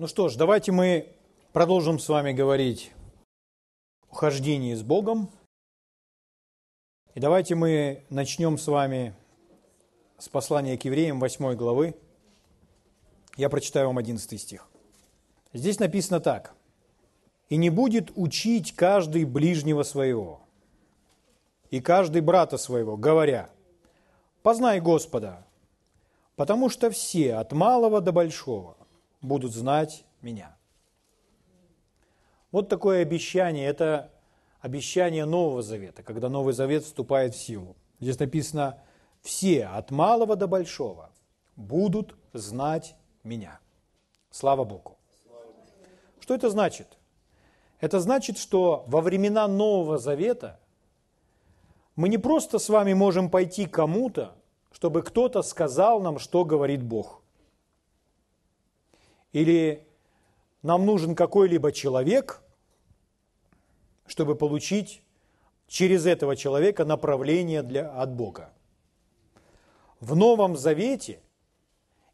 Ну 0.00 0.06
что 0.06 0.30
ж, 0.30 0.36
давайте 0.36 0.72
мы 0.72 1.12
продолжим 1.52 1.98
с 1.98 2.08
вами 2.08 2.32
говорить 2.32 2.90
о 4.08 4.14
хождении 4.14 4.72
с 4.72 4.82
Богом. 4.82 5.28
И 7.14 7.20
давайте 7.20 7.54
мы 7.54 8.06
начнем 8.08 8.56
с 8.56 8.66
вами 8.66 9.14
с 10.16 10.30
послания 10.30 10.78
к 10.78 10.86
евреям 10.86 11.20
8 11.20 11.54
главы. 11.54 11.94
Я 13.36 13.50
прочитаю 13.50 13.88
вам 13.88 13.98
11 13.98 14.40
стих. 14.40 14.66
Здесь 15.52 15.78
написано 15.78 16.18
так. 16.18 16.54
«И 17.50 17.58
не 17.58 17.68
будет 17.68 18.10
учить 18.14 18.74
каждый 18.74 19.26
ближнего 19.26 19.82
своего, 19.82 20.40
и 21.68 21.78
каждый 21.82 22.22
брата 22.22 22.56
своего, 22.56 22.96
говоря, 22.96 23.50
«Познай 24.42 24.80
Господа, 24.80 25.46
потому 26.36 26.70
что 26.70 26.90
все, 26.90 27.34
от 27.34 27.52
малого 27.52 28.00
до 28.00 28.12
большого, 28.12 28.79
будут 29.20 29.52
знать 29.52 30.04
меня». 30.22 30.56
Вот 32.50 32.68
такое 32.68 33.02
обещание, 33.02 33.66
это 33.66 34.10
обещание 34.60 35.24
Нового 35.24 35.62
Завета, 35.62 36.02
когда 36.02 36.28
Новый 36.28 36.52
Завет 36.52 36.84
вступает 36.84 37.34
в 37.34 37.38
силу. 37.38 37.76
Здесь 38.00 38.18
написано, 38.18 38.82
все, 39.22 39.66
от 39.66 39.90
малого 39.90 40.36
до 40.36 40.46
большого, 40.46 41.10
будут 41.56 42.16
знать 42.32 42.96
меня. 43.22 43.60
Слава 44.30 44.64
Богу. 44.64 44.96
Что 46.20 46.34
это 46.34 46.50
значит? 46.50 46.98
Это 47.80 48.00
значит, 48.00 48.38
что 48.38 48.84
во 48.86 49.00
времена 49.00 49.48
Нового 49.48 49.98
Завета 49.98 50.58
мы 51.96 52.08
не 52.08 52.18
просто 52.18 52.58
с 52.58 52.68
вами 52.68 52.94
можем 52.94 53.30
пойти 53.30 53.66
кому-то, 53.66 54.34
чтобы 54.72 55.02
кто-то 55.02 55.42
сказал 55.42 56.00
нам, 56.00 56.18
что 56.18 56.44
говорит 56.44 56.82
Бог. 56.82 57.19
Или 59.32 59.86
нам 60.62 60.84
нужен 60.84 61.14
какой-либо 61.14 61.72
человек, 61.72 62.42
чтобы 64.06 64.34
получить 64.34 65.02
через 65.68 66.06
этого 66.06 66.34
человека 66.36 66.84
направление 66.84 67.62
для, 67.62 67.90
от 67.90 68.12
Бога. 68.12 68.52
В 70.00 70.16
Новом 70.16 70.56
Завете 70.56 71.20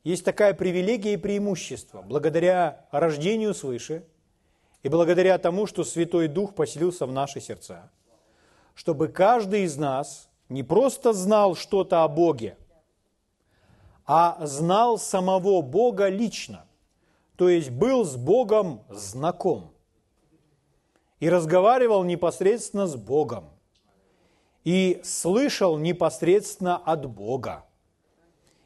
есть 0.04 0.24
такая 0.24 0.52
привилегия 0.52 1.14
и 1.14 1.16
преимущество. 1.16 2.02
Благодаря 2.02 2.86
рождению 2.90 3.54
свыше 3.54 4.04
и 4.82 4.88
благодаря 4.88 5.38
тому, 5.38 5.66
что 5.66 5.84
Святой 5.84 6.28
Дух 6.28 6.54
поселился 6.54 7.06
в 7.06 7.12
наши 7.12 7.40
сердца, 7.40 7.90
чтобы 8.74 9.08
каждый 9.08 9.62
из 9.62 9.76
нас 9.76 10.28
не 10.48 10.62
просто 10.62 11.12
знал 11.12 11.56
что-то 11.56 12.04
о 12.04 12.08
Боге, 12.08 12.56
а 14.04 14.46
знал 14.46 14.98
самого 14.98 15.62
Бога 15.62 16.08
лично– 16.08 16.66
то 17.36 17.48
есть 17.48 17.70
был 17.70 18.04
с 18.04 18.16
Богом 18.16 18.82
знаком 18.88 19.72
и 21.20 21.28
разговаривал 21.28 22.02
непосредственно 22.04 22.86
с 22.86 22.96
Богом 22.96 23.50
и 24.64 25.00
слышал 25.04 25.78
непосредственно 25.78 26.76
от 26.76 27.06
Бога 27.06 27.66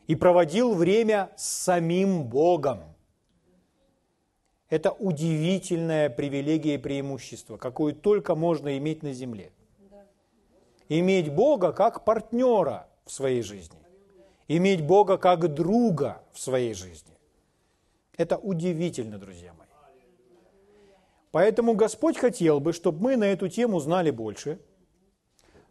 и 0.06 0.14
проводил 0.14 0.74
время 0.74 1.32
с 1.36 1.44
самим 1.44 2.24
Богом. 2.24 2.80
Это 4.68 4.92
удивительная 4.92 6.08
привилегия 6.08 6.74
и 6.74 6.78
преимущество, 6.78 7.56
какую 7.56 7.94
только 7.94 8.36
можно 8.36 8.78
иметь 8.78 9.02
на 9.02 9.12
земле. 9.12 9.52
Иметь 10.88 11.32
Бога 11.32 11.72
как 11.72 12.04
партнера 12.04 12.88
в 13.04 13.10
своей 13.10 13.42
жизни. 13.42 13.78
Иметь 14.46 14.84
Бога 14.84 15.16
как 15.16 15.52
друга 15.54 16.22
в 16.32 16.40
своей 16.40 16.74
жизни. 16.74 17.19
Это 18.20 18.36
удивительно, 18.36 19.16
друзья 19.16 19.54
мои. 19.54 19.66
Поэтому 21.30 21.72
Господь 21.72 22.18
хотел 22.18 22.60
бы, 22.60 22.74
чтобы 22.74 23.02
мы 23.02 23.16
на 23.16 23.24
эту 23.24 23.48
тему 23.48 23.80
знали 23.80 24.10
больше, 24.10 24.60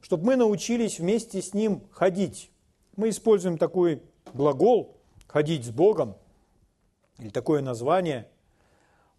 чтобы 0.01 0.25
мы 0.25 0.35
научились 0.35 0.97
вместе 0.97 1.43
с 1.43 1.53
Ним 1.53 1.83
ходить. 1.91 2.49
Мы 2.95 3.09
используем 3.09 3.59
такой 3.59 4.01
глагол 4.33 4.97
«ходить 5.27 5.63
с 5.63 5.69
Богом» 5.69 6.15
или 7.19 7.29
такое 7.29 7.61
название, 7.61 8.27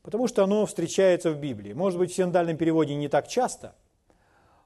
потому 0.02 0.26
что 0.26 0.42
оно 0.42 0.66
встречается 0.66 1.30
в 1.30 1.38
Библии. 1.38 1.72
Может 1.72 2.00
быть, 2.00 2.10
в 2.10 2.16
синдальном 2.16 2.56
переводе 2.56 2.96
не 2.96 3.06
так 3.06 3.28
часто, 3.28 3.76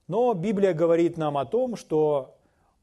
но 0.08 0.32
Библия 0.32 0.72
говорит 0.72 1.18
нам 1.18 1.36
о 1.36 1.44
том, 1.44 1.76
что 1.76 2.38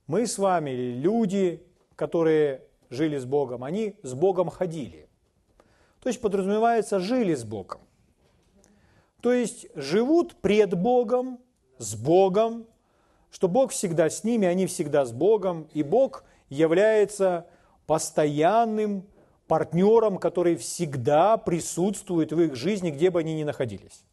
мы 0.06 0.28
с 0.28 0.38
вами, 0.38 0.70
люди, 0.70 1.66
которые 1.96 2.68
жили 2.92 3.18
с 3.18 3.26
Богом, 3.26 3.64
они 3.64 3.96
с 4.04 4.14
Богом 4.14 4.52
ходили. 4.52 5.08
То 6.02 6.10
есть 6.10 6.20
подразумевается, 6.20 7.00
жили 7.00 7.36
с 7.36 7.44
Богом. 7.44 7.82
То 9.22 9.32
есть 9.32 9.68
живут 9.76 10.36
пред 10.42 10.74
Богом, 10.74 11.40
с 11.78 11.96
Богом, 11.96 12.66
что 13.30 13.48
Бог 13.48 13.72
всегда 13.72 14.10
с 14.10 14.24
ними, 14.24 14.48
они 14.48 14.66
всегда 14.66 15.06
с 15.06 15.12
Богом, 15.12 15.68
и 15.74 15.84
Бог 15.84 16.24
является 16.50 17.48
постоянным 17.86 19.06
партнером, 19.48 20.18
который 20.18 20.56
всегда 20.56 21.38
присутствует 21.38 22.32
в 22.32 22.40
их 22.40 22.56
жизни, 22.56 22.90
где 22.90 23.12
бы 23.12 23.20
они 23.20 23.36
ни 23.36 23.44
находились. 23.44 24.04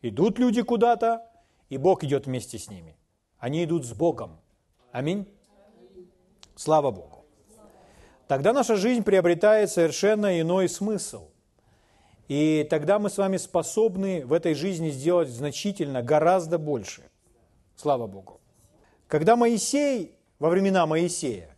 Идут 0.00 0.38
люди 0.38 0.62
куда-то, 0.62 1.26
и 1.68 1.76
Бог 1.76 2.04
идет 2.04 2.26
вместе 2.26 2.58
с 2.58 2.70
ними. 2.70 2.96
Они 3.38 3.64
идут 3.64 3.84
с 3.84 3.92
Богом. 3.92 4.40
Аминь. 4.92 5.26
Слава 6.56 6.90
Богу 6.90 7.21
тогда 8.28 8.52
наша 8.52 8.76
жизнь 8.76 9.02
приобретает 9.02 9.70
совершенно 9.70 10.40
иной 10.40 10.68
смысл. 10.68 11.28
И 12.28 12.66
тогда 12.70 12.98
мы 12.98 13.10
с 13.10 13.18
вами 13.18 13.36
способны 13.36 14.24
в 14.24 14.32
этой 14.32 14.54
жизни 14.54 14.90
сделать 14.90 15.28
значительно, 15.28 16.02
гораздо 16.02 16.58
больше. 16.58 17.02
Слава 17.76 18.06
Богу. 18.06 18.40
Когда 19.08 19.36
Моисей, 19.36 20.14
во 20.38 20.48
времена 20.48 20.86
Моисея, 20.86 21.54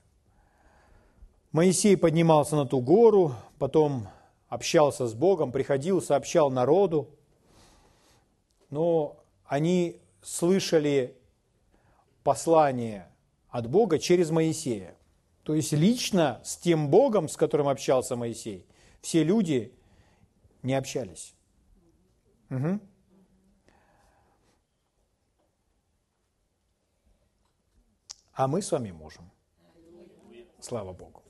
Моисей 1.52 1.96
поднимался 1.96 2.56
на 2.56 2.66
ту 2.66 2.80
гору, 2.80 3.34
потом 3.58 4.08
общался 4.48 5.06
с 5.06 5.14
Богом, 5.14 5.52
приходил, 5.52 6.02
сообщал 6.02 6.50
народу, 6.50 7.08
но 8.70 9.16
они 9.46 10.00
слышали 10.22 11.16
послание 12.24 13.06
от 13.50 13.68
Бога 13.68 14.00
через 14.00 14.30
Моисея. 14.30 14.96
То 15.44 15.54
есть 15.54 15.72
лично 15.72 16.40
с 16.42 16.56
тем 16.56 16.88
Богом, 16.88 17.28
с 17.28 17.36
которым 17.36 17.68
общался 17.68 18.16
Моисей, 18.16 18.66
все 19.02 19.22
люди 19.22 19.72
не 20.62 20.74
общались. 20.74 21.34
Угу. 22.50 22.80
А 28.32 28.48
мы 28.48 28.62
с 28.62 28.72
вами 28.72 28.90
можем. 28.90 29.30
Слава 30.60 30.94
Богу. 30.94 31.22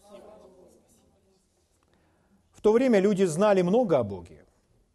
В 2.52 2.60
то 2.60 2.72
время 2.72 3.00
люди 3.00 3.24
знали 3.24 3.62
много 3.62 3.98
о 3.98 4.04
Боге. 4.04 4.46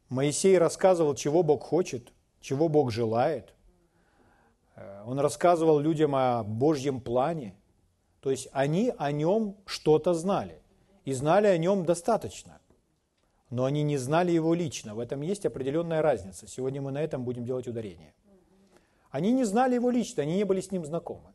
Моисей 0.07 0.57
рассказывал, 0.57 1.13
чего 1.13 1.44
Бог 1.44 1.63
хочет, 1.63 2.13
чего 2.40 2.69
Бог 2.69 2.90
желает. 2.90 3.53
Э, 4.75 5.03
он 5.06 5.19
рассказывал 5.19 5.80
людям 5.80 6.16
о 6.16 6.44
Божьем 6.44 7.01
плане. 7.01 7.59
То 8.22 8.31
есть 8.31 8.50
они 8.52 8.94
о 8.97 9.12
нем 9.12 9.57
что-то 9.66 10.13
знали. 10.13 10.62
И 11.06 11.13
знали 11.13 11.47
о 11.47 11.57
нем 11.57 11.85
достаточно. 11.85 12.59
Но 13.50 13.66
они 13.66 13.84
не 13.84 13.97
знали 13.97 14.31
его 14.31 14.53
лично. 14.53 14.94
В 14.94 15.00
этом 15.00 15.22
есть 15.22 15.46
определенная 15.46 16.02
разница. 16.02 16.47
Сегодня 16.47 16.81
мы 16.81 16.91
на 16.91 17.02
этом 17.02 17.24
будем 17.24 17.46
делать 17.46 17.68
ударение. 17.68 18.13
Они 19.09 19.31
не 19.31 19.44
знали 19.44 19.75
его 19.75 19.90
лично, 19.90 20.22
они 20.22 20.35
не 20.35 20.44
были 20.44 20.62
с 20.62 20.72
ним 20.72 20.85
знакомы. 20.85 21.34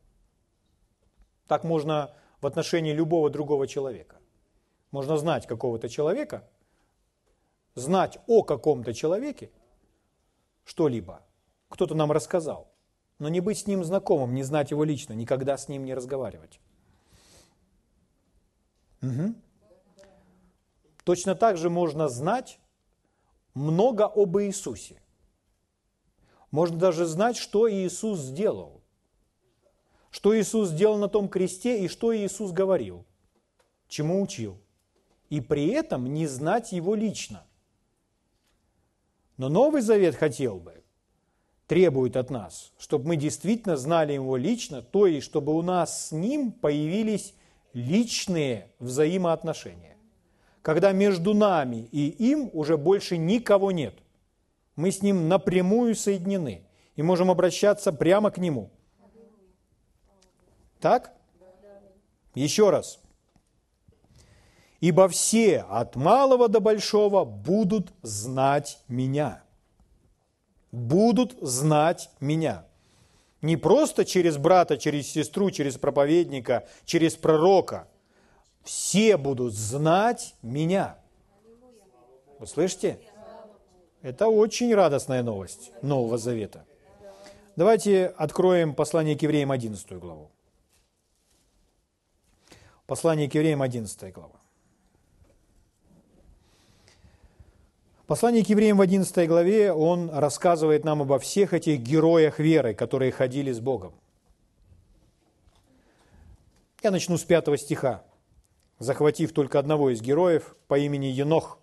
Так 1.48 1.64
можно 1.64 2.14
в 2.40 2.46
отношении 2.46 2.92
любого 2.92 3.30
другого 3.30 3.66
человека. 3.66 4.20
Можно 4.92 5.16
знать 5.16 5.46
какого-то 5.46 5.88
человека, 5.88 6.48
знать 7.74 8.18
о 8.28 8.44
каком-то 8.44 8.94
человеке 8.94 9.50
что-либо. 10.64 11.22
Кто-то 11.69 11.96
нам 11.96 12.12
рассказал. 12.12 12.70
Но 13.19 13.28
не 13.28 13.40
быть 13.40 13.58
с 13.58 13.66
ним 13.66 13.84
знакомым, 13.84 14.34
не 14.34 14.44
знать 14.44 14.70
его 14.70 14.84
лично, 14.84 15.12
никогда 15.12 15.56
с 15.56 15.69
ним 15.69 15.84
не 15.84 15.94
разговаривать. 15.94 16.60
Угу. 19.04 19.34
Точно 21.04 21.34
так 21.34 21.56
же 21.56 21.68
можно 21.70 22.08
знать 22.08 22.58
много 23.52 24.04
об 24.04 24.38
Иисусе. 24.38 25.00
Можно 26.50 26.78
даже 26.78 27.04
знать, 27.04 27.36
что 27.36 27.70
Иисус 27.70 28.20
сделал. 28.20 28.82
Что 30.10 30.38
Иисус 30.38 30.70
сделал 30.70 30.96
на 30.98 31.08
том 31.08 31.28
кресте 31.28 31.84
и 31.84 31.88
что 31.88 32.16
Иисус 32.16 32.52
говорил, 32.52 33.04
чему 33.88 34.22
учил. 34.22 34.60
И 35.28 35.40
при 35.40 35.68
этом 35.68 36.06
не 36.06 36.26
знать 36.26 36.72
Его 36.72 36.94
лично. 36.94 37.44
Но 39.36 39.48
Новый 39.48 39.82
Завет 39.82 40.14
хотел 40.14 40.60
бы, 40.60 40.84
требует 41.66 42.16
от 42.16 42.30
нас, 42.30 42.72
чтобы 42.78 43.08
мы 43.08 43.16
действительно 43.16 43.76
знали 43.76 44.12
Его 44.12 44.36
лично, 44.36 44.80
то 44.80 45.08
есть 45.08 45.26
чтобы 45.26 45.52
у 45.52 45.62
нас 45.62 46.08
с 46.08 46.12
Ним 46.12 46.52
появились 46.52 47.34
личные 47.75 48.71
взаимоотношения, 48.79 49.97
когда 50.62 50.93
между 50.93 51.35
нами 51.35 51.88
и 51.93 52.09
им 52.09 52.49
уже 52.53 52.79
больше 52.79 53.19
никого 53.19 53.73
нет. 53.73 53.99
Мы 54.76 54.91
с 54.91 55.03
ним 55.03 55.29
напрямую 55.29 55.94
соединены 55.94 56.65
и 56.97 57.03
можем 57.03 57.31
обращаться 57.31 57.93
прямо 57.93 58.31
к 58.31 58.38
нему. 58.38 58.71
Так? 60.81 61.12
Еще 62.35 62.71
раз. 62.71 63.00
Ибо 64.81 65.09
все 65.09 65.61
от 65.61 65.97
малого 65.97 66.49
до 66.49 66.61
большого 66.61 67.25
будут 67.25 67.93
знать 68.03 68.81
меня. 68.88 69.43
Будут 70.73 71.37
знать 71.41 72.11
меня. 72.21 72.67
Не 73.44 73.58
просто 73.58 74.06
через 74.06 74.38
брата, 74.38 74.79
через 74.79 75.06
сестру, 75.06 75.50
через 75.50 75.76
проповедника, 75.76 76.67
через 76.87 77.14
пророка. 77.14 77.87
Все 78.62 79.19
будут 79.19 79.52
знать 79.52 80.35
меня. 80.41 80.96
Вы 82.38 82.46
слышите? 82.46 82.99
Это 84.00 84.29
очень 84.29 84.75
радостная 84.75 85.23
новость 85.23 85.73
Нового 85.82 86.17
Завета. 86.17 86.64
Давайте 87.55 88.06
откроем 88.06 88.75
послание 88.75 89.14
к 89.14 89.20
евреям 89.20 89.52
11 89.52 89.93
главу. 89.99 90.31
Послание 92.87 93.29
к 93.29 93.35
евреям 93.35 93.61
11 93.61 94.11
глава. 94.14 94.40
Послание 98.06 98.44
к 98.44 98.48
евреям 98.50 98.76
в 98.76 98.82
11 98.82 99.26
главе, 99.26 99.72
он 99.72 100.10
рассказывает 100.10 100.84
нам 100.84 101.00
обо 101.00 101.18
всех 101.18 101.54
этих 101.54 101.80
героях 101.80 102.38
веры, 102.38 102.74
которые 102.74 103.10
ходили 103.10 103.50
с 103.50 103.60
Богом. 103.60 103.94
Я 106.82 106.90
начну 106.90 107.16
с 107.16 107.24
пятого 107.24 107.56
стиха, 107.56 108.04
захватив 108.78 109.32
только 109.32 109.58
одного 109.58 109.88
из 109.88 110.02
героев 110.02 110.54
по 110.68 110.78
имени 110.78 111.06
Енох. 111.06 111.58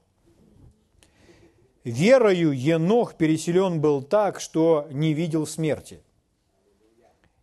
«Верою 1.84 2.54
Енох 2.54 3.14
переселен 3.14 3.80
был 3.80 4.02
так, 4.02 4.40
что 4.40 4.88
не 4.90 5.14
видел 5.14 5.46
смерти. 5.46 6.02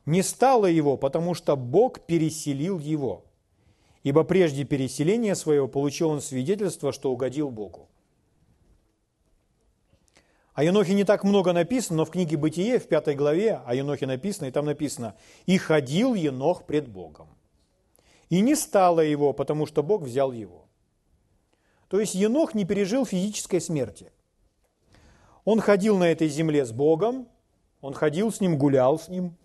Не 0.07 0.23
стало 0.23 0.67
его, 0.67 0.97
потому 0.97 1.35
что 1.35 1.55
Бог 1.55 2.01
переселил 2.01 2.81
его, 2.81 3.25
ибо 4.03 4.25
прежде 4.25 4.65
переселения 4.65 5.37
своего 5.37 5.69
получил 5.69 6.09
он 6.09 6.21
свидетельство, 6.21 6.93
что 6.93 7.13
угодил 7.13 7.51
Богу». 7.51 7.89
О 10.59 10.65
Енохе 10.65 10.93
не 10.93 11.05
так 11.05 11.23
много 11.23 11.53
написано, 11.53 11.99
но 11.99 12.05
в 12.05 12.11
книге 12.11 12.37
«Бытие» 12.37 12.81
в 12.81 12.89
пятой 12.89 13.15
главе 13.15 13.61
о 13.65 13.77
Енохе 13.77 14.09
написано, 14.09 14.47
и 14.47 14.51
там 14.51 14.65
написано 14.65 15.15
«И 15.47 15.57
ходил 15.57 16.15
Енох 16.15 16.65
пред 16.65 16.89
Богом, 16.89 17.29
и 18.29 18.41
не 18.41 18.57
стало 18.57 18.99
его, 18.99 19.33
потому 19.33 19.67
что 19.67 19.85
Бог 19.85 20.03
взял 20.03 20.33
его». 20.33 20.67
То 21.87 22.01
есть 22.01 22.17
Енох 22.17 22.55
не 22.55 22.65
пережил 22.65 23.07
физической 23.07 23.61
смерти. 23.61 24.11
Он 25.45 25.61
ходил 25.61 25.97
на 25.97 26.11
этой 26.11 26.27
земле 26.27 26.65
с 26.65 26.73
Богом, 26.73 27.29
он 27.81 27.95
ходил 27.95 28.33
с 28.33 28.41
ним, 28.41 28.59
гулял 28.59 28.99
с 28.99 29.07
ним 29.07 29.37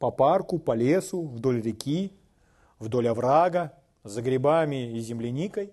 по 0.00 0.10
парку, 0.10 0.58
по 0.58 0.72
лесу, 0.72 1.28
вдоль 1.28 1.62
реки, 1.62 2.12
вдоль 2.80 3.06
оврага, 3.06 3.72
за 4.02 4.20
грибами 4.20 4.96
и 4.96 4.98
земляникой. 4.98 5.72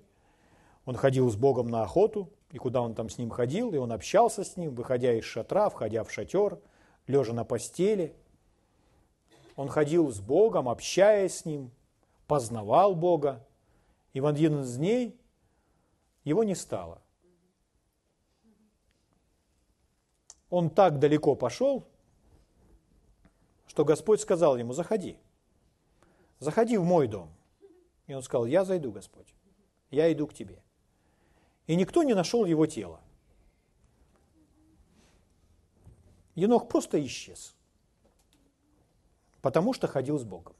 Он 0.86 0.96
ходил 0.96 1.32
с 1.32 1.36
Богом 1.36 1.70
на 1.70 1.82
охоту, 1.82 2.30
и 2.54 2.60
куда 2.60 2.82
он 2.82 2.94
там 2.94 3.10
с 3.10 3.18
ним 3.18 3.32
ходил, 3.32 3.74
и 3.74 3.78
он 3.78 3.92
общался 3.92 4.44
с 4.44 4.58
ним, 4.58 4.76
выходя 4.76 5.12
из 5.12 5.24
шатра, 5.24 5.70
входя 5.70 6.04
в 6.04 6.12
шатер, 6.12 6.60
лежа 7.08 7.34
на 7.34 7.44
постели. 7.44 8.16
Он 9.56 9.68
ходил 9.70 10.12
с 10.12 10.20
Богом, 10.20 10.70
общаясь 10.70 11.40
с 11.40 11.46
Ним, 11.46 11.72
познавал 12.28 12.94
Бога. 12.94 13.44
И 14.14 14.22
в 14.22 14.28
один 14.28 14.62
из 14.62 14.78
дней 14.78 15.20
его 16.24 16.44
не 16.44 16.54
стало. 16.54 17.02
Он 20.52 20.70
так 20.70 21.00
далеко 21.00 21.36
пошел, 21.36 21.88
что 23.66 23.84
Господь 23.84 24.22
сказал 24.22 24.58
ему, 24.58 24.74
заходи, 24.74 25.18
заходи 26.38 26.78
в 26.78 26.84
мой 26.84 27.08
дом. 27.08 27.34
И 28.06 28.14
он 28.14 28.22
сказал, 28.22 28.46
я 28.46 28.64
зайду, 28.64 28.92
Господь, 28.92 29.34
я 29.90 30.14
иду 30.14 30.28
к 30.28 30.36
тебе 30.36 30.62
и 31.68 31.76
никто 31.76 32.04
не 32.04 32.14
нашел 32.14 32.46
его 32.46 32.66
тело. 32.66 33.00
Енох 36.36 36.68
просто 36.68 37.04
исчез, 37.06 37.56
потому 39.42 39.74
что 39.74 39.88
ходил 39.88 40.18
с 40.18 40.24
Богом. 40.24 40.56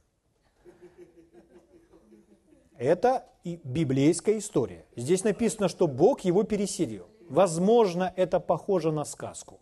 Это 2.76 3.28
и 3.44 3.60
библейская 3.64 4.38
история. 4.38 4.84
Здесь 4.96 5.24
написано, 5.24 5.68
что 5.68 5.86
Бог 5.86 6.20
его 6.20 6.42
переселил. 6.42 7.08
Возможно, 7.28 8.12
это 8.16 8.40
похоже 8.40 8.92
на 8.92 9.04
сказку. 9.04 9.60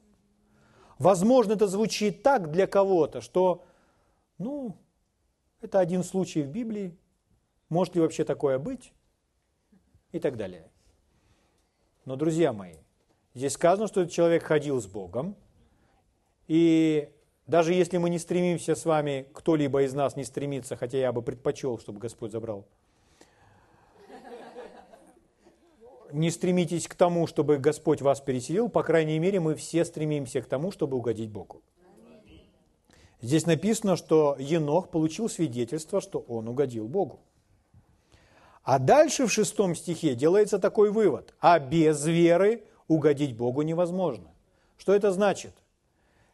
Возможно, 0.98 1.54
это 1.54 1.66
звучит 1.66 2.22
так 2.22 2.50
для 2.50 2.66
кого-то, 2.66 3.20
что, 3.20 3.64
ну, 4.38 4.76
это 5.60 5.78
один 5.78 6.04
случай 6.04 6.42
в 6.42 6.48
Библии, 6.48 6.96
может 7.68 7.94
ли 7.94 8.00
вообще 8.00 8.24
такое 8.24 8.58
быть, 8.58 8.92
и 10.12 10.18
так 10.18 10.36
далее. 10.36 10.71
Но, 12.04 12.16
друзья 12.16 12.52
мои, 12.52 12.75
здесь 13.34 13.52
сказано, 13.52 13.87
что 13.87 14.00
этот 14.00 14.12
человек 14.12 14.43
ходил 14.43 14.81
с 14.81 14.87
Богом, 14.87 15.37
и 16.49 17.08
даже 17.46 17.75
если 17.75 17.99
мы 17.99 18.10
не 18.10 18.19
стремимся 18.19 18.75
с 18.75 18.84
вами, 18.84 19.28
кто-либо 19.32 19.82
из 19.82 19.94
нас 19.94 20.16
не 20.16 20.25
стремится, 20.25 20.75
хотя 20.76 20.99
я 20.99 21.12
бы 21.12 21.22
предпочел, 21.22 21.78
чтобы 21.78 22.00
Господь 22.00 22.32
забрал, 22.32 22.66
не 26.12 26.31
стремитесь 26.31 26.88
к 26.88 26.94
тому, 26.94 27.26
чтобы 27.26 27.58
Господь 27.58 28.02
вас 28.02 28.20
переселил, 28.20 28.69
по 28.69 28.82
крайней 28.82 29.19
мере, 29.19 29.40
мы 29.40 29.55
все 29.55 29.84
стремимся 29.84 30.43
к 30.43 30.46
тому, 30.46 30.72
чтобы 30.72 30.96
угодить 30.96 31.31
Богу. 31.31 31.62
Здесь 33.20 33.46
написано, 33.46 33.96
что 33.96 34.37
Енох 34.38 34.90
получил 34.90 35.28
свидетельство, 35.28 36.00
что 36.00 36.19
он 36.19 36.48
угодил 36.48 36.88
Богу. 36.88 37.20
А 38.62 38.78
дальше 38.78 39.26
в 39.26 39.32
шестом 39.32 39.74
стихе 39.74 40.14
делается 40.14 40.58
такой 40.58 40.90
вывод. 40.90 41.34
А 41.40 41.58
без 41.58 42.04
веры 42.06 42.64
угодить 42.86 43.36
Богу 43.36 43.62
невозможно. 43.62 44.30
Что 44.76 44.94
это 44.94 45.10
значит? 45.10 45.52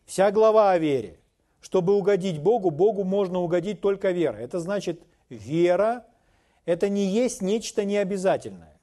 Вся 0.05 0.31
глава 0.31 0.73
о 0.73 0.79
вере. 0.79 1.21
Чтобы 1.61 1.95
угодить 1.95 2.41
Богу, 2.41 2.71
Богу 2.71 3.03
можно 3.03 3.41
угодить 3.41 3.81
только 3.81 4.11
верой. 4.11 4.45
Это 4.45 4.61
значит, 4.61 5.03
вера– 5.29 6.07
это 6.67 6.89
не 6.89 7.07
есть 7.07 7.41
нечто 7.41 7.85
необязательное. 7.85 8.79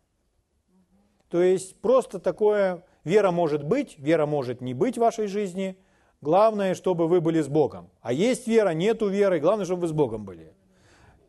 То 1.29 1.41
есть 1.41 1.79
просто 1.81 2.19
такое, 2.19 2.83
вера 3.03 3.31
может 3.31 3.63
быть, 3.63 3.97
вера 3.99 4.25
может 4.25 4.59
не 4.59 4.73
быть 4.73 4.97
в 4.97 5.01
вашей 5.01 5.27
жизни. 5.27 5.77
Главное, 6.21 6.73
чтобы 6.73 7.07
вы 7.07 7.21
были 7.21 7.41
с 7.41 7.47
Богом. 7.47 7.89
А 8.01 8.11
есть 8.11 8.47
вера, 8.47 8.69
нету 8.69 9.07
веры, 9.07 9.39
главное, 9.39 9.65
чтобы 9.65 9.83
вы 9.83 9.87
с 9.87 9.91
Богом 9.91 10.25
были. 10.25 10.53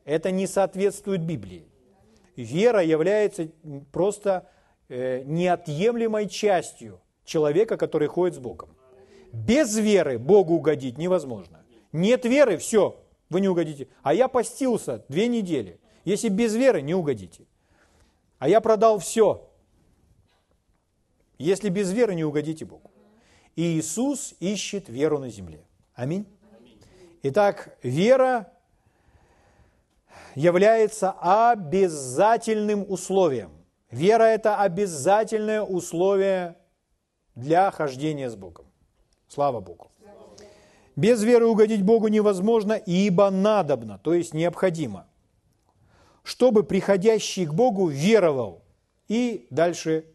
Это 0.04 0.30
не 0.30 0.46
соответствует 0.46 1.22
Библии 1.22 1.68
вера 2.36 2.82
является 2.82 3.48
просто 3.92 4.48
э, 4.88 5.22
неотъемлемой 5.24 6.28
частью 6.28 7.00
человека, 7.24 7.76
который 7.76 8.08
ходит 8.08 8.36
с 8.36 8.38
Богом. 8.38 8.70
Без 9.32 9.76
веры 9.76 10.18
Богу 10.18 10.54
угодить 10.54 10.98
невозможно. 10.98 11.64
Нет 11.92 12.24
веры, 12.24 12.56
все, 12.56 13.02
вы 13.28 13.40
не 13.40 13.48
угодите. 13.48 13.88
А 14.02 14.14
я 14.14 14.28
постился 14.28 15.04
две 15.08 15.28
недели. 15.28 15.80
Если 16.04 16.28
без 16.28 16.54
веры, 16.54 16.82
не 16.82 16.94
угодите. 16.94 17.46
А 18.38 18.48
я 18.48 18.60
продал 18.60 18.98
все. 18.98 19.50
Если 21.38 21.68
без 21.68 21.92
веры, 21.92 22.14
не 22.14 22.24
угодите 22.24 22.64
Богу. 22.64 22.90
И 23.56 23.78
Иисус 23.78 24.34
ищет 24.40 24.88
веру 24.88 25.18
на 25.18 25.28
земле. 25.30 25.66
Аминь. 25.94 26.26
Итак, 27.22 27.76
вера 27.82 28.52
является 30.34 31.12
обязательным 31.12 32.84
условием. 32.88 33.50
Вера– 33.90 34.22
это 34.24 34.60
обязательное 34.60 35.62
условие 35.62 36.56
для 37.34 37.70
хождения 37.70 38.28
с 38.28 38.36
Богом. 38.36 38.66
Слава 39.28 39.60
Богу. 39.60 39.90
Без 40.96 41.22
веры 41.22 41.46
угодить 41.46 41.82
Богу 41.82 42.08
невозможно, 42.08 42.72
ибо 42.72 43.30
надобно, 43.30 43.98
то 43.98 44.14
есть 44.14 44.32
необходимо, 44.32 45.06
чтобы 46.22 46.62
приходящий 46.62 47.44
к 47.44 47.52
Богу 47.52 47.88
веровал. 47.88 48.64
И 49.06 49.46
дальше 49.50 50.06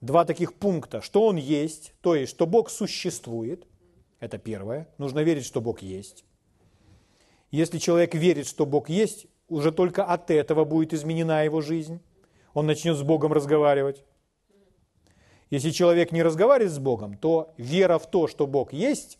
два 0.00 0.24
таких 0.24 0.54
пункта, 0.54 1.00
что 1.00 1.26
Он 1.26 1.36
есть, 1.36 1.94
то 2.00 2.16
есть, 2.16 2.32
что 2.32 2.46
Бог 2.46 2.68
существует, 2.68 3.64
это 4.18 4.38
первое, 4.38 4.88
нужно 4.98 5.20
верить, 5.20 5.44
что 5.44 5.60
Бог 5.60 5.82
есть. 5.82 6.24
Если 7.52 7.78
человек 7.78 8.14
верит, 8.14 8.48
что 8.48 8.66
Бог 8.66 8.88
есть, 8.88 9.26
уже 9.48 9.70
только 9.70 10.04
от 10.04 10.30
этого 10.30 10.64
будет 10.64 10.94
изменена 10.94 11.42
его 11.42 11.60
жизнь. 11.60 12.00
Он 12.54 12.66
начнет 12.66 12.96
с 12.96 13.02
Богом 13.02 13.32
разговаривать. 13.32 14.02
Если 15.50 15.70
человек 15.70 16.12
не 16.12 16.22
разговаривает 16.22 16.72
с 16.72 16.78
Богом, 16.78 17.18
то 17.18 17.52
вера 17.58 17.98
в 17.98 18.10
то, 18.10 18.26
что 18.26 18.46
Бог 18.46 18.72
есть, 18.72 19.18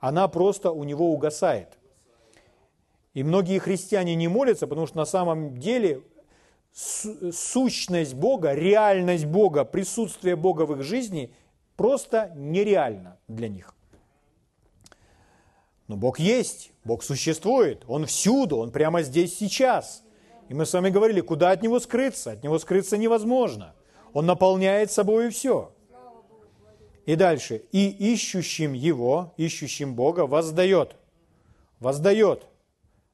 она 0.00 0.28
просто 0.28 0.70
у 0.70 0.84
него 0.84 1.12
угасает. 1.12 1.78
И 3.14 3.22
многие 3.22 3.58
христиане 3.58 4.14
не 4.14 4.28
молятся, 4.28 4.66
потому 4.66 4.86
что 4.86 4.98
на 4.98 5.06
самом 5.06 5.56
деле 5.56 6.02
сущность 6.72 8.14
Бога, 8.14 8.52
реальность 8.52 9.24
Бога, 9.24 9.64
присутствие 9.64 10.36
Бога 10.36 10.66
в 10.66 10.74
их 10.74 10.82
жизни 10.82 11.32
просто 11.76 12.32
нереально 12.36 13.18
для 13.28 13.48
них. 13.48 13.74
Но 15.88 15.96
Бог 15.96 16.18
есть, 16.18 16.72
Бог 16.84 17.02
существует, 17.02 17.84
Он 17.86 18.06
всюду, 18.06 18.58
Он 18.58 18.70
прямо 18.70 19.02
здесь 19.02 19.36
сейчас. 19.36 20.02
И 20.48 20.54
мы 20.54 20.66
с 20.66 20.72
вами 20.72 20.90
говорили, 20.90 21.20
куда 21.20 21.50
от 21.50 21.62
Него 21.62 21.80
скрыться? 21.80 22.32
От 22.32 22.42
Него 22.42 22.58
скрыться 22.58 22.96
невозможно. 22.96 23.74
Он 24.12 24.26
наполняет 24.26 24.90
собой 24.90 25.30
все. 25.30 25.74
И 27.06 27.16
дальше. 27.16 27.64
И 27.72 27.88
ищущим 27.88 28.72
Его, 28.72 29.34
ищущим 29.36 29.94
Бога, 29.94 30.26
воздает. 30.26 30.96
Воздает. 31.80 32.46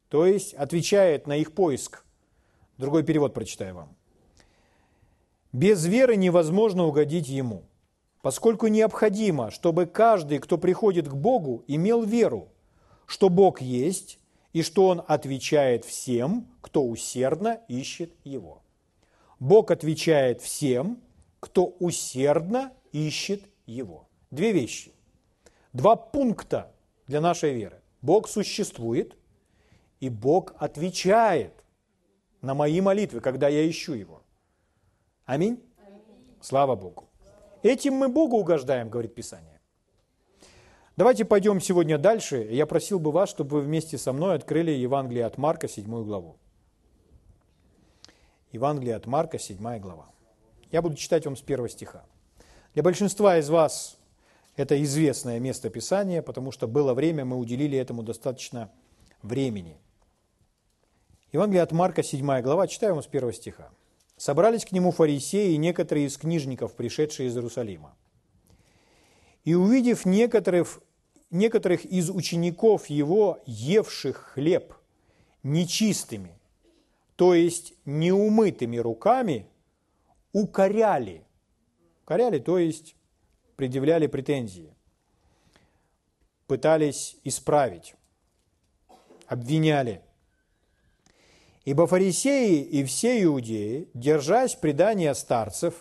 То 0.08 0.26
есть 0.26 0.54
отвечает 0.54 1.26
на 1.26 1.36
их 1.36 1.52
поиск. 1.52 2.04
Другой 2.76 3.02
перевод 3.02 3.34
прочитаю 3.34 3.74
вам. 3.74 3.96
Без 5.52 5.86
веры 5.86 6.16
невозможно 6.16 6.84
угодить 6.84 7.28
Ему, 7.28 7.64
поскольку 8.20 8.66
необходимо, 8.66 9.50
чтобы 9.50 9.86
каждый, 9.86 10.38
кто 10.38 10.58
приходит 10.58 11.08
к 11.08 11.14
Богу, 11.14 11.64
имел 11.66 12.02
веру, 12.02 12.48
что 13.08 13.30
Бог 13.30 13.62
есть 13.62 14.20
и 14.52 14.62
что 14.62 14.88
Он 14.88 15.02
отвечает 15.08 15.84
всем, 15.86 16.46
кто 16.60 16.84
усердно 16.84 17.60
ищет 17.66 18.12
Его. 18.22 18.62
Бог 19.40 19.70
отвечает 19.70 20.42
всем, 20.42 21.00
кто 21.40 21.64
усердно 21.80 22.70
ищет 22.92 23.42
Его. 23.64 24.06
Две 24.30 24.52
вещи. 24.52 24.92
Два 25.72 25.96
пункта 25.96 26.70
для 27.06 27.22
нашей 27.22 27.54
веры. 27.54 27.80
Бог 28.02 28.28
существует, 28.28 29.16
и 30.00 30.10
Бог 30.10 30.54
отвечает 30.58 31.64
на 32.42 32.54
мои 32.54 32.80
молитвы, 32.82 33.20
когда 33.20 33.48
я 33.48 33.68
ищу 33.68 33.94
Его. 33.94 34.22
Аминь? 35.24 35.62
Аминь. 35.78 36.02
Слава 36.42 36.76
Богу. 36.76 37.08
Этим 37.62 37.94
мы 37.94 38.08
Богу 38.08 38.36
угождаем, 38.36 38.90
говорит 38.90 39.14
Писание. 39.14 39.57
Давайте 40.98 41.24
пойдем 41.24 41.60
сегодня 41.60 41.96
дальше. 41.96 42.48
Я 42.50 42.66
просил 42.66 42.98
бы 42.98 43.12
вас, 43.12 43.30
чтобы 43.30 43.58
вы 43.58 43.62
вместе 43.62 43.96
со 43.96 44.12
мной 44.12 44.34
открыли 44.34 44.72
Евангелие 44.72 45.24
от 45.26 45.38
Марка, 45.38 45.68
7 45.68 45.84
главу. 46.04 46.36
Евангелие 48.50 48.96
от 48.96 49.06
Марка, 49.06 49.38
7 49.38 49.78
глава. 49.78 50.06
Я 50.72 50.82
буду 50.82 50.96
читать 50.96 51.24
вам 51.24 51.36
с 51.36 51.40
первого 51.40 51.68
стиха. 51.68 52.04
Для 52.74 52.82
большинства 52.82 53.38
из 53.38 53.48
вас 53.48 53.96
это 54.56 54.82
известное 54.82 55.38
место 55.38 55.70
Писания, 55.70 56.20
потому 56.20 56.50
что 56.50 56.66
было 56.66 56.94
время, 56.94 57.24
мы 57.24 57.36
уделили 57.36 57.78
этому 57.78 58.02
достаточно 58.02 58.68
времени– 59.22 59.78
Евангелие 61.30 61.62
от 61.62 61.72
Марка, 61.72 62.02
7 62.02 62.40
глава, 62.40 62.66
читаю 62.66 62.94
вам 62.94 63.02
с 63.02 63.06
первого 63.06 63.34
стиха. 63.34 63.70
«Собрались 64.16 64.64
к 64.64 64.72
нему 64.72 64.92
фарисеи 64.92 65.52
и 65.52 65.58
некоторые 65.58 66.06
из 66.06 66.16
книжников, 66.16 66.74
пришедшие 66.74 67.28
из 67.28 67.36
Иерусалима. 67.36 67.94
И 69.44 69.54
увидев 69.54 70.06
некоторых, 70.06 70.80
некоторых 71.30 71.84
из 71.84 72.10
учеников 72.10 72.86
его, 72.86 73.42
евших 73.46 74.32
хлеб 74.34 74.74
нечистыми, 75.42 76.38
то 77.16 77.34
есть 77.34 77.74
неумытыми 77.84 78.76
руками, 78.76 79.46
укоряли. 80.32 81.24
Укоряли, 82.02 82.38
то 82.38 82.58
есть 82.58 82.96
предъявляли 83.56 84.06
претензии, 84.06 84.74
пытались 86.46 87.16
исправить, 87.24 87.94
обвиняли– 89.26 90.02
Ибо 91.68 91.86
фарисеи 91.86 92.62
и 92.62 92.82
все 92.82 93.22
иудеи, 93.22 93.90
держась 93.92 94.54
предания 94.54 95.12
старцев, 95.12 95.74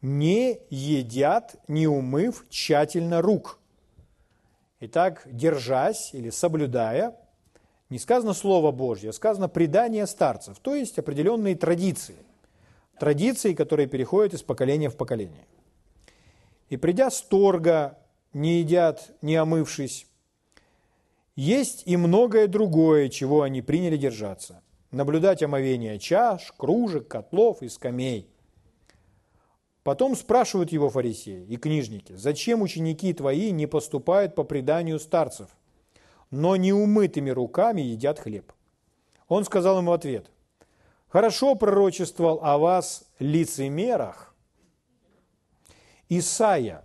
не 0.00 0.60
едят, 0.70 1.56
не 1.68 1.86
умыв 1.86 2.46
тщательно 2.48 3.20
рук. 3.20 3.58
Итак, 4.86 5.22
держась 5.24 6.12
или 6.12 6.28
соблюдая, 6.28 7.16
не 7.88 7.98
сказано 7.98 8.34
Слово 8.34 8.70
Божье, 8.70 9.10
а 9.10 9.12
сказано 9.14 9.48
предание 9.48 10.06
старцев, 10.06 10.58
то 10.60 10.74
есть 10.74 10.98
определенные 10.98 11.54
традиции. 11.54 12.16
Традиции, 12.98 13.54
которые 13.54 13.86
переходят 13.86 14.34
из 14.34 14.42
поколения 14.42 14.90
в 14.90 14.96
поколение. 14.96 15.46
И 16.68 16.76
придя 16.76 17.10
с 17.10 17.22
торга, 17.22 17.98
не 18.32 18.58
едят, 18.58 19.10
не 19.22 19.36
омывшись, 19.36 20.06
есть 21.34 21.82
и 21.86 21.96
многое 21.96 22.46
другое, 22.46 23.08
чего 23.08 23.42
они 23.42 23.62
приняли 23.62 23.96
держаться 23.96 24.60
наблюдать 24.90 25.42
омовение 25.42 25.98
чаш, 25.98 26.52
кружек, 26.56 27.08
котлов 27.08 27.62
и 27.62 27.68
скамей. 27.68 28.30
Потом 29.84 30.16
спрашивают 30.16 30.72
его 30.72 30.88
фарисеи 30.88 31.44
и 31.44 31.58
книжники, 31.58 32.14
зачем 32.16 32.62
ученики 32.62 33.12
твои 33.12 33.50
не 33.50 33.66
поступают 33.66 34.34
по 34.34 34.42
преданию 34.42 34.98
старцев, 34.98 35.50
но 36.30 36.56
неумытыми 36.56 37.28
руками 37.28 37.82
едят 37.82 38.18
хлеб? 38.18 38.50
Он 39.28 39.44
сказал 39.44 39.78
ему 39.78 39.92
ответ, 39.92 40.30
хорошо 41.08 41.54
пророчествовал 41.54 42.40
о 42.42 42.56
вас 42.56 43.04
лицемерах 43.18 44.34
Исаия. 46.08 46.84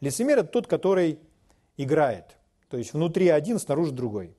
Лицемер– 0.00 0.38
это 0.40 0.48
тот, 0.48 0.66
который 0.66 1.20
играет, 1.76 2.36
то 2.68 2.76
есть 2.76 2.94
внутри 2.94 3.28
один, 3.28 3.60
снаружи 3.60 3.92
другой. 3.92 4.36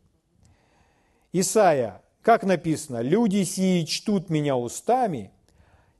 Исаия 1.31 2.01
как 2.25 2.43
написано, 2.43 3.01
люди 3.01 3.43
сии 3.43 3.84
чтут 3.84 4.31
меня 4.31 4.57
устами, 4.57 5.31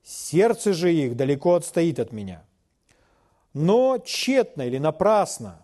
сердце 0.06 0.74
же 0.74 0.94
их 0.94 1.18
далеко 1.18 1.56
отстоит 1.56 2.00
от 2.00 2.12
меня. 2.12 2.46
Но 3.54 3.98
тщетно 3.98 4.62
или 4.62 4.78
напрасно 4.78 5.62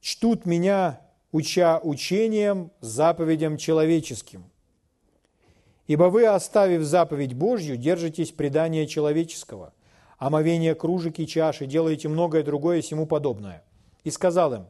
чтут 0.00 0.46
меня, 0.46 1.00
уча 1.32 1.80
учением, 1.82 2.70
заповедям 2.80 3.56
человеческим. 3.56 4.44
Ибо 5.86 6.04
вы, 6.04 6.26
оставив 6.26 6.82
заповедь 6.82 7.34
Божью, 7.34 7.76
держитесь 7.76 8.32
предания 8.32 8.86
человеческого, 8.86 9.72
омовение 10.18 10.74
кружек 10.74 11.18
и 11.18 11.26
чаши, 11.26 11.66
делаете 11.66 12.08
многое 12.08 12.42
другое 12.42 12.82
всему 12.82 13.06
подобное. 13.06 13.64
И 14.04 14.10
сказал 14.10 14.52
им, 14.54 14.66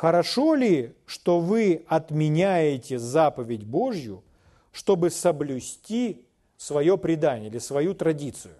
Хорошо 0.00 0.54
ли, 0.54 0.94
что 1.04 1.40
вы 1.40 1.84
отменяете 1.86 2.98
заповедь 2.98 3.64
Божью, 3.64 4.24
чтобы 4.72 5.10
соблюсти 5.10 6.24
свое 6.60 6.98
предание 6.98 7.48
или 7.48 7.58
свою 7.58 7.94
традицию? 7.94 8.54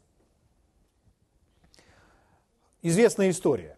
Известная 2.80 3.28
история, 3.28 3.76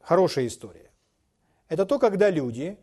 хорошая 0.00 0.48
история. 0.48 0.90
Это 1.68 1.86
то, 1.86 2.00
когда 2.00 2.30
люди, 2.30 2.76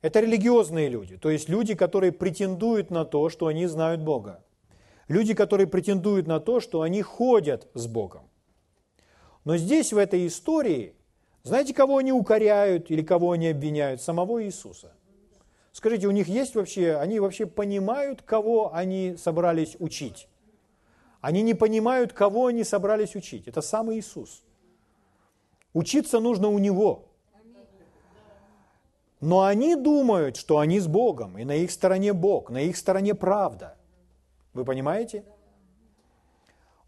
это 0.00 0.20
религиозные 0.20 0.88
люди, 0.88 1.16
то 1.16 1.28
есть 1.28 1.48
люди, 1.48 1.74
которые 1.74 2.12
претендуют 2.12 2.90
на 2.90 3.04
то, 3.04 3.28
что 3.30 3.48
они 3.48 3.66
знают 3.66 4.00
Бога. 4.00 4.44
Люди, 5.08 5.34
которые 5.34 5.66
претендуют 5.66 6.28
на 6.28 6.38
то, 6.38 6.60
что 6.60 6.82
они 6.82 7.02
ходят 7.02 7.66
с 7.74 7.88
Богом. 7.88 8.30
Но 9.44 9.56
здесь, 9.56 9.92
в 9.92 9.96
этой 9.98 10.28
истории, 10.28 10.94
знаете, 11.42 11.74
кого 11.74 11.96
они 11.96 12.12
укоряют 12.12 12.92
или 12.92 13.02
кого 13.02 13.32
они 13.32 13.48
обвиняют? 13.48 14.02
Самого 14.02 14.44
Иисуса. 14.44 14.92
Скажите, 15.72 16.06
у 16.08 16.10
них 16.10 16.28
есть 16.28 16.54
вообще, 16.54 16.96
они 16.96 17.20
вообще 17.20 17.46
понимают, 17.46 18.22
кого 18.22 18.74
они 18.74 19.16
собрались 19.16 19.76
учить? 19.78 20.28
Они 21.20 21.42
не 21.42 21.54
понимают, 21.54 22.12
кого 22.12 22.46
они 22.46 22.64
собрались 22.64 23.16
учить. 23.16 23.48
Это 23.48 23.60
сам 23.60 23.92
Иисус. 23.92 24.42
Учиться 25.72 26.20
нужно 26.20 26.48
у 26.48 26.58
Него. 26.58 27.04
Но 29.20 29.42
они 29.42 29.74
думают, 29.74 30.36
что 30.36 30.58
они 30.58 30.78
с 30.78 30.86
Богом, 30.86 31.38
и 31.38 31.44
на 31.44 31.56
их 31.56 31.72
стороне 31.72 32.12
Бог, 32.12 32.50
на 32.50 32.60
их 32.62 32.76
стороне 32.76 33.14
правда. 33.14 33.76
Вы 34.54 34.64
понимаете? 34.64 35.24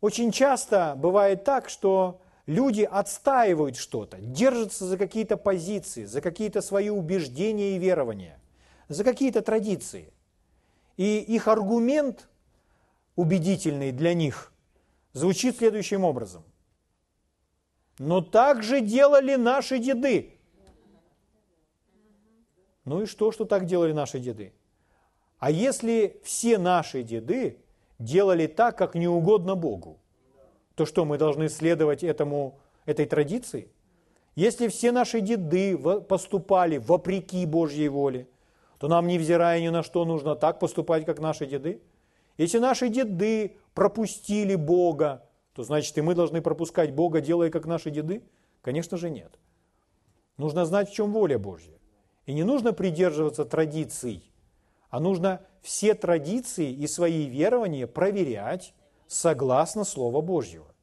Очень 0.01 0.31
часто 0.31 0.95
бывает 0.97 1.45
так, 1.45 1.69
что 1.69 2.21
люди 2.47 2.83
отстаивают 2.83 3.77
что-то, 3.77 4.19
держатся 4.19 4.87
за 4.87 4.97
какие-то 4.97 5.37
позиции, 5.37 6.05
за 6.05 6.21
какие-то 6.21 6.63
свои 6.63 6.89
убеждения 6.89 7.77
и 7.77 7.79
верования, 7.79 8.40
за 8.91 9.05
какие-то 9.05 9.41
традиции. 9.41 10.13
И 10.99 11.21
их 11.21 11.49
аргумент 11.49 12.29
убедительный 13.17 13.93
для 13.93 14.13
них 14.13 14.53
звучит 15.15 15.57
следующим 15.57 16.05
образом. 16.05 16.43
Но 17.99 18.21
так 18.21 18.63
же 18.63 18.83
делали 18.83 19.37
наши 19.37 19.79
деды. 19.79 20.35
Ну 22.85 23.03
и 23.03 23.07
что, 23.07 23.33
что 23.33 23.47
так 23.47 23.65
делали 23.65 23.93
наши 23.93 24.19
деды? 24.19 24.53
А 25.39 25.51
если 25.51 26.21
все 26.23 26.59
наши 26.59 27.03
деды 27.03 27.59
делали 27.99 28.47
так, 28.47 28.77
как 28.77 28.95
не 28.95 29.09
угодно 29.09 29.55
Богу? 29.55 30.01
то 30.81 30.87
что 30.87 31.05
мы 31.05 31.19
должны 31.19 31.51
следовать 31.51 32.03
этому, 32.03 32.59
этой 32.87 33.05
традиции? 33.05 33.69
Если 34.35 34.67
все 34.69 34.93
наши 34.93 35.21
деды 35.21 35.77
поступали 35.77 36.79
вопреки 36.79 37.45
Божьей 37.45 37.89
воле, 37.89 38.29
то 38.81 38.89
нам, 38.89 39.07
невзирая 39.07 39.61
ни 39.61 39.69
на 39.69 39.83
что, 39.83 40.07
нужно 40.07 40.35
так 40.35 40.59
поступать, 40.59 41.05
как 41.05 41.21
наши 41.21 41.45
деды? 41.45 41.83
Если 42.39 42.59
наши 42.59 42.89
деды 42.89 43.59
пропустили 43.75 44.55
Бога, 44.55 45.29
то 45.53 45.63
значит 45.63 45.99
и 45.99 46.01
мы 46.01 46.15
должны 46.15 46.41
пропускать 46.41 46.95
Бога, 46.95 47.21
делая 47.21 47.51
как 47.51 47.67
наши 47.67 47.91
деды? 47.91 48.23
Конечно 48.63 48.97
же 48.97 49.11
нет. 49.11 49.39
Нужно 50.39 50.65
знать, 50.65 50.89
в 50.89 50.95
чем 50.95 51.13
воля 51.13 51.39
Божья. 51.39 51.79
И 52.25 52.33
не 52.33 52.43
нужно 52.43 52.73
придерживаться 52.73 53.45
традиций, 53.45 54.33
а 54.89 54.99
нужно 54.99 55.43
все 55.61 55.93
традиции 55.93 56.73
и 56.73 56.87
свои 56.87 57.27
верования 57.27 57.87
проверять 57.87 58.73
согласно 59.09 59.85
Слова 59.85 60.23
Божьего. 60.23 60.75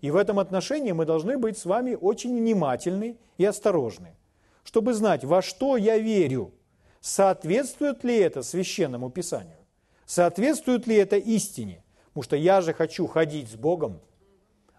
И 0.00 0.10
в 0.10 0.16
этом 0.16 0.38
отношении 0.38 0.92
мы 0.92 1.04
должны 1.04 1.36
быть 1.36 1.58
с 1.58 1.66
вами 1.66 1.98
очень 2.00 2.34
внимательны 2.34 3.18
и 3.36 3.44
осторожны, 3.44 4.16
чтобы 4.64 4.94
знать, 4.94 5.22
во 5.22 5.42
что 5.42 5.76
я 5.76 5.98
верю, 5.98 6.54
соответствует 7.02 8.04
ли 8.04 8.16
это 8.16 8.42
священному 8.42 9.10
Писанию, 9.10 9.58
соответствует 10.06 10.86
ли 10.86 10.96
это 10.96 11.16
истине. 11.16 11.84
Потому 12.08 12.22
что 12.22 12.36
я 12.36 12.60
же 12.60 12.72
хочу 12.72 13.06
ходить 13.06 13.50
с 13.50 13.56
Богом, 13.56 14.00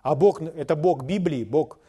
а 0.02 0.16
Бог– 0.16 0.42
это 0.42 0.76
Бог 0.76 1.04
Библии, 1.04 1.44
Бог 1.44 1.80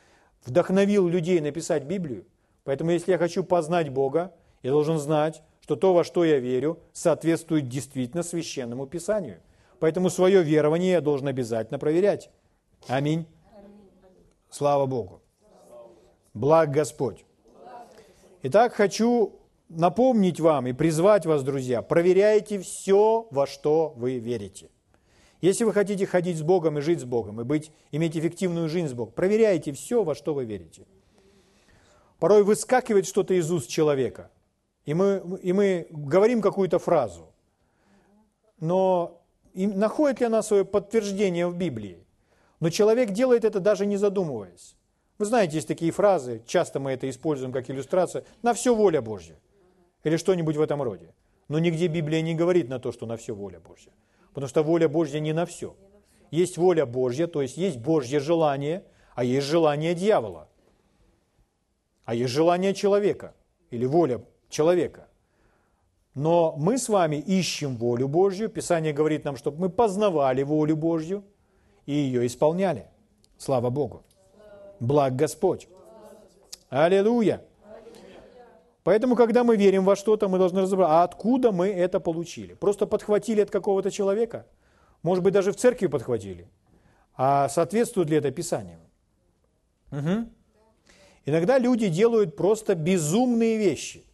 вдохновил 0.44 1.06
людей 1.06 1.40
написать 1.40 1.84
Библию. 1.84 2.26
Поэтому 2.64 2.90
если 2.90 3.12
я 3.12 3.18
хочу 3.18 3.44
познать 3.44 3.90
Бога, 3.90 4.34
я 4.62 4.70
должен 4.70 4.98
знать, 4.98 5.42
что 5.60 5.76
то, 5.76 5.94
во 5.94 6.02
что 6.02 6.24
я 6.24 6.38
верю, 6.38 6.80
соответствует 6.92 7.68
действительно 7.68 8.22
священному 8.22 8.86
Писанию. 8.86 9.40
Поэтому 9.78 10.10
свое 10.10 10.42
верование 10.42 10.92
я 10.92 11.00
должен 11.00 11.28
обязательно 11.28 11.78
проверять. 11.78 12.30
Аминь. 12.88 13.26
Слава 14.50 14.86
Богу. 14.86 15.20
Благ 16.32 16.70
Господь. 16.70 17.24
Итак, 18.42 18.72
хочу 18.72 19.32
напомнить 19.74 20.40
вам 20.40 20.66
и 20.66 20.72
призвать 20.72 21.26
вас, 21.26 21.42
друзья, 21.42 21.82
проверяйте 21.82 22.58
все, 22.58 23.26
во 23.30 23.46
что 23.46 23.92
вы 23.96 24.18
верите. 24.18 24.70
Если 25.40 25.64
вы 25.64 25.72
хотите 25.72 26.06
ходить 26.06 26.38
с 26.38 26.42
Богом 26.42 26.78
и 26.78 26.80
жить 26.80 27.00
с 27.00 27.04
Богом, 27.04 27.40
и 27.40 27.44
быть, 27.44 27.70
иметь 27.92 28.16
эффективную 28.16 28.68
жизнь 28.68 28.88
с 28.88 28.92
Богом, 28.94 29.12
проверяйте 29.12 29.72
все, 29.72 30.02
во 30.02 30.14
что 30.14 30.32
вы 30.32 30.44
верите. 30.44 30.86
Порой 32.18 32.44
выскакивает 32.44 33.06
что-то 33.06 33.34
из 33.34 33.50
уст 33.50 33.68
человека, 33.68 34.30
и 34.86 34.94
мы, 34.94 35.22
и 35.42 35.52
мы 35.52 35.86
говорим 35.90 36.40
какую-то 36.40 36.78
фразу, 36.78 37.32
но 38.58 39.20
находит 39.52 40.20
ли 40.20 40.26
она 40.26 40.42
свое 40.42 40.64
подтверждение 40.64 41.46
в 41.46 41.56
Библии? 41.56 42.06
Но 42.60 42.70
человек 42.70 43.10
делает 43.10 43.44
это 43.44 43.60
даже 43.60 43.84
не 43.84 43.98
задумываясь. 43.98 44.76
Вы 45.18 45.26
знаете, 45.26 45.56
есть 45.56 45.68
такие 45.68 45.92
фразы, 45.92 46.42
часто 46.46 46.80
мы 46.80 46.92
это 46.92 47.08
используем 47.10 47.52
как 47.52 47.68
иллюстрация, 47.68 48.24
на 48.42 48.54
все 48.54 48.74
воля 48.74 49.02
Божья. 49.02 49.36
Или 50.04 50.16
что-нибудь 50.16 50.56
в 50.56 50.60
этом 50.60 50.82
роде. 50.82 51.12
Но 51.48 51.58
нигде 51.58 51.88
Библия 51.88 52.22
не 52.22 52.34
говорит 52.34 52.68
на 52.68 52.78
то, 52.78 52.92
что 52.92 53.06
на 53.06 53.16
все 53.16 53.34
воля 53.34 53.60
Божья. 53.60 53.92
Потому 54.32 54.48
что 54.48 54.62
воля 54.62 54.88
Божья 54.88 55.20
не 55.20 55.32
на 55.32 55.44
все. 55.46 55.74
Есть 56.30 56.58
воля 56.58 56.86
Божья, 56.86 57.26
то 57.26 57.42
есть 57.42 57.56
есть 57.56 57.78
Божье 57.78 58.20
желание, 58.20 58.84
а 59.14 59.24
есть 59.24 59.46
желание 59.46 59.94
дьявола. 59.94 60.48
А 62.04 62.14
есть 62.14 62.32
желание 62.32 62.74
человека 62.74 63.34
или 63.70 63.86
воля 63.86 64.22
человека. 64.48 65.08
Но 66.14 66.54
мы 66.56 66.78
с 66.78 66.88
вами 66.88 67.16
ищем 67.16 67.76
волю 67.76 68.08
Божью. 68.08 68.48
Писание 68.48 68.92
говорит 68.92 69.24
нам, 69.24 69.36
чтобы 69.36 69.60
мы 69.60 69.68
познавали 69.68 70.42
волю 70.42 70.76
Божью 70.76 71.24
и 71.86 71.92
ее 71.92 72.26
исполняли. 72.26 72.86
Слава 73.38 73.70
Богу. 73.70 74.04
Благ 74.80 75.16
Господь. 75.16 75.68
Аллилуйя. 76.68 77.42
Поэтому, 78.84 79.16
когда 79.16 79.44
мы 79.44 79.56
верим 79.56 79.84
во 79.84 79.96
что-то, 79.96 80.28
мы 80.28 80.38
должны 80.38 80.60
разобраться, 80.60 81.00
а 81.00 81.04
откуда 81.04 81.52
мы 81.52 81.68
это 81.68 82.00
получили? 82.00 82.52
Просто 82.52 82.86
подхватили 82.86 83.40
от 83.40 83.50
какого-то 83.50 83.90
человека? 83.90 84.46
Может 85.02 85.24
быть, 85.24 85.32
даже 85.32 85.52
в 85.52 85.56
церкви 85.56 85.86
подхватили? 85.86 86.46
А 87.16 87.48
соответствует 87.48 88.10
ли 88.10 88.18
это 88.18 88.30
Писанию? 88.30 88.78
Угу. 89.90 90.28
Иногда 91.24 91.58
люди 91.58 91.88
делают 91.88 92.36
просто 92.36 92.74
безумные 92.74 93.56
вещи 93.56 94.04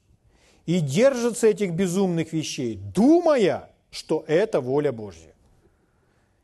и 0.66 0.78
держатся 0.78 1.48
этих 1.48 1.72
безумных 1.72 2.32
вещей, 2.32 2.76
думая, 2.76 3.70
что 3.90 4.24
это 4.28 4.60
воля 4.60 4.92
Божья. 4.92 5.34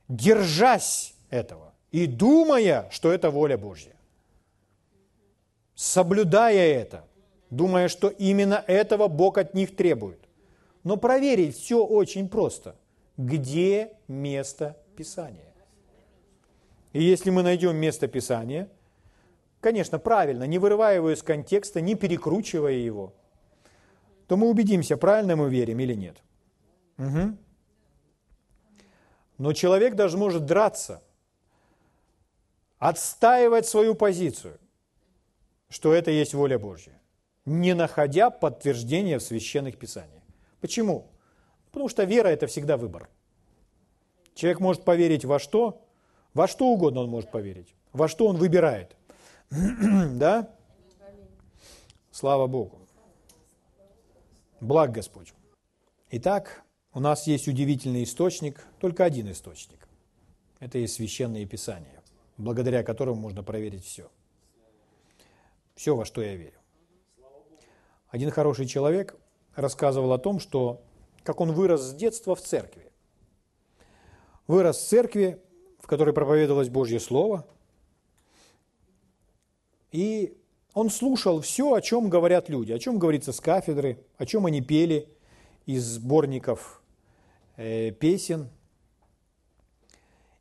Держась 0.08 1.14
этого 1.30 1.72
и 1.92 2.06
думая, 2.06 2.88
что 2.90 3.12
это 3.12 3.30
воля 3.30 3.56
Божья. 3.56 3.94
Соблюдая 5.76 6.74
это– 6.74 7.04
думая, 7.50 7.88
что 7.88 8.08
именно 8.08 8.62
этого 8.66 9.08
Бог 9.08 9.38
от 9.38 9.54
них 9.54 9.76
требует. 9.76 10.20
Но 10.84 10.96
проверить 10.96 11.56
все 11.56 11.84
очень 11.84 12.28
просто. 12.28 12.76
Где 13.16 13.92
место 14.08 14.76
Писания? 14.96 15.52
И 16.92 17.02
если 17.02 17.30
мы 17.30 17.42
найдем 17.42 17.76
место 17.76 18.08
Писания, 18.08 18.68
конечно, 19.60 19.98
правильно, 19.98 20.44
не 20.44 20.58
вырывая 20.58 20.96
его 20.96 21.12
из 21.12 21.22
контекста, 21.22 21.80
не 21.80 21.94
перекручивая 21.94 22.72
его, 22.72 23.14
то 24.28 24.36
мы 24.36 24.48
убедимся, 24.48 24.96
правильно 24.96 25.36
мы 25.36 25.50
верим 25.50 25.80
или 25.80 25.94
нет. 25.94 26.16
Угу. 26.98 27.36
Но 29.38 29.52
человек 29.52 29.94
даже 29.94 30.16
может 30.16 30.46
драться, 30.46 31.02
отстаивать 32.78 33.66
свою 33.66 33.94
позицию, 33.94 34.58
что 35.68 35.92
это 35.92 36.10
есть 36.10 36.34
воля 36.34 36.58
Божья 36.58 36.98
не 37.46 37.74
находя 37.74 38.30
подтверждения 38.30 39.18
в 39.18 39.22
священных 39.22 39.78
писаниях. 39.78 40.22
Почему? 40.60 41.06
Потому 41.70 41.88
что 41.88 42.04
вера– 42.04 42.28
это 42.28 42.46
всегда 42.46 42.76
выбор. 42.76 43.08
Человек 44.34 44.60
может 44.60 44.84
поверить 44.84 45.24
во 45.24 45.38
что? 45.38 45.86
Во 46.34 46.48
что 46.48 46.66
угодно 46.66 47.00
он 47.00 47.08
может 47.08 47.30
поверить. 47.30 47.74
Во 47.92 48.08
что 48.08 48.26
он 48.26 48.36
выбирает. 48.36 48.96
да? 49.50 50.50
Слава 52.10 52.46
Богу. 52.46 52.80
Благ 54.60 54.92
Господь. 54.92 55.32
Итак, 56.10 56.64
у 56.92 57.00
нас 57.00 57.26
есть 57.26 57.46
удивительный 57.46 58.04
источник, 58.04 58.66
только 58.80 59.04
один 59.04 59.30
источник. 59.30 59.86
Это 60.60 60.78
есть 60.78 60.94
священные 60.94 61.46
писания, 61.46 62.02
благодаря 62.38 62.82
которым 62.82 63.18
можно 63.18 63.42
проверить 63.42 63.84
все. 63.84 64.10
Все, 65.74 65.94
во 65.94 66.04
что 66.04 66.22
я 66.22 66.34
верю. 66.34 66.55
Один 68.16 68.30
хороший 68.30 68.64
человек 68.64 69.14
рассказывал 69.54 70.10
о 70.14 70.18
том, 70.18 70.40
что 70.40 70.80
как 71.22 71.38
он 71.42 71.52
вырос 71.52 71.82
с 71.82 71.94
детства 71.94 72.34
в 72.34 72.40
церкви. 72.40 72.90
Вырос 74.46 74.78
в 74.78 74.88
церкви, 74.88 75.38
в 75.78 75.86
которой 75.86 76.14
проповедовалось 76.14 76.70
Божье 76.70 76.98
Слово, 76.98 77.46
и 79.92 80.34
он 80.72 80.88
слушал 80.88 81.42
все, 81.42 81.74
о 81.74 81.82
чем 81.82 82.08
говорят 82.08 82.48
люди, 82.48 82.72
о 82.72 82.78
чем 82.78 82.98
говорится 82.98 83.34
с 83.34 83.40
кафедры, 83.40 84.02
о 84.16 84.24
чем 84.24 84.46
они 84.46 84.62
пели 84.62 85.10
из 85.66 85.84
сборников 85.84 86.80
э, 87.58 87.90
песен. 87.90 88.48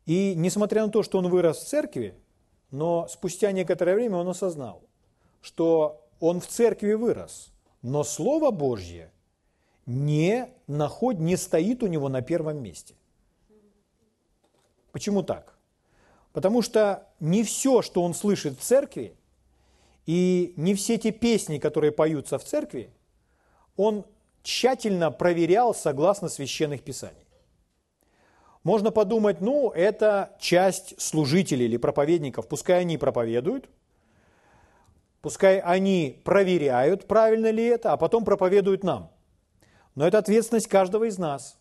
И 0.05 0.33
несмотря 0.33 0.85
на 0.85 0.91
то, 0.93 1.03
что 1.03 1.17
он 1.17 1.27
вырос 1.27 1.57
в 1.57 1.67
церкви, 1.67 2.15
но 2.71 3.05
спустя 3.09 3.51
некоторое 3.51 3.95
время 3.95 4.15
он 4.15 4.29
осознал, 4.29 4.81
что 5.41 6.07
он 6.21 6.39
в 6.39 6.47
церкви 6.47 6.93
вырос– 6.93 7.51
но 7.85 8.03
Слово 8.03 8.49
Божье 8.49 9.11
не, 9.85 10.49
наход, 10.65 11.19
не 11.19 11.37
стоит 11.37 11.83
у 11.83 11.87
него 11.87 12.09
на 12.09 12.23
первом 12.23 12.57
месте. 12.57 12.95
Почему 14.91 15.21
так? 15.21 15.55
Потому 16.33 16.63
что 16.63 17.07
не 17.19 17.43
все, 17.43 17.83
что 17.83 18.01
он 18.01 18.15
слышит 18.15 18.57
в 18.57 18.63
церкви, 18.63 19.15
и 20.07 20.55
не 20.57 20.73
все 20.73 20.97
те 20.97 21.11
песни, 21.11 21.59
которые 21.59 21.91
поются 21.91 22.39
в 22.39 22.43
церкви, 22.43 22.89
он 23.77 24.03
тщательно 24.41 25.11
проверял 25.11 25.75
согласно 25.75 26.27
священных 26.27 26.81
писаний. 26.81 27.27
Можно 28.63 28.89
подумать, 28.89 29.41
ну, 29.41 29.69
это 29.69 30.35
часть 30.39 30.99
служителей 30.99 31.65
или 31.65 31.77
проповедников, 31.77 32.47
пускай 32.47 32.81
они 32.81 32.97
проповедуют, 32.97 33.69
Пускай 35.25 35.57
они 35.57 36.21
проверяют, 36.23 37.07
правильно 37.07 37.49
ли 37.49 37.63
это, 37.63 37.93
а 37.93 37.97
потом 37.97 38.23
проповедуют 38.23 38.83
нам. 38.83 39.09
Но 39.95 40.05
это 40.05 40.19
ответственность 40.19 40.67
каждого 40.67 41.05
из 41.05 41.17
нас. 41.17 41.57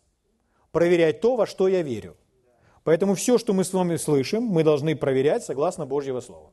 Проверять 0.70 1.22
то, 1.22 1.34
во 1.34 1.46
что 1.46 1.66
я 1.66 1.80
верю. 1.80 2.14
Поэтому 2.82 3.14
все, 3.14 3.38
что 3.38 3.54
мы 3.54 3.64
с 3.64 3.72
вами 3.72 3.96
слышим, 3.96 4.42
мы 4.42 4.64
должны 4.64 4.94
проверять 4.94 5.44
согласно 5.44 5.86
Божьего 5.86 6.20
Слова. 6.20 6.52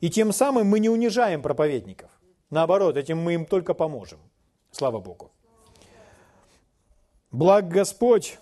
И 0.00 0.08
тем 0.08 0.32
самым 0.32 0.68
мы 0.68 0.78
не 0.78 0.88
унижаем 0.88 1.42
проповедников. 1.42 2.12
Наоборот, 2.50 2.96
этим 2.96 3.18
мы 3.18 3.34
им 3.34 3.46
только 3.46 3.74
поможем. 3.74 4.20
Слава 4.70 5.00
Богу. 5.00 5.32
Благ 7.32 7.66
Господь, 7.66 8.38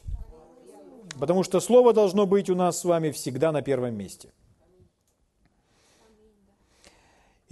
потому 1.18 1.44
что 1.44 1.60
Слово 1.60 1.94
должно 1.94 2.26
быть 2.26 2.50
у 2.50 2.54
нас 2.54 2.78
с 2.78 2.84
вами 2.84 3.10
всегда 3.10 3.52
на 3.52 3.62
первом 3.62 3.94
месте– 3.94 4.34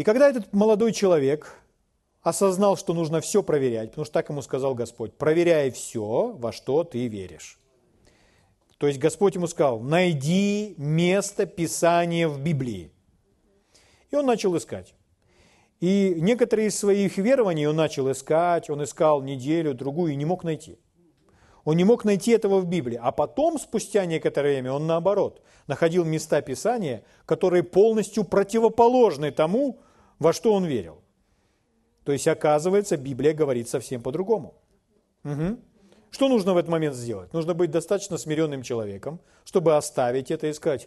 И 0.00 0.02
когда 0.02 0.30
этот 0.30 0.54
молодой 0.54 0.92
человек 0.92 1.58
осознал, 2.22 2.78
что 2.78 2.94
нужно 2.94 3.20
все 3.20 3.42
проверять, 3.42 3.90
потому 3.90 4.06
что 4.06 4.14
так 4.14 4.30
ему 4.30 4.40
сказал 4.40 4.74
Господь, 4.74 5.12
проверяй 5.12 5.70
все, 5.70 6.34
во 6.38 6.52
что 6.52 6.84
ты 6.84 7.06
веришь. 7.06 7.58
То 8.78 8.86
есть 8.86 8.98
Господь 8.98 9.34
ему 9.34 9.46
сказал, 9.46 9.78
найди 9.80 10.74
место 10.78 11.44
Писания 11.44 12.28
в 12.28 12.40
Библии. 12.40 12.90
И 14.10 14.16
он 14.16 14.24
начал 14.24 14.56
искать. 14.56 14.94
И 15.80 16.14
некоторые 16.16 16.68
из 16.68 16.78
своих 16.78 17.18
верований 17.18 17.66
он 17.66 17.76
начал 17.76 18.10
искать, 18.10 18.70
он 18.70 18.82
искал 18.82 19.20
неделю, 19.20 19.74
другую 19.74 20.14
и 20.14 20.16
не 20.16 20.24
мог 20.24 20.44
найти. 20.44 20.78
Он 21.64 21.76
не 21.76 21.84
мог 21.84 22.06
найти 22.06 22.30
этого 22.30 22.60
в 22.60 22.66
Библии. 22.66 22.98
А 23.02 23.12
потом, 23.12 23.58
спустя 23.58 24.06
некоторое 24.06 24.54
время, 24.54 24.72
он 24.72 24.86
наоборот, 24.86 25.42
находил 25.66 26.06
места 26.06 26.40
Писания, 26.40 27.04
которые 27.26 27.64
полностью 27.64 28.24
противоположны 28.24 29.30
тому, 29.30 29.82
во 30.20 30.32
что 30.32 30.52
он 30.52 30.64
верил. 30.64 31.02
То 32.04 32.12
есть, 32.12 32.28
оказывается, 32.28 32.96
Библия 32.96 33.34
говорит 33.34 33.68
совсем 33.68 34.02
по-другому. 34.02 34.54
Угу. 35.24 35.58
Что 36.10 36.28
нужно 36.28 36.54
в 36.54 36.56
этот 36.56 36.70
момент 36.70 36.94
сделать? 36.94 37.32
Нужно 37.32 37.54
быть 37.54 37.70
достаточно 37.70 38.18
смиренным 38.18 38.62
человеком, 38.62 39.20
чтобы 39.44 39.76
оставить 39.76 40.30
это 40.30 40.46
и 40.46 40.52
сказать, 40.52 40.86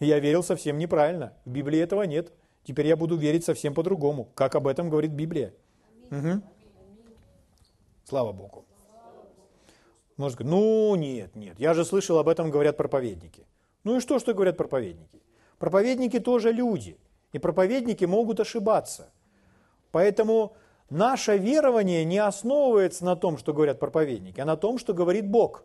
я 0.00 0.18
верил 0.18 0.42
совсем 0.42 0.78
неправильно, 0.78 1.34
в 1.44 1.50
Библии 1.50 1.80
этого 1.80 2.02
нет. 2.02 2.32
Теперь 2.64 2.86
я 2.86 2.96
буду 2.96 3.16
верить 3.16 3.44
совсем 3.44 3.74
по-другому, 3.74 4.28
как 4.34 4.54
об 4.54 4.66
этом 4.66 4.88
говорит 4.88 5.12
Библия. 5.12 5.52
Угу. 6.10 6.42
Слава 8.04 8.32
Богу. 8.32 8.64
Может 10.16 10.36
сказать, 10.36 10.50
ну 10.50 10.94
нет, 10.96 11.34
нет, 11.34 11.58
я 11.58 11.74
же 11.74 11.84
слышал, 11.84 12.18
об 12.18 12.28
этом 12.28 12.50
говорят 12.50 12.76
проповедники. 12.76 13.46
Ну 13.84 13.96
и 13.96 14.00
что, 14.00 14.18
что 14.18 14.34
говорят 14.34 14.56
проповедники? 14.56 15.22
Проповедники 15.58 16.20
тоже 16.20 16.52
люди, 16.52 16.98
и 17.32 17.38
проповедники 17.38 18.04
могут 18.04 18.40
ошибаться. 18.40 19.10
Поэтому 19.90 20.54
наше 20.90 21.36
верование 21.36 22.04
не 22.04 22.18
основывается 22.18 23.04
на 23.04 23.16
том, 23.16 23.38
что 23.38 23.52
говорят 23.52 23.80
проповедники, 23.80 24.40
а 24.40 24.44
на 24.44 24.56
том, 24.56 24.78
что 24.78 24.94
говорит 24.94 25.28
Бог. 25.28 25.64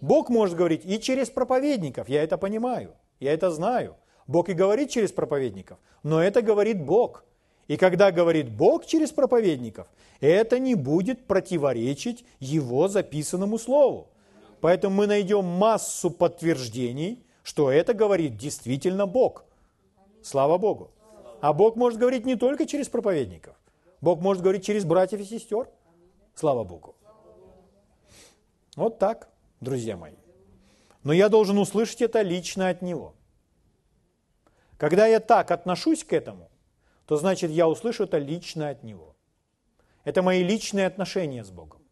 Бог 0.00 0.28
может 0.28 0.56
говорить 0.56 0.82
и 0.84 1.00
через 1.00 1.30
проповедников, 1.30 2.08
я 2.08 2.22
это 2.22 2.36
понимаю, 2.36 2.94
я 3.20 3.32
это 3.32 3.50
знаю. 3.50 3.96
Бог 4.26 4.48
и 4.48 4.54
говорит 4.54 4.90
через 4.90 5.12
проповедников, 5.12 5.78
но 6.02 6.22
это 6.22 6.42
говорит 6.42 6.84
Бог. 6.84 7.24
И 7.68 7.76
когда 7.76 8.10
говорит 8.10 8.50
Бог 8.50 8.86
через 8.86 9.10
проповедников, 9.10 9.86
это 10.20 10.58
не 10.58 10.74
будет 10.74 11.26
противоречить 11.26 12.24
Его 12.40 12.88
записанному 12.88 13.58
Слову. 13.58 14.08
Поэтому 14.60 14.96
мы 14.96 15.06
найдем 15.06 15.44
массу 15.44 16.10
подтверждений, 16.10 17.22
что 17.42 17.70
это 17.70 17.94
говорит 17.94 18.36
действительно 18.36 19.06
Бог. 19.06 19.44
Слава 20.22 20.58
Богу. 20.58 20.90
А 21.44 21.52
Бог 21.52 21.76
может 21.76 21.98
говорить 21.98 22.24
не 22.24 22.36
только 22.36 22.64
через 22.64 22.88
проповедников. 22.88 23.54
Бог 24.00 24.18
может 24.22 24.42
говорить 24.42 24.64
через 24.64 24.86
братьев 24.86 25.20
и 25.20 25.24
сестер. 25.24 25.68
Слава 26.34 26.64
Богу. 26.64 26.96
Вот 28.76 28.98
так, 28.98 29.28
друзья 29.60 29.98
мои. 29.98 30.14
Но 31.02 31.12
я 31.12 31.28
должен 31.28 31.58
услышать 31.58 32.00
это 32.00 32.22
лично 32.22 32.70
от 32.70 32.80
Него. 32.80 33.14
Когда 34.78 35.06
я 35.06 35.20
так 35.20 35.50
отношусь 35.50 36.02
к 36.02 36.14
этому, 36.14 36.48
то 37.04 37.18
значит 37.18 37.50
я 37.50 37.68
услышу 37.68 38.04
это 38.04 38.16
лично 38.16 38.70
от 38.70 38.82
Него. 38.82 39.14
Это 40.04 40.22
мои 40.22 40.42
личные 40.42 40.86
отношения 40.86 41.44
с 41.44 41.50
Богом. 41.50 41.82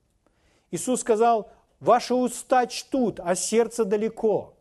Иисус 0.70 1.02
сказал, 1.02 1.52
ваши 1.78 2.14
уста 2.14 2.66
чтут, 2.66 3.20
а 3.20 3.34
сердце 3.34 3.84
далеко. 3.84 4.56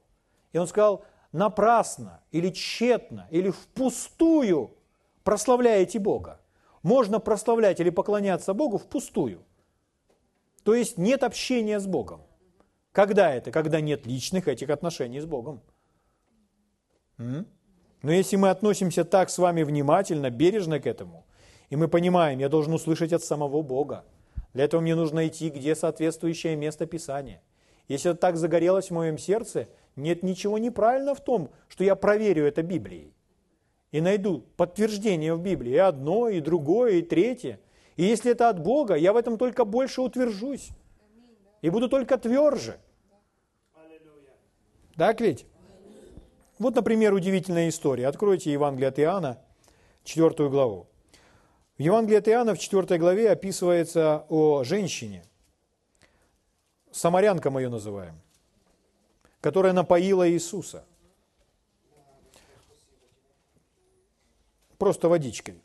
И 0.51 0.57
Он 0.57 0.67
сказал, 0.67 1.05
напрасно 1.31 2.19
или 2.31 2.49
тщетно 2.49 3.29
или 3.31 3.51
впустую 3.51 4.75
прославляете 5.23 5.99
Бога. 5.99 6.39
Можно 6.83 7.19
прославлять 7.19 7.79
или 7.79 7.89
поклоняться 7.89 8.53
Богу 8.53 8.77
впустую. 8.77 9.43
То 10.63 10.73
есть 10.73 10.97
нет 10.97 11.23
общения 11.23 11.79
с 11.79 11.85
Богом. 11.85 12.21
Когда 12.91 13.33
это? 13.33 13.51
Когда 13.51 13.81
нет 13.81 14.05
личных 14.05 14.47
этих 14.47 14.69
отношений 14.69 15.19
с 15.19 15.25
Богом. 15.25 15.61
Но 18.01 18.11
если 18.11 18.35
мы 18.35 18.49
относимся 18.49 19.05
так 19.05 19.29
с 19.29 19.37
вами 19.37 19.63
внимательно, 19.63 20.29
бережно 20.31 20.79
к 20.79 20.87
этому, 20.87 21.25
и 21.69 21.75
мы 21.75 21.87
понимаем, 21.87 22.39
я 22.39 22.49
должен 22.49 22.73
услышать 22.73 23.13
от 23.13 23.23
самого 23.23 23.61
Бога, 23.61 24.03
для 24.53 24.65
этого 24.65 24.81
мне 24.81 24.95
нужно 24.95 25.27
идти, 25.27 25.49
где 25.49 25.75
соответствующее 25.75 26.55
место 26.55 26.85
Писания. 26.85 27.41
Если 27.87 28.11
это 28.11 28.19
так 28.19 28.37
загорелось 28.37 28.89
в 28.89 28.93
моем 28.93 29.17
сердце, 29.17 29.67
нет 29.95 30.23
ничего 30.23 30.57
неправильно 30.57 31.13
в 31.13 31.21
том, 31.21 31.51
что 31.67 31.83
я 31.83 31.95
проверю 31.95 32.45
это 32.45 32.63
Библией. 32.63 33.13
И 33.91 33.99
найду 33.99 34.45
подтверждение 34.55 35.35
в 35.35 35.41
Библии, 35.41 35.73
и 35.73 35.77
одно, 35.77 36.29
и 36.29 36.39
другое, 36.39 36.93
и 36.93 37.01
третье. 37.01 37.59
И 37.97 38.03
если 38.03 38.31
это 38.31 38.49
от 38.49 38.59
Бога, 38.59 38.95
я 38.95 39.11
в 39.11 39.17
этом 39.17 39.37
только 39.37 39.65
больше 39.65 40.01
утвержусь. 40.01 40.69
И 41.61 41.69
буду 41.69 41.89
только 41.89 42.17
тверже. 42.17 42.79
Так 44.95 45.19
ведь? 45.19 45.45
Вот, 46.57 46.75
например, 46.75 47.13
удивительная 47.13 47.69
история. 47.69 48.07
Откройте 48.07 48.51
Евангелие 48.51 48.89
от 48.89 48.99
Иоанна, 48.99 49.41
4 50.03 50.49
главу. 50.49 50.87
В 51.77 51.81
Евангелии 51.81 52.17
от 52.17 52.27
Иоанна 52.27 52.53
в 52.53 52.59
4 52.59 52.99
главе 52.99 53.31
описывается 53.31 54.25
о 54.29 54.63
женщине, 54.63 55.25
самарянка 56.91 57.49
мы 57.49 57.61
ее 57.61 57.69
называем, 57.69 58.21
которая 59.39 59.73
напоила 59.73 60.29
Иисуса. 60.29 60.85
Просто 64.81 65.09
водичкой. 65.09 65.61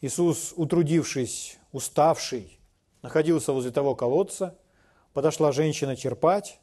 Иисус, 0.00 0.54
утрудившись, 0.56 1.58
уставший, 1.70 2.58
находился 3.02 3.52
возле 3.52 3.70
того 3.70 3.94
колодца– 3.94 4.58
подошла 5.12 5.52
женщина 5.52 5.96
черпать, 5.96 6.60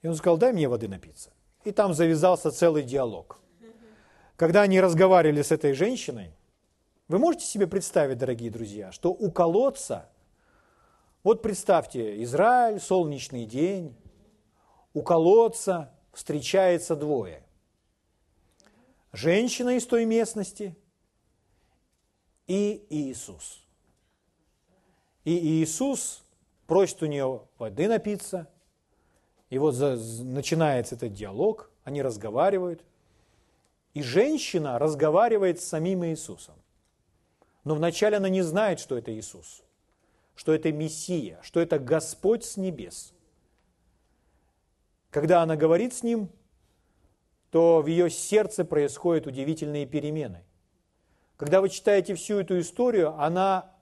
и 0.00 0.08
он 0.08 0.14
сказал, 0.14 0.38
дай 0.38 0.54
мне 0.54 0.66
воды 0.66 0.88
напиться. 0.88 1.30
И 1.64 1.72
там 1.72 1.92
завязался 1.92 2.50
целый 2.50 2.82
диалог. 2.82 3.38
Когда 4.36 4.62
они 4.62 4.80
разговаривали 4.80 5.42
с 5.42 5.52
этой 5.52 5.74
женщиной, 5.74 6.32
вы 7.08 7.18
можете 7.18 7.44
себе 7.44 7.66
представить, 7.66 8.16
дорогие 8.16 8.50
друзья, 8.50 8.92
что 8.92 9.10
у 9.10 9.30
колодца, 9.30 10.08
вот 11.22 11.42
представьте, 11.42 12.22
Израиль, 12.22 12.80
солнечный 12.80 13.44
день, 13.44 13.94
у 14.94 15.02
колодца 15.02 15.92
встречается 16.18 16.96
двое. 16.96 17.44
Женщина 19.12 19.76
из 19.76 19.86
той 19.86 20.04
местности 20.04 20.76
и 22.48 22.84
Иисус. 22.90 23.62
И 25.22 25.62
Иисус 25.62 26.24
просит 26.66 27.04
у 27.04 27.06
нее 27.06 27.42
воды 27.56 27.86
напиться. 27.86 28.48
И 29.48 29.58
вот 29.58 29.76
начинается 29.78 30.96
этот 30.96 31.12
диалог, 31.12 31.70
они 31.84 32.02
разговаривают. 32.02 32.84
И 33.94 34.02
женщина 34.02 34.76
разговаривает 34.80 35.60
с 35.60 35.68
самим 35.68 36.04
Иисусом. 36.04 36.56
Но 37.62 37.76
вначале 37.76 38.16
она 38.16 38.28
не 38.28 38.42
знает, 38.42 38.80
что 38.80 38.98
это 38.98 39.16
Иисус, 39.16 39.62
что 40.34 40.52
это 40.52 40.72
Мессия, 40.72 41.38
что 41.42 41.60
это 41.60 41.78
Господь 41.78 42.44
с 42.44 42.56
небес. 42.56 43.14
Когда 45.10 45.42
она 45.42 45.56
говорит 45.56 45.94
с 45.94 46.02
Ним, 46.02 46.28
то 47.50 47.80
в 47.80 47.86
ее 47.86 48.10
сердце 48.10 48.64
происходят 48.64 49.26
удивительные 49.26 49.86
перемены. 49.86 50.44
Когда 51.36 51.60
вы 51.60 51.70
читаете 51.70 52.14
всю 52.14 52.38
эту 52.38 52.58
историю, 52.60 53.14
она 53.18 53.72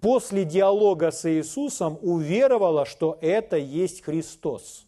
после 0.00 0.44
диалога 0.44 1.10
с 1.10 1.28
Иисусом 1.30 1.98
уверовала, 2.00 2.86
что 2.86 3.18
это 3.20 3.56
есть 3.56 4.02
Христос, 4.02 4.86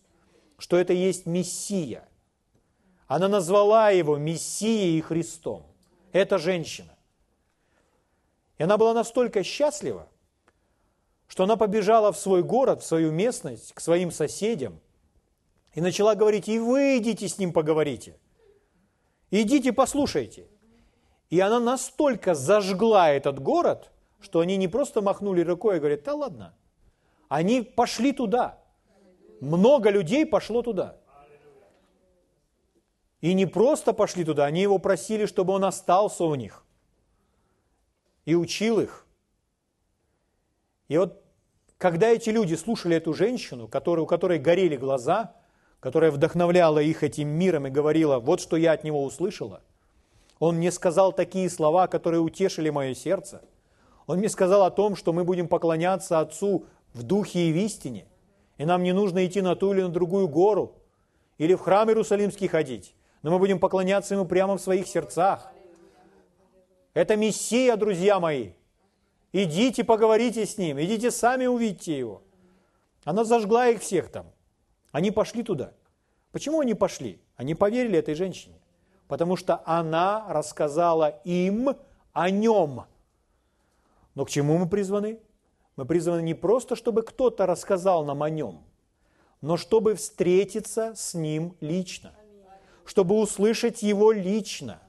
что 0.57 0.79
это 0.79 0.93
есть 0.93 1.27
Мессия. 1.27 2.09
Она 3.07 3.29
назвала 3.29 3.91
его 3.91 4.17
Мессией 4.17 4.99
и 4.99 5.03
Христом. 5.03 5.67
Это 6.13 6.39
женщина. 6.39 6.97
И 8.57 8.63
она 8.63 8.79
была 8.79 8.95
настолько 8.95 9.43
счастлива, 9.43 10.09
что 11.27 11.45
она 11.45 11.57
побежала 11.57 12.13
в 12.13 12.19
свой 12.19 12.43
город, 12.43 12.83
в 12.83 12.87
свою 12.87 13.11
местность, 13.11 13.73
к 13.73 13.81
своим 13.81 14.11
соседям 14.11 14.81
и 15.75 15.81
начала 15.81 16.15
говорить, 16.15 16.49
и 16.49 16.59
вы 16.59 16.99
идите 16.99 17.29
с 17.29 17.39
ним 17.39 17.53
поговорите. 17.53 18.19
Идите 19.31 19.73
послушайте. 19.73 20.49
И 21.29 21.39
она 21.41 21.61
настолько 21.61 22.35
зажгла 22.35 23.11
этот 23.11 23.39
город– 23.41 23.91
что 24.21 24.41
они 24.41 24.57
не 24.57 24.69
просто 24.69 25.01
махнули 25.01 25.41
рукой 25.43 25.77
и 25.77 25.79
говорят, 25.79 26.03
да 26.05 26.15
ладно. 26.15 26.55
Они 27.29 27.63
пошли 27.63 28.13
туда. 28.13 28.59
Много 29.41 29.91
людей 29.91 30.27
пошло 30.27 30.63
туда. 30.63 30.97
И 33.21 33.35
не 33.35 33.47
просто 33.47 33.93
пошли 33.93 34.25
туда, 34.25 34.47
они 34.47 34.63
его 34.63 34.79
просили, 34.79 35.27
чтобы 35.27 35.53
он 35.53 35.65
остался 35.65 36.25
у 36.25 36.35
них. 36.35 36.65
И 38.25 38.35
учил 38.35 38.81
их. 38.81 39.07
И 40.89 40.97
вот 40.97 41.23
когда 41.79 42.09
эти 42.09 42.31
люди 42.31 42.55
слушали 42.55 42.97
эту 42.97 43.15
женщину, 43.15 43.69
которая, 43.69 44.05
у 44.05 44.07
которой 44.07 44.39
горели 44.39 44.77
глаза, 44.77 45.35
которая 45.81 46.11
вдохновляла 46.11 46.79
их 46.79 47.03
этим 47.03 47.29
миром 47.29 47.67
и 47.67 47.71
говорила, 47.71 48.19
вот 48.19 48.41
что 48.41 48.57
я 48.57 48.73
от 48.73 48.85
него 48.85 49.03
услышала, 49.05 49.63
он 50.39 50.57
мне 50.57 50.71
сказал 50.71 51.13
такие 51.13 51.51
слова, 51.51 51.87
которые 51.87 52.21
утешили 52.21 52.71
мое 52.71 52.95
сердце– 52.95 53.43
Он 54.11 54.19
мне 54.19 54.29
сказал 54.29 54.65
о 54.65 54.73
том, 54.73 54.97
что 54.97 55.13
мы 55.13 55.23
будем 55.23 55.47
поклоняться 55.47 56.19
Отцу 56.19 56.65
в 56.95 57.05
духе 57.05 57.49
и 57.49 57.53
в 57.53 57.57
истине. 57.57 58.07
И 58.59 58.65
нам 58.65 58.83
не 58.83 58.93
нужно 58.93 59.25
идти 59.25 59.41
на 59.41 59.55
ту 59.55 59.73
или 59.73 59.83
на 59.83 59.89
другую 59.89 60.27
гору 60.27 60.75
или 61.39 61.55
в 61.55 61.61
храм 61.61 61.89
Иерусалимский 61.89 62.49
ходить, 62.49 62.97
но 63.23 63.31
мы 63.31 63.39
будем 63.39 63.61
поклоняться 63.61 64.15
Ему 64.15 64.27
прямо 64.27 64.59
в 64.59 64.61
своих 64.61 64.89
сердцах. 64.89 65.53
Это 66.93 67.15
Мессия, 67.15 67.77
друзья 67.77 68.19
мои. 68.19 68.51
Идите, 69.31 69.85
поговорите 69.85 70.45
с 70.45 70.59
Ним, 70.59 70.81
идите 70.81 71.13
сами 71.13 71.47
увидите 71.47 71.97
Его. 71.97 72.23
Она 73.05 73.23
зажгла 73.23 73.69
их 73.69 73.81
всех 73.81 74.11
там. 74.11 74.27
Они 74.93 75.11
пошли 75.11 75.43
туда. 75.43 75.73
Почему 76.33 76.61
они 76.61 76.75
пошли? 76.75 77.21
Они 77.37 77.55
поверили 77.55 77.99
этой 77.99 78.15
женщине. 78.15 78.57
Потому 79.09 79.37
что 79.37 79.63
она 79.65 80.27
рассказала 80.29 81.21
им 81.25 81.77
о 82.13 82.31
нем. 82.31 82.85
Но 84.15 84.25
к 84.25 84.31
чему 84.31 84.59
мы 84.59 84.69
призваны? 84.69 85.19
Мы 85.77 85.85
призваны 85.87 86.23
не 86.23 86.35
просто, 86.35 86.77
чтобы 86.77 87.03
кто-то 87.03 87.47
рассказал 87.47 88.05
нам 88.05 88.23
о 88.23 88.31
нем, 88.31 88.63
но 89.41 89.57
чтобы 89.57 89.95
встретиться 89.95 90.93
с 90.95 91.15
ним 91.15 91.57
лично, 91.61 92.13
чтобы 92.85 93.19
услышать 93.19 93.83
его 93.83 94.13
лично, 94.13 94.83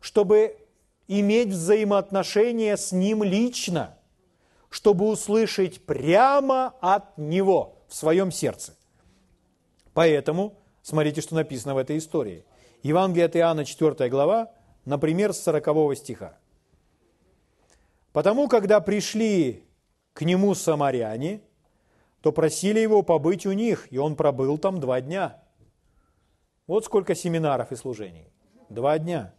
чтобы 0.00 0.58
иметь 1.06 1.48
взаимоотношения 1.48 2.76
с 2.76 2.92
ним 2.92 3.22
лично, 3.22 3.96
чтобы 4.68 5.08
услышать 5.08 5.84
прямо 5.84 6.74
от 6.80 7.16
него 7.18 7.84
в 7.88 7.94
своем 7.94 8.32
сердце. 8.32 8.75
Поэтому, 9.96 10.58
смотрите, 10.82 11.22
что 11.22 11.34
написано 11.36 11.74
в 11.74 11.78
этой 11.78 11.96
истории. 11.96 12.44
Евангелие 12.82 13.24
от 13.24 13.36
Иоанна, 13.36 13.64
4 13.64 14.10
глава, 14.10 14.52
например, 14.84 15.32
с 15.32 15.40
40 15.40 15.96
стиха. 15.96 16.36
«Потому, 18.12 18.46
когда 18.46 18.80
пришли 18.80 19.64
к 20.12 20.20
нему 20.20 20.54
самаряне, 20.54 21.40
то 22.20 22.30
просили 22.30 22.78
его 22.78 23.02
побыть 23.02 23.46
у 23.46 23.52
них, 23.52 23.90
и 23.90 23.96
он 23.96 24.16
пробыл 24.16 24.58
там 24.58 24.80
два 24.80 25.00
дня. 25.00 25.42
Вот 26.66 26.84
сколько 26.84 27.14
семинаров 27.14 27.72
и 27.72 27.76
служений. 27.76 28.28
Два 28.68 28.98
дня. 28.98 29.32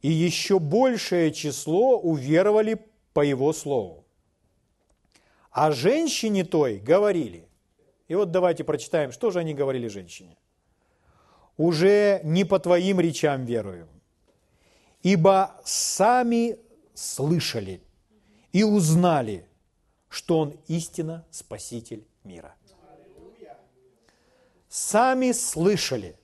И 0.00 0.10
еще 0.10 0.58
большее 0.58 1.34
число 1.34 1.98
уверовали 1.98 2.80
по 3.12 3.20
его 3.20 3.52
слову. 3.52 4.06
А 5.50 5.70
женщине 5.70 6.44
той 6.44 6.78
говорили, 6.78 7.45
и 8.08 8.14
вот 8.14 8.30
давайте 8.30 8.64
прочитаем, 8.64 9.12
что 9.12 9.30
же 9.30 9.38
они 9.40 9.54
говорили 9.54 9.88
женщине. 9.88 10.36
«Уже 11.56 12.20
не 12.22 12.44
по 12.44 12.58
твоим 12.58 13.00
речам 13.00 13.44
веруем, 13.44 13.88
ибо 15.02 15.60
сами 15.64 16.58
слышали 16.94 17.80
и 18.52 18.62
узнали, 18.62 19.46
что 20.08 20.38
Он 20.38 20.54
истинно 20.66 21.24
Спаситель 21.30 22.06
мира. 22.24 22.54
Сами 24.68 25.32
слышали 25.32 26.16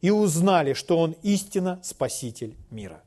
и 0.00 0.10
узнали, 0.10 0.72
что 0.74 0.98
Он 0.98 1.12
истинно 1.22 1.80
Спаситель 1.82 2.56
мира. 2.70 3.02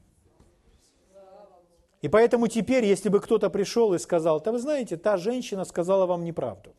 И 2.02 2.08
поэтому 2.08 2.48
теперь, 2.48 2.86
если 2.86 3.10
бы 3.10 3.20
кто-то 3.20 3.50
пришел 3.50 3.94
и 3.94 4.00
сказал, 4.00 4.40
да 4.40 4.52
вы 4.52 4.60
знаете, 4.60 4.96
та 4.96 5.18
женщина 5.18 5.66
сказала 5.66 6.06
вам 6.06 6.24
неправду, 6.24 6.76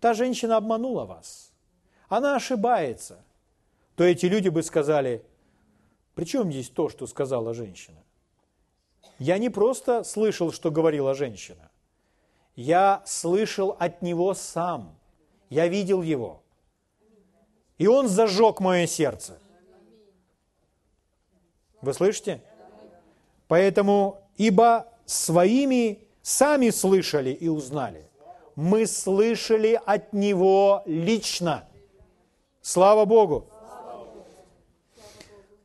та 0.00 0.14
женщина 0.14 0.56
обманула 0.56 1.04
вас, 1.04 1.52
она 2.08 2.36
ошибается, 2.36 3.22
то 3.96 4.04
эти 4.04 4.26
люди 4.26 4.48
бы 4.48 4.62
сказали, 4.62 5.24
при 6.14 6.24
чем 6.24 6.50
здесь 6.50 6.68
то, 6.68 6.88
что 6.88 7.06
сказала 7.06 7.54
женщина? 7.54 8.02
Я 9.18 9.38
не 9.38 9.50
просто 9.50 10.04
слышал, 10.04 10.52
что 10.52 10.70
говорила 10.70 11.14
женщина. 11.14 11.70
Я 12.56 13.02
слышал 13.04 13.76
от 13.78 14.02
него 14.02 14.34
сам. 14.34 14.96
Я 15.48 15.68
видел 15.68 16.02
его. 16.02 16.42
И 17.78 17.86
он 17.86 18.08
зажег 18.08 18.60
мое 18.60 18.86
сердце. 18.86 19.38
Вы 21.80 21.94
слышите? 21.94 22.42
Поэтому, 23.46 24.20
ибо 24.36 24.92
своими 25.06 26.00
сами 26.22 26.70
слышали 26.70 27.30
и 27.30 27.48
узнали. 27.48 28.07
Мы 28.60 28.88
слышали 28.88 29.80
от 29.86 30.12
него 30.12 30.82
лично. 30.84 31.68
Слава 32.60 33.04
Богу! 33.04 33.48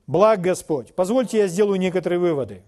Благ 0.06 0.42
Господь. 0.42 0.94
Позвольте 0.94 1.40
я 1.40 1.48
сделаю 1.48 1.80
некоторые 1.80 2.20
выводы. 2.20 2.62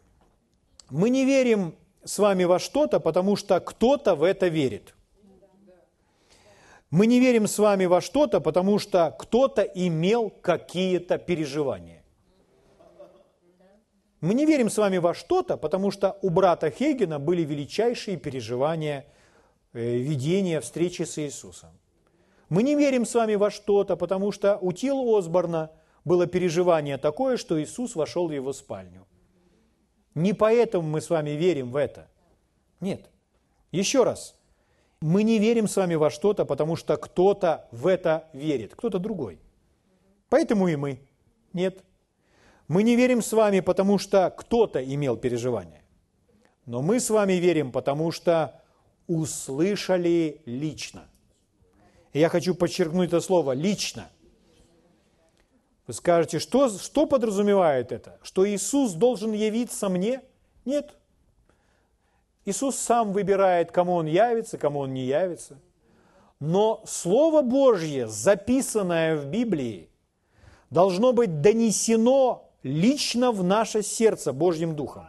Мы 0.90 1.12
не 1.12 1.26
верим 1.26 1.76
с 2.04 2.18
вами 2.18 2.44
во 2.46 2.58
что-то, 2.58 3.00
потому 3.00 3.36
что 3.36 3.60
кто-то 3.60 4.16
в 4.16 4.24
это 4.24 4.48
верит. 4.48 4.96
Мы 6.90 7.06
не 7.06 7.20
верим 7.20 7.46
с 7.46 7.60
вами 7.60 7.86
во 7.86 8.02
что-то, 8.02 8.42
потому 8.42 8.80
что 8.80 9.16
кто-то 9.20 9.62
имел 9.62 10.32
какие-то 10.32 11.20
переживания. 11.20 12.04
Мы 14.22 14.34
не 14.34 14.48
верим 14.48 14.72
с 14.72 14.78
вами 14.80 14.98
во 14.98 15.14
что-то, 15.14 15.56
потому 15.56 15.92
что 15.92 16.18
у 16.24 16.32
брата 16.32 16.72
Хейгена 16.72 17.20
были 17.20 17.44
величайшие 17.44 18.18
переживания, 18.18 19.06
э, 19.76 19.98
видения 19.98 20.60
встречи 20.62 21.04
с 21.04 21.18
Иисусом. 21.20 21.70
Мы 22.50 22.64
не 22.64 22.76
верим 22.76 23.06
с 23.06 23.14
вами 23.14 23.36
во 23.36 23.52
что-то, 23.52 23.96
потому 23.96 24.32
что 24.32 24.58
у 24.62 24.72
Тил 24.72 25.16
Осборна 25.16 25.72
было 26.04 26.28
переживание 26.28 26.98
такое, 26.98 27.38
что 27.38 27.62
Иисус 27.62 27.96
вошел 27.96 28.28
в 28.28 28.32
его 28.32 28.54
спальню. 28.54 29.06
Не 30.14 30.34
поэтому 30.34 30.88
мы 30.88 31.02
с 31.02 31.10
вами 31.10 31.32
верим 31.32 31.72
в 31.72 31.76
это. 31.76 32.08
Нет. 32.80 33.10
Еще 33.72 34.04
раз. 34.04 34.40
Мы 35.02 35.24
не 35.24 35.40
верим 35.40 35.68
с 35.68 35.76
вами 35.76 35.96
во 35.96 36.10
что-то, 36.10 36.46
потому 36.46 36.76
что 36.76 36.96
кто-то 36.98 37.68
в 37.72 37.88
это 37.88 38.30
верит, 38.34 38.76
кто-то 38.76 39.00
другой. 39.00 39.40
Поэтому 40.30 40.68
и 40.68 40.76
мы. 40.76 41.00
Нет. 41.54 41.84
Мы 42.68 42.84
не 42.84 42.96
верим 42.96 43.22
с 43.22 43.34
вами, 43.34 43.60
потому 43.60 43.98
что 43.98 44.34
кто-то 44.36 44.84
имел 44.84 45.18
переживание. 45.18 45.84
Но 46.66 46.82
мы 46.82 47.00
с 47.00 47.10
вами 47.10 47.34
верим, 47.34 47.72
потому 47.72 48.12
что 48.12 48.62
услышали 49.08 50.42
лично. 50.46 51.08
Я 52.14 52.30
хочу 52.30 52.56
подчеркнуть 52.56 53.10
это 53.10 53.22
слово 53.22 53.52
«лично». 53.52 54.10
Вы 55.88 55.94
скажете, 55.94 56.40
что, 56.40 56.70
что 56.70 57.06
подразумевает 57.06 57.92
это? 57.92 58.20
Что 58.24 58.50
Иисус 58.50 58.94
должен 58.94 59.34
явиться 59.34 59.88
мне? 59.88 60.22
Нет. 60.66 60.96
Иисус 62.46 62.76
сам 62.76 63.12
выбирает, 63.12 63.72
кому 63.72 63.94
Он 63.94 64.08
явится, 64.08 64.58
кому 64.58 64.80
Он 64.80 64.94
не 64.94 65.04
явится. 65.04 65.60
Но 66.40 66.84
Слово 66.86 67.42
Божье, 67.42 68.08
записанное 68.08 69.16
в 69.16 69.28
Библии, 69.28 69.90
должно 70.70 71.14
быть 71.14 71.42
донесено 71.42 72.52
лично 72.64 73.32
в 73.32 73.44
наше 73.44 73.84
сердце 73.84 74.34
Божьим 74.34 74.76
Духом. 74.76 75.08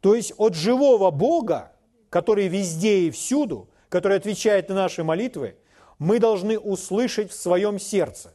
То 0.00 0.14
есть 0.14 0.34
от 0.36 0.54
живого 0.54 1.10
Бога, 1.10 1.72
который 2.16 2.48
везде 2.48 3.00
и 3.00 3.10
всюду, 3.10 3.68
который 3.90 4.16
отвечает 4.16 4.70
на 4.70 4.74
наши 4.74 5.04
молитвы, 5.04 5.54
мы 5.98 6.18
должны 6.18 6.58
услышать 6.58 7.30
в 7.30 7.34
своем 7.34 7.78
сердце. 7.78 8.32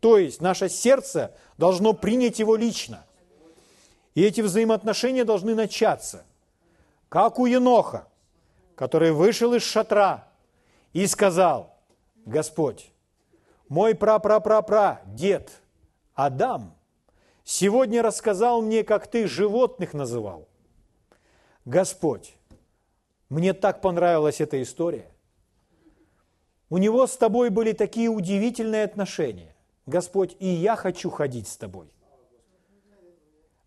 То 0.00 0.18
есть 0.18 0.42
наше 0.42 0.68
сердце 0.68 1.34
должно 1.56 1.94
принять 1.94 2.40
его 2.40 2.56
лично. 2.56 3.06
И 4.14 4.22
эти 4.22 4.42
взаимоотношения 4.42 5.24
должны 5.24 5.54
начаться. 5.54 6.26
Как 7.08 7.38
у 7.38 7.46
Еноха, 7.46 8.06
который 8.74 9.12
вышел 9.12 9.54
из 9.54 9.62
шатра 9.62 10.28
и 10.92 11.06
сказал, 11.06 11.74
Господь, 12.26 12.90
мой 13.66 13.94
пра-пра-пра-пра, 13.94 15.00
дед 15.06 15.50
Адам, 16.12 16.76
сегодня 17.44 18.02
рассказал 18.02 18.60
мне, 18.60 18.84
как 18.84 19.06
ты 19.06 19.26
животных 19.26 19.94
называл. 19.94 20.48
Господь, 21.64 22.34
мне 23.32 23.54
так 23.54 23.80
понравилась 23.80 24.42
эта 24.42 24.60
история. 24.60 25.10
У 26.68 26.76
него 26.76 27.06
с 27.06 27.16
тобой 27.16 27.48
были 27.48 27.72
такие 27.72 28.10
удивительные 28.10 28.84
отношения. 28.84 29.56
Господь, 29.86 30.36
и 30.38 30.46
я 30.46 30.76
хочу 30.76 31.08
ходить 31.08 31.48
с 31.48 31.56
тобой. 31.56 31.90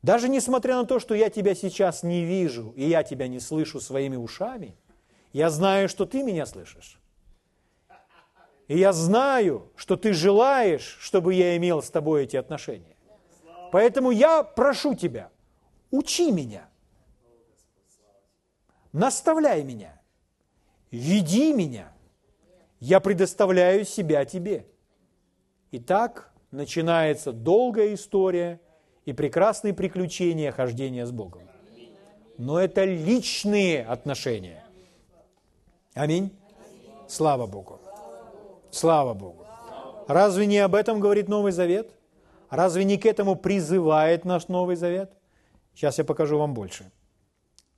Даже 0.03 0.29
несмотря 0.29 0.75
на 0.75 0.85
то, 0.85 0.99
что 0.99 1.15
я 1.15 1.31
тебя 1.31 1.55
сейчас 1.55 2.03
не 2.03 2.25
вижу, 2.25 2.73
и 2.75 2.87
я 2.87 3.01
тебя 3.01 3.27
не 3.27 3.39
слышу 3.39 3.79
своими 3.79 4.15
ушами, 4.15 4.77
я 5.33 5.49
знаю, 5.49 5.89
что 5.89 6.05
ты 6.05 6.21
меня 6.21 6.45
слышишь. 6.45 6.99
И 8.67 8.77
я 8.77 8.93
знаю, 8.93 9.71
что 9.75 9.95
ты 9.97 10.13
желаешь, 10.13 10.97
чтобы 10.99 11.33
я 11.33 11.57
имел 11.57 11.81
с 11.81 11.89
тобой 11.89 12.25
эти 12.25 12.37
отношения. 12.37 12.95
Поэтому 13.71 14.11
я 14.11 14.43
прошу 14.43 14.93
тебя, 14.93 15.31
учи 15.89 16.31
меня, 16.31 16.69
наставляй 18.95 19.63
меня, 19.63 20.01
веди 20.89 21.53
меня. 21.53 21.91
Я 22.79 22.99
предоставляю 22.99 23.85
себя 23.85 24.25
тебе. 24.25 24.65
И 25.71 25.79
так 25.79 26.33
начинается 26.51 27.31
долгая 27.31 27.93
история 27.93 28.59
и 29.05 29.13
прекрасные 29.13 29.73
приключения 29.73 30.51
хождения 30.51 31.05
с 31.05 31.11
Богом. 31.11 31.41
но 32.37 32.59
это 32.59 32.83
личные 32.83 33.83
отношения. 33.83 34.63
Аминь. 35.93 36.37
Слава 37.07 37.47
Богу. 37.47 37.79
Слава 38.71 39.13
Богу. 39.13 39.45
Разве 40.07 40.45
не 40.45 40.59
об 40.59 40.75
этом 40.75 40.99
говорит 40.99 41.29
Новый 41.29 41.53
Завет? 41.53 41.91
Разве 42.49 42.83
не 42.83 42.97
к 42.97 43.05
этому 43.05 43.35
призывает 43.35 44.25
наш 44.25 44.49
Новый 44.49 44.75
Завет? 44.75 45.13
Сейчас 45.73 45.97
я 45.97 46.03
покажу 46.03 46.37
вам 46.37 46.53
больше. 46.53 46.91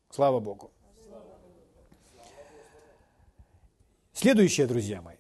Слава 0.10 0.40
Богу. 0.40 0.72
Следующее, 4.18 4.66
друзья 4.66 5.00
мои. 5.04 5.18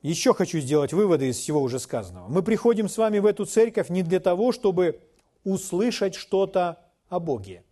Еще 0.00 0.32
хочу 0.32 0.60
сделать 0.60 0.92
выводы 0.92 1.26
из 1.26 1.38
всего 1.38 1.60
уже 1.60 1.80
сказанного. 1.80 2.28
Мы 2.28 2.44
приходим 2.44 2.88
с 2.88 2.96
вами 2.96 3.18
в 3.18 3.26
эту 3.26 3.46
церковь 3.46 3.88
не 3.88 4.04
для 4.04 4.20
того, 4.20 4.52
чтобы 4.52 5.00
услышать 5.42 6.14
что-то 6.14 6.78
о 7.08 7.18
Боге. 7.18 7.64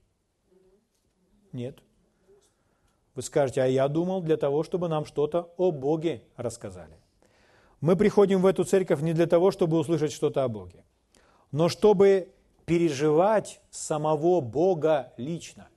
Нет. 1.53 1.79
Вы 3.15 3.23
скажете, 3.23 3.63
а 3.63 3.67
я 3.67 3.87
думал 3.87 4.23
для 4.23 4.37
того, 4.37 4.65
чтобы 4.65 4.89
нам 4.89 5.05
что-то 5.05 5.53
о 5.57 5.71
Боге 5.71 6.25
рассказали. 6.35 6.99
Мы 7.81 7.95
приходим 7.95 8.43
в 8.43 8.47
эту 8.47 8.65
церковь 8.65 9.03
не 9.03 9.13
для 9.13 9.29
того, 9.29 9.53
чтобы 9.53 9.79
услышать 9.79 10.11
что-то 10.11 10.43
о 10.43 10.49
Боге, 10.49 10.83
но 11.53 11.69
чтобы 11.69 12.35
переживать 12.65 13.61
самого 13.71 14.41
Бога 14.41 15.13
лично. 15.17 15.69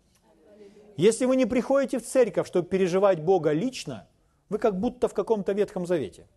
Если 0.98 1.26
вы 1.26 1.36
не 1.36 1.46
приходите 1.46 2.00
в 2.00 2.08
церковь, 2.08 2.48
чтобы 2.48 2.68
переживать 2.68 3.22
Бога 3.22 3.52
лично, 3.52 4.08
вы 4.50 4.58
как 4.58 4.80
будто 4.80 5.08
в 5.08 5.14
каком-то 5.14 5.54
Ветхом 5.54 5.86
Завете. 5.86 6.28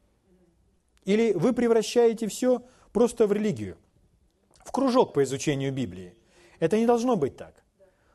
Или 1.04 1.32
вы 1.32 1.52
превращаете 1.52 2.28
все 2.28 2.62
просто 2.92 3.26
в 3.26 3.32
религию, 3.32 3.76
в 4.64 4.70
кружок 4.70 5.12
по 5.14 5.22
изучению 5.24 5.72
Библии. 5.72 6.14
Это 6.60 6.78
не 6.78 6.86
должно 6.86 7.16
быть 7.16 7.36
так. 7.36 7.62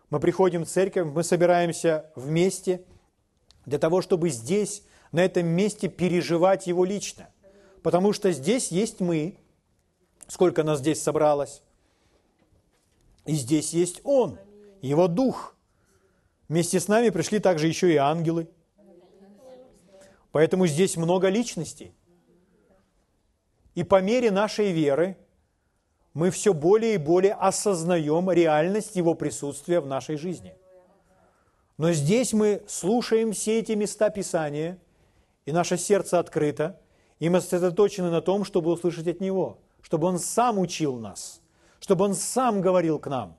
Мы 0.09 0.19
приходим 0.19 0.63
в 0.63 0.69
церковь, 0.69 1.07
мы 1.07 1.23
собираемся 1.23 2.11
вместе 2.15 2.85
для 3.65 3.77
того, 3.77 4.01
чтобы 4.01 4.29
здесь, 4.29 4.83
на 5.11 5.23
этом 5.23 5.47
месте 5.47 5.89
переживать 5.89 6.67
Его 6.67 6.85
лично. 6.85 7.29
Потому 7.81 8.13
что 8.13 8.31
здесь 8.31 8.71
есть 8.71 8.99
мы, 8.99 9.37
сколько 10.27 10.63
нас 10.63 10.79
здесь 10.79 11.01
собралось, 11.01 11.61
и 13.25 13.33
здесь 13.33 13.73
есть 13.73 14.01
Он, 14.03 14.39
Его 14.81 15.07
Дух. 15.07 15.55
Вместе 16.47 16.79
с 16.79 16.87
нами 16.87 17.09
пришли 17.09 17.39
также 17.39 17.67
еще 17.67 17.91
и 17.93 17.97
ангелы. 17.97 18.47
Поэтому 20.31 20.67
здесь 20.67 20.97
много 20.97 21.29
личностей. 21.29 21.93
И 23.75 23.83
по 23.83 24.01
мере 24.01 24.31
нашей 24.31 24.71
веры 24.71 25.17
мы 26.13 26.31
все 26.31 26.53
более 26.53 26.95
и 26.95 26.97
более 26.97 27.33
осознаем 27.33 28.31
реальность 28.31 28.95
Его 28.95 29.13
присутствия 29.13 29.79
в 29.79 29.85
нашей 29.85 30.17
жизни. 30.17 30.55
Но 31.77 31.91
здесь 31.91 32.33
мы 32.33 32.63
слушаем 32.67 33.33
все 33.33 33.59
эти 33.59 33.73
места 33.73 34.09
Писания, 34.09 34.79
и 35.45 35.51
наше 35.51 35.77
сердце 35.77 36.17
открыто, 36.17 36.81
и 37.19 37.29
мы 37.29 37.39
сосредоточены 37.39 38.09
на 38.09 38.21
том, 38.21 38.45
чтобы 38.45 38.71
услышать 38.71 39.07
от 39.07 39.21
Него, 39.21 39.59
чтобы 39.81 40.07
Он 40.07 40.17
сам 40.17 40.57
учил 40.57 40.97
нас, 40.97 41.39
чтобы 41.79 42.05
Он 42.05 42.15
сам 42.15 42.61
говорил 42.61 42.97
к 42.97 43.07
нам. 43.07 43.37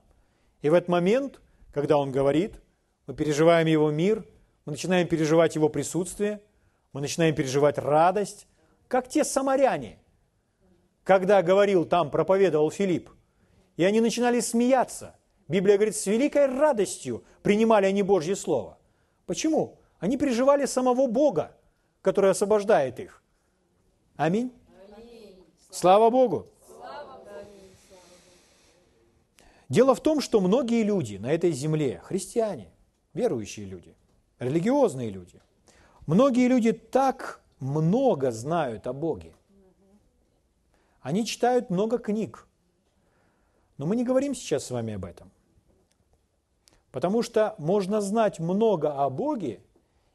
И 0.61 0.69
в 0.69 0.73
этот 0.73 0.87
момент, 0.89 1.41
когда 1.73 1.97
Он 1.97 2.11
говорит, 2.11 2.61
мы 3.07 3.13
переживаем 3.13 3.67
Его 3.67 3.91
мир, 3.91 4.25
мы 4.65 4.71
начинаем 4.71 5.07
переживать 5.07 5.55
Его 5.55 5.67
присутствие, 5.67 6.41
мы 6.93 7.01
начинаем 7.01 7.35
переживать 7.35 7.77
радость, 7.77 8.47
как 8.87 9.07
те 9.07 9.23
самаряне– 9.23 9.99
когда 11.09 11.41
говорил 11.41 11.85
там, 11.85 12.11
проповедовал 12.11 12.69
Филипп, 12.69 13.09
и 13.77 13.83
они 13.83 13.99
начинали 13.99 14.39
смеяться. 14.41 15.15
Библия 15.47 15.75
говорит, 15.75 15.95
с 15.95 16.05
великой 16.05 16.45
радостью 16.45 17.23
принимали 17.41 17.87
они 17.87 18.03
Божье 18.03 18.35
Слово. 18.35 18.77
Почему? 19.25 19.79
Они 19.97 20.17
переживали 20.17 20.67
самого 20.67 21.07
Бога, 21.07 21.57
который 22.03 22.29
освобождает 22.29 22.99
их. 22.99 23.23
Аминь. 24.17 24.53
Аминь. 24.95 25.43
Слава 25.71 26.11
Богу. 26.11 26.45
Дело 29.67 29.95
в 29.95 30.01
том, 30.01 30.21
что 30.21 30.41
многие 30.41 30.83
люди 30.83 31.15
на 31.15 31.31
этой 31.31 31.51
земле, 31.51 32.01
христиане, 32.03 32.71
верующие 33.15 33.65
люди, 33.65 33.95
религиозные 34.37 35.09
люди, 35.09 35.41
многие 36.09 36.47
люди 36.47 36.71
так 36.71 37.39
много 37.59 38.31
знают 38.31 38.87
о 38.87 38.93
Боге, 38.93 39.35
они 41.01 41.23
читают 41.23 41.69
много 41.69 41.99
книг. 41.99 42.47
Но 43.77 43.85
мы 43.85 43.95
не 43.95 44.03
говорим 44.03 44.33
сейчас 44.33 44.65
с 44.65 44.71
вами 44.71 44.95
об 44.95 45.05
этом. 45.05 45.31
Потому 46.91 47.21
что 47.21 47.53
можно 47.59 48.01
знать 48.01 48.39
много 48.39 49.03
о 49.03 49.09
Боге 49.11 49.61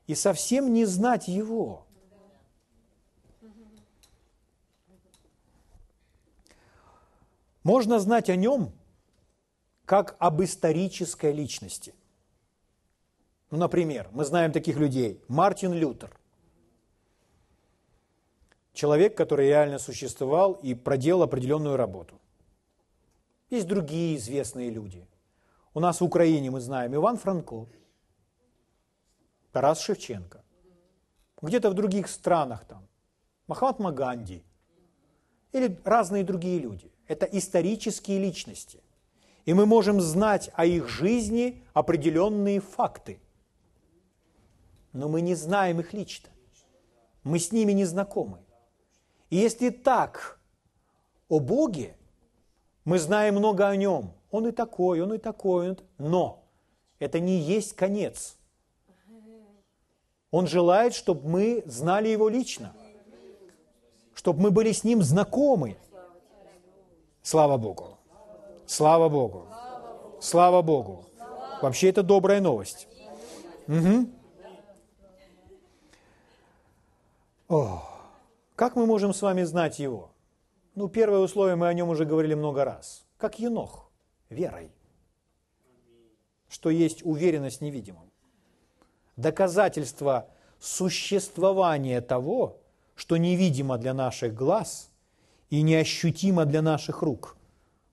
и 0.09 0.17
совсем 0.17 0.73
не 0.73 0.85
знать 0.85 1.29
Его. 1.29 1.87
Можно 7.63 8.01
знать 8.01 8.29
о 8.29 8.37
Нем 8.37 8.73
как 9.85 10.17
об 10.19 10.43
исторической 10.43 11.33
личности. 11.33 11.95
Ну, 13.55 13.61
например, 13.61 14.09
мы 14.11 14.25
знаем 14.25 14.51
таких 14.51 14.79
людей. 14.79 15.23
Мартин 15.29 15.73
Лютер– 15.73 16.11
человек, 18.73 19.17
который 19.17 19.47
реально 19.47 19.79
существовал 19.79 20.55
и 20.55 20.75
проделал 20.75 21.23
определенную 21.23 21.77
работу. 21.77 22.21
Есть 23.51 23.69
другие 23.69 24.17
известные 24.17 24.71
люди. 24.71 25.07
У 25.73 25.79
нас 25.79 26.01
в 26.01 26.05
Украине 26.05 26.51
мы 26.51 26.61
знаем 26.61 26.97
Иван 26.97 27.17
Франко, 27.17 27.69
Тарас 29.53 29.81
Шевченко. 29.83 30.43
Где-то 31.41 31.71
в 31.71 31.75
других 31.75 32.09
странах 32.09 32.65
там 32.65 32.89
Махатма 33.47 33.93
Ганди 33.93 34.43
или 35.53 35.79
разные 35.85 36.25
другие 36.25 36.59
люди. 36.59 36.91
Это 37.07 37.25
исторические 37.27 38.19
личности. 38.19 38.83
И 39.45 39.55
мы 39.55 39.65
можем 39.65 40.01
знать 40.01 40.51
о 40.55 40.67
их 40.67 40.89
жизни 40.89 41.63
определенные 41.73 42.59
факты. 42.59 43.21
Но 44.95 45.09
мы 45.09 45.21
не 45.21 45.35
знаем 45.35 45.81
их 45.81 45.93
лично. 45.93 46.31
Мы 47.25 47.39
с 47.39 47.53
ними 47.53 47.73
не 47.73 47.85
знакомы. 47.85 48.39
И 49.29 49.37
если 49.37 49.71
так 49.71 50.41
о 51.29 51.41
Боге, 51.41 51.97
мы 52.85 52.99
знаем 52.99 53.35
много 53.37 53.69
о 53.69 53.77
Нем, 53.77 54.13
Он 54.31 54.47
и 54.47 54.53
такой, 54.53 55.01
Он 55.01 55.13
и 55.13 55.19
такой, 55.19 55.77
но 55.99 56.45
это 57.01 57.19
не 57.19 57.39
есть 57.39 57.75
конец. 57.75 58.37
Он 60.31 60.47
желает, 60.47 60.95
чтобы 60.95 61.29
мы 61.29 61.63
знали 61.67 62.09
Его 62.09 62.29
лично, 62.29 62.73
чтобы 64.15 64.43
мы 64.43 64.51
были 64.53 64.71
с 64.71 64.85
Ним 64.85 65.03
знакомы. 65.03 65.77
Слава 67.23 67.57
Богу! 67.57 67.99
Слава 68.67 69.09
Богу! 69.09 69.49
Слава 70.21 70.63
Богу! 70.63 71.07
Вообще 71.63 71.89
это 71.89 72.05
добрая 72.05 72.41
новость. 72.41 72.87
Угу. 73.67 74.09
О. 77.49 77.83
Как 78.57 78.75
мы 78.75 78.87
можем 78.87 79.13
с 79.13 79.21
вами 79.21 79.43
знать 79.43 79.79
его? 79.79 80.13
Ну, 80.75 80.89
первое 80.89 81.19
условие, 81.19 81.57
мы 81.57 81.69
о 81.69 81.75
нем 81.75 81.89
уже 81.91 82.05
говорили 82.05 82.35
много 82.35 82.65
раз. 82.65 83.05
Как 83.19 83.39
енох, 83.39 83.91
верой. 84.31 84.73
Что 86.49 86.71
есть 86.71 87.05
уверенность 87.05 87.61
невидимым. 87.61 88.11
Доказательство 89.17 90.29
существования 90.59 92.01
того, 92.01 92.61
что 92.95 93.17
невидимо 93.17 93.77
для 93.77 93.93
наших 93.93 94.35
глаз 94.35 94.91
и 95.51 95.63
неощутимо 95.63 96.47
для 96.47 96.63
наших 96.63 97.03
рук. 97.03 97.37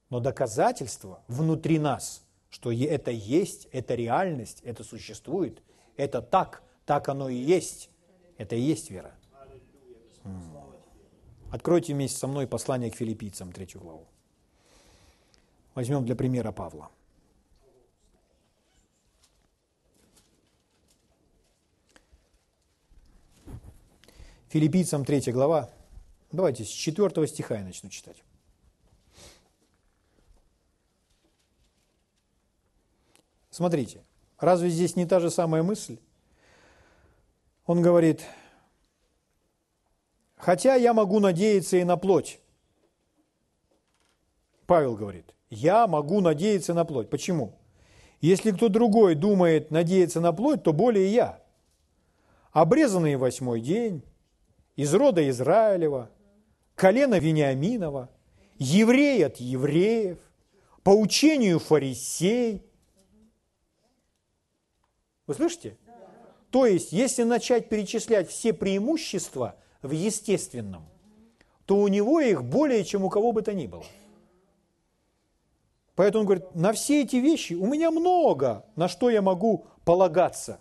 Но 0.09 0.19
доказательство 0.19 1.23
внутри 1.27 1.77
нас, 1.77 2.23
что 2.49 2.71
это 2.71 3.11
есть, 3.11 3.67
это 3.71 3.95
реальность, 3.95 4.61
это 4.63 4.83
существует, 4.83 5.61
это 5.97 6.21
так, 6.21 6.63
так 6.85 7.09
оно 7.09 7.29
и 7.29 7.35
есть. 7.35 7.89
Это 8.37 8.55
и 8.55 8.59
есть 8.59 8.89
вера. 8.89 9.13
Откройте 11.51 11.93
вместе 11.93 12.17
со 12.17 12.27
мной 12.27 12.47
послание 12.47 12.91
к 12.91 12.95
филиппийцам, 12.95 13.51
третью 13.51 13.81
главу. 13.81 14.07
Возьмем 15.75 16.05
для 16.05 16.15
примера 16.15 16.51
Павла. 16.51 16.89
Филиппийцам 24.49 25.05
3 25.05 25.31
глава. 25.31 25.69
Давайте 26.31 26.65
с 26.65 26.67
4 26.67 27.27
стиха 27.27 27.55
я 27.55 27.63
начну 27.63 27.89
читать. 27.89 28.21
Смотрите, 33.49 34.03
разве 34.37 34.69
здесь 34.69 34.97
не 34.97 35.05
та 35.05 35.21
же 35.21 35.29
самая 35.29 35.63
мысль? 35.63 35.99
Он 37.65 37.81
говорит, 37.81 38.25
Хотя 40.41 40.73
я 40.73 40.93
могу 40.93 41.19
надеяться 41.19 41.77
и 41.77 41.83
на 41.83 41.97
плоть. 41.97 42.39
Павел 44.65 44.95
говорит, 44.95 45.35
я 45.51 45.85
могу 45.85 46.19
надеяться 46.19 46.73
на 46.73 46.83
плоть. 46.83 47.09
Почему? 47.09 47.59
Если 48.21 48.51
кто 48.51 48.67
другой 48.67 49.13
думает 49.13 49.69
надеяться 49.69 50.19
на 50.19 50.33
плоть, 50.33 50.63
то 50.63 50.73
более 50.73 51.11
я. 51.13 51.43
Обрезанный 52.51 53.17
восьмой 53.17 53.61
день, 53.61 54.03
из 54.75 54.93
рода 54.95 55.27
Израилева, 55.29 56.09
колено 56.75 57.19
Вениаминова, 57.19 58.09
еврей 58.57 59.25
от 59.25 59.37
евреев, 59.37 60.17
по 60.83 60.89
учению 60.89 61.59
фарисей. 61.59 62.63
Вы 65.27 65.35
слышите? 65.35 65.77
То 66.49 66.65
есть, 66.65 66.91
если 66.91 67.23
начать 67.23 67.69
перечислять 67.69 68.27
все 68.27 68.53
преимущества 68.53 69.55
в 69.81 69.91
естественном, 69.91 70.85
то 71.65 71.77
у 71.77 71.87
него 71.87 72.19
их 72.19 72.43
более, 72.43 72.83
чем 72.83 73.03
у 73.03 73.09
кого 73.09 73.31
бы 73.31 73.41
то 73.41 73.53
ни 73.53 73.67
было. 73.67 73.85
Поэтому 75.95 76.21
он 76.21 76.25
говорит, 76.25 76.55
на 76.55 76.73
все 76.73 77.03
эти 77.03 77.17
вещи 77.17 77.53
у 77.53 77.67
меня 77.67 77.91
много, 77.91 78.65
на 78.75 78.87
что 78.87 79.09
я 79.09 79.21
могу 79.21 79.65
полагаться. 79.85 80.59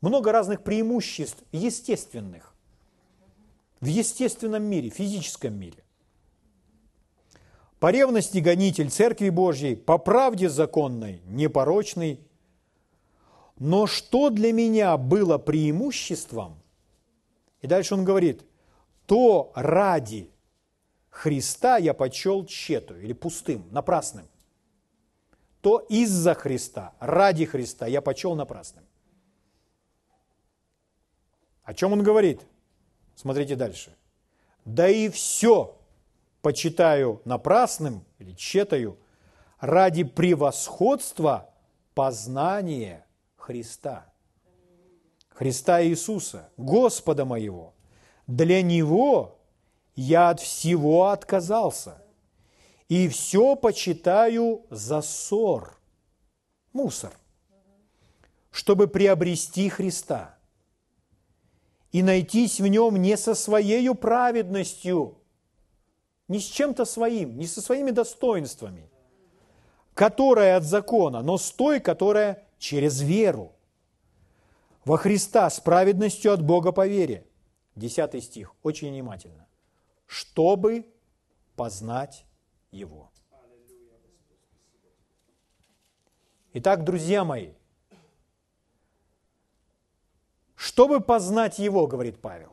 Много 0.00 0.32
разных 0.32 0.62
преимуществ 0.62 1.42
естественных. 1.52 2.54
В 3.80 3.86
естественном 3.86 4.62
мире, 4.62 4.90
физическом 4.90 5.54
мире. 5.54 5.82
По 7.80 7.90
ревности 7.90 8.38
гонитель 8.38 8.90
Церкви 8.90 9.28
Божьей, 9.28 9.74
по 9.74 9.98
правде 9.98 10.48
законной, 10.48 11.20
непорочный. 11.26 12.20
Но 13.58 13.88
что 13.88 14.30
для 14.30 14.52
меня 14.52 14.96
было 14.96 15.36
преимуществом? 15.38 16.61
И 17.62 17.66
дальше 17.66 17.94
он 17.94 18.04
говорит, 18.04 18.44
то 19.06 19.52
ради 19.54 20.30
Христа 21.08 21.78
я 21.78 21.94
почел 21.94 22.44
тщету 22.44 22.98
или 22.98 23.12
пустым, 23.12 23.66
напрасным 23.70 24.28
то 25.62 25.78
из-за 25.88 26.34
Христа, 26.34 26.92
ради 26.98 27.46
Христа 27.46 27.86
я 27.86 28.02
почел 28.02 28.34
напрасным. 28.34 28.84
О 31.62 31.72
чем 31.72 31.92
он 31.92 32.02
говорит? 32.02 32.42
Смотрите 33.14 33.54
дальше. 33.54 33.96
Да 34.64 34.88
и 34.88 35.08
все 35.08 35.78
почитаю 36.42 37.22
напрасным 37.24 38.04
или 38.18 38.32
четаю 38.32 38.98
ради 39.60 40.02
превосходства 40.02 41.54
познания 41.94 43.06
Христа. 43.36 44.11
Христа 45.34 45.82
Иисуса, 45.82 46.50
Господа 46.56 47.24
моего. 47.24 47.74
Для 48.26 48.62
Него 48.62 49.38
я 49.94 50.30
от 50.30 50.40
всего 50.40 51.08
отказался 51.08 52.02
и 52.88 53.08
все 53.08 53.56
почитаю 53.56 54.66
за 54.70 55.00
ссор, 55.00 55.78
мусор, 56.72 57.12
чтобы 58.50 58.86
приобрести 58.86 59.68
Христа 59.68 60.36
и 61.90 62.02
найтись 62.02 62.60
в 62.60 62.66
нем 62.66 62.96
не 62.96 63.16
со 63.16 63.34
своей 63.34 63.94
праведностью, 63.94 65.18
не 66.28 66.38
с 66.38 66.44
чем-то 66.44 66.84
своим, 66.84 67.38
не 67.38 67.46
со 67.46 67.60
своими 67.60 67.90
достоинствами, 67.90 68.90
которая 69.94 70.56
от 70.56 70.64
закона, 70.64 71.22
но 71.22 71.38
с 71.38 71.50
той, 71.50 71.80
которая 71.80 72.46
через 72.58 73.00
веру 73.00 73.52
во 74.84 74.96
Христа 74.96 75.48
с 75.48 75.60
праведностью 75.60 76.32
от 76.32 76.42
Бога 76.42 76.72
по 76.72 76.86
вере. 76.86 77.26
Десятый 77.74 78.20
стих, 78.20 78.54
очень 78.62 78.90
внимательно. 78.90 79.46
Чтобы 80.06 80.86
познать 81.56 82.26
его. 82.70 83.10
Итак, 86.54 86.84
друзья 86.84 87.24
мои, 87.24 87.52
чтобы 90.54 91.00
познать 91.00 91.58
Его, 91.58 91.86
говорит 91.86 92.20
Павел, 92.20 92.52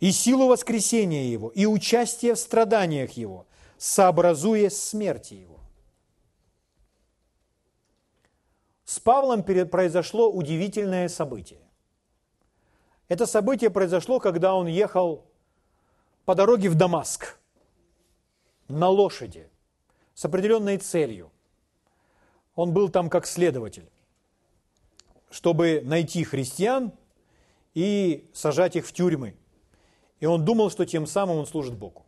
и 0.00 0.10
силу 0.10 0.48
воскресения 0.48 1.24
Его, 1.24 1.48
и 1.48 1.64
участие 1.64 2.34
в 2.34 2.38
страданиях 2.40 3.12
Его, 3.12 3.46
сообразуя 3.78 4.68
смерти 4.68 5.34
Его. 5.34 5.53
С 8.84 9.00
Павлом 9.00 9.42
произошло 9.42 10.30
удивительное 10.30 11.08
событие. 11.08 11.60
Это 13.08 13.26
событие 13.26 13.70
произошло, 13.70 14.20
когда 14.20 14.54
он 14.54 14.66
ехал 14.66 15.24
по 16.24 16.34
дороге 16.34 16.68
в 16.68 16.74
Дамаск– 16.74 17.38
на 18.68 18.88
лошади 18.88 19.48
с 20.14 20.24
определенной 20.24 20.78
целью. 20.78 21.30
Он 22.54 22.72
был 22.72 22.88
там 22.88 23.10
как 23.10 23.26
следователь, 23.26 23.90
чтобы 25.30 25.82
найти 25.84 26.24
христиан 26.24 26.92
и 27.74 28.30
сажать 28.32 28.76
их 28.76 28.86
в 28.86 28.92
тюрьмы. 28.92 29.36
И 30.20 30.26
он 30.26 30.44
думал, 30.44 30.70
что 30.70 30.86
тем 30.86 31.06
самым 31.06 31.38
он 31.38 31.46
служит 31.46 31.76
Богу. 31.76 32.06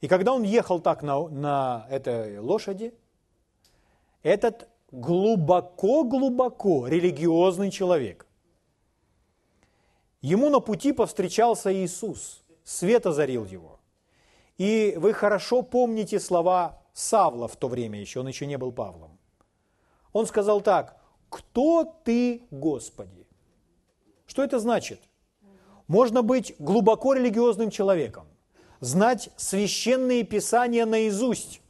И 0.00 0.08
когда 0.08 0.32
он 0.32 0.42
ехал 0.42 0.80
так 0.80 1.02
на, 1.02 1.28
на 1.28 1.86
этой 1.90 2.38
лошади, 2.38 2.94
этот 4.22 4.68
глубоко-глубоко 5.00 6.88
религиозный 6.88 7.70
человек, 7.70 8.26
ему 10.22 10.50
на 10.50 10.60
пути 10.60 10.92
повстречался 10.92 11.72
Иисус, 11.72 12.42
свет 12.64 13.06
озарил 13.06 13.44
его– 13.44 13.80
и 14.58 14.94
вы 14.96 15.12
хорошо 15.12 15.62
помните 15.62 16.20
слова 16.20 16.80
Савла 16.92 17.48
в 17.48 17.56
то 17.56 17.68
время 17.68 18.00
еще, 18.00 18.20
он 18.20 18.28
еще 18.28 18.46
не 18.46 18.56
был 18.56 18.72
Павлом. 18.72 19.18
Он 20.12 20.26
сказал 20.26 20.60
так, 20.60 21.00
«Кто 21.28 21.84
ты, 22.04 22.46
Господи?» 22.50 23.26
Что 24.26 24.44
это 24.44 24.60
значит? 24.60 25.00
Можно 25.88 26.22
быть 26.22 26.54
глубоко 26.58 27.14
религиозным 27.14 27.70
человеком, 27.70 28.26
знать 28.80 29.28
священные 29.36 30.22
писания 30.22 30.86
наизусть, 30.86 31.60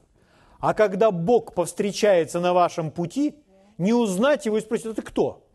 а 0.65 0.73
когда 0.73 1.11
Бог 1.11 1.53
повстречается 1.53 2.41
на 2.41 2.55
вашем 2.55 2.91
пути, 2.91 3.35
не 3.77 3.93
узнать 3.93 4.47
его 4.47 4.57
и 4.57 4.63
спросить, 4.63 4.87
а 4.87 4.95
ты 4.95 5.03
кто? 5.03 5.47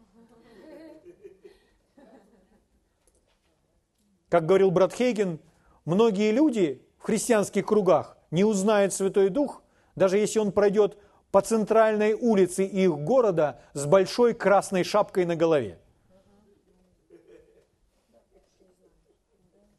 Как 4.30 4.45
говорил 4.45 4.70
брат 4.70 4.93
Хейген, 4.93 5.39
многие 5.86 6.32
люди 6.32 6.86
в 6.99 7.05
христианских 7.05 7.66
кругах 7.66 8.20
не 8.30 8.43
узнает 8.43 8.93
Святой 8.93 9.30
Дух, 9.30 9.64
даже 9.95 10.20
если 10.20 10.38
он 10.38 10.51
пройдет 10.51 10.99
по 11.32 11.41
центральной 11.41 12.14
улице 12.14 12.64
их 12.64 12.95
города 12.99 13.62
с 13.74 13.88
большой 13.88 14.36
красной 14.36 14.84
шапкой 14.84 15.26
на 15.26 15.36
голове. 15.36 15.80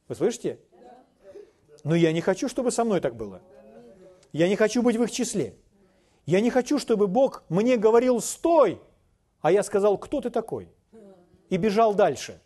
Вы 0.09 0.17
слышите? 0.17 0.59
Но 1.85 1.95
я 1.95 2.11
не 2.11 2.21
хочу, 2.21 2.49
чтобы 2.49 2.73
со 2.73 2.83
мной 2.83 2.99
так 3.01 3.15
было. 3.15 3.41
Я 4.33 4.49
не 4.49 4.57
хочу 4.57 4.83
быть 4.83 4.97
в 4.97 5.03
их 5.03 5.11
числе. 5.11 5.55
Я 6.27 6.41
не 6.41 6.51
хочу, 6.51 6.79
чтобы 6.79 7.07
Бог 7.07 7.43
мне 7.49 7.77
говорил 7.77 8.21
«стой», 8.21 8.81
а 9.41 9.51
я 9.51 9.63
сказал 9.63 9.99
«кто 9.99 10.21
ты 10.21 10.31
такой?» 10.31 10.69
и 11.49 11.57
бежал 11.57 11.95
дальше. 11.95 12.41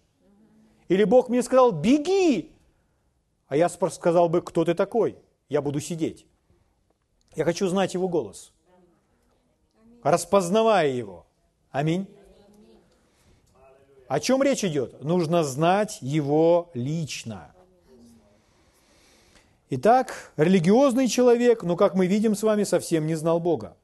Или 0.88 1.04
Бог 1.04 1.28
мне 1.28 1.42
сказал 1.42 1.72
«беги», 1.72 2.54
а 3.46 3.56
я 3.56 3.68
сказал 3.68 4.28
бы, 4.28 4.42
кто 4.42 4.64
ты 4.64 4.74
такой? 4.74 5.16
Я 5.48 5.60
буду 5.62 5.80
сидеть. 5.80 6.26
Я 7.36 7.44
хочу 7.44 7.68
знать 7.68 7.94
его 7.94 8.08
голос, 8.08 8.52
распознавая 10.02 10.88
его. 10.88 11.26
Аминь. 11.70 12.08
О 14.08 14.20
чем 14.20 14.42
речь 14.42 14.64
идет? 14.64 15.02
Нужно 15.02 15.44
знать 15.44 15.98
его 16.00 16.70
лично. 16.74 17.54
Итак, 19.70 20.32
религиозный 20.36 21.08
человек, 21.08 21.62
но, 21.62 21.76
как 21.76 21.94
мы 21.94 22.06
видим 22.06 22.34
с 22.34 22.42
вами, 22.42 22.64
совсем 22.64 23.06
не 23.06 23.14
знал 23.14 23.40
Бога. 23.40 23.76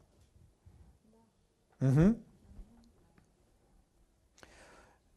Угу. 1.80 2.16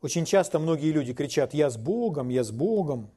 Очень 0.01 0.25
часто 0.25 0.59
многие 0.59 0.91
люди 0.91 1.13
кричат, 1.13 1.53
я 1.53 1.69
с 1.69 1.77
Богом, 1.77 2.29
я 2.29 2.43
с 2.43 2.51
Богом 2.51 3.09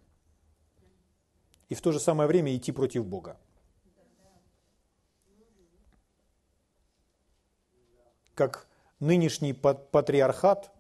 и 1.69 1.75
в 1.75 1.81
то 1.81 1.93
же 1.93 1.99
самое 1.99 2.29
время 2.29 2.55
идти 2.55 2.73
против 2.73 3.05
Бога. 3.05 3.37
Как 8.35 8.69
нынешний 9.01 9.53
патриархат 9.53 10.71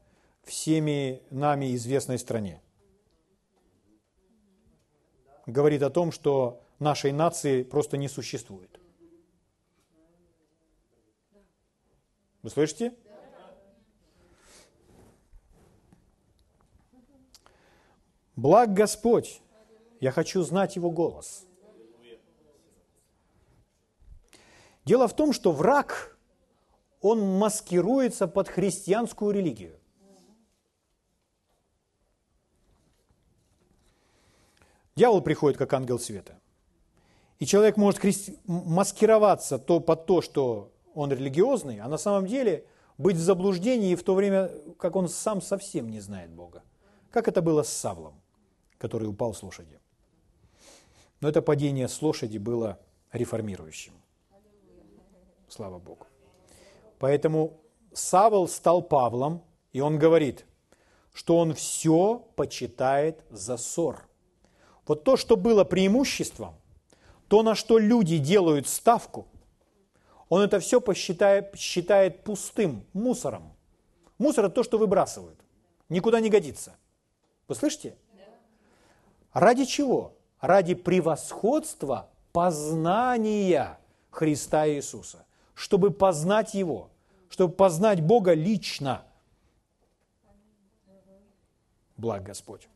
всеми 0.45 1.23
нами 1.31 1.75
известной 1.75 2.19
стране. 2.19 2.61
Говорит 5.47 5.83
о 5.83 5.91
том, 5.91 6.11
что 6.11 6.61
нашей 6.81 7.13
нации 7.13 7.63
просто 7.63 7.97
не 7.97 8.09
существует. 8.09 8.81
Вы 12.43 12.51
слышите? 12.51 12.95
Благ 18.35 18.75
Господь 18.75 19.41
я 20.01 20.11
хочу 20.11 20.43
знать 20.43 20.77
Его 20.77 20.91
голос. 20.91 21.47
Дело 24.85 25.09
в 25.09 25.17
том, 25.17 25.33
что 25.33 25.53
враг, 25.53 26.17
он 27.01 27.21
маскируется 27.21 28.29
под 28.29 28.49
христианскую 28.49 29.33
религию. 29.33 29.81
Дьявол 34.97 35.21
приходит 35.21 35.59
как 35.59 35.73
ангел 35.75 35.99
света. 35.99 36.41
И 37.39 37.45
человек 37.45 37.77
может 37.77 38.01
маскироваться 38.47 39.59
то 39.59 39.79
под 39.79 40.07
то, 40.07 40.23
что 40.23 40.73
он 40.95 41.13
религиозный, 41.13 41.81
а 41.81 41.89
на 41.89 41.99
самом 41.99 42.27
деле 42.27 42.65
быть 42.97 43.17
в 43.17 43.21
заблуждении 43.21 43.95
в 43.95 44.03
то 44.03 44.15
время, 44.15 44.51
как 44.79 44.97
он 44.97 45.09
сам 45.09 45.43
совсем 45.43 45.91
не 45.91 46.01
знает 46.01 46.31
Бога. 46.31 46.63
Как 47.11 47.29
это 47.29 47.43
было 47.43 47.63
с 47.63 47.69
Савлом, 47.69 48.15
который 48.79 49.07
упал 49.07 49.35
с 49.35 49.43
лошади. 49.43 49.79
Но 51.21 51.29
это 51.29 51.43
падение 51.43 51.89
с 51.89 52.01
лошади 52.01 52.39
было 52.39 52.79
реформирующим. 53.13 53.93
Слава 55.49 55.79
Богу. 55.79 56.07
Поэтому 56.99 57.61
Савл 57.93 58.49
стал 58.49 58.81
Павлом, 58.81 59.43
и 59.73 59.81
он 59.81 59.99
говорит, 59.99 60.47
что 61.13 61.37
он 61.37 61.53
все 61.53 62.27
почитает 62.35 63.23
за 63.29 63.59
ссор. 63.59 64.09
Вот 64.87 65.05
то, 65.05 65.17
что 65.17 65.37
было 65.37 65.65
преимуществом, 65.65 66.55
то, 67.29 67.43
на 67.43 67.55
что 67.55 67.79
люди 67.79 68.19
делают 68.19 68.69
ставку, 68.69 69.27
он 70.29 70.43
это 70.43 70.61
все 70.61 70.81
посчитает, 70.81 71.57
считает 71.57 72.25
пустым, 72.25 72.85
мусором. 72.93 73.53
Мусор– 74.19 74.45
это 74.47 74.57
то, 74.57 74.63
что 74.63 74.79
выбрасывают. 74.79 75.39
Никуда 75.89 76.21
не 76.21 76.31
годится. 76.31 76.77
Вы 77.49 77.55
слышите? 77.55 77.97
Ради 79.33 79.65
чего? 79.65 80.15
Ради 80.41 80.75
превосходства 80.75 82.09
познания 82.33 83.79
Христа 84.11 84.69
Иисуса. 84.69 85.27
Чтобы 85.55 85.91
познать 85.91 86.55
Его. 86.55 86.91
Чтобы 87.29 87.55
познать 87.55 88.01
Бога 88.01 88.35
лично. 88.35 89.05
Благ 91.97 92.23
Господь. 92.23 92.69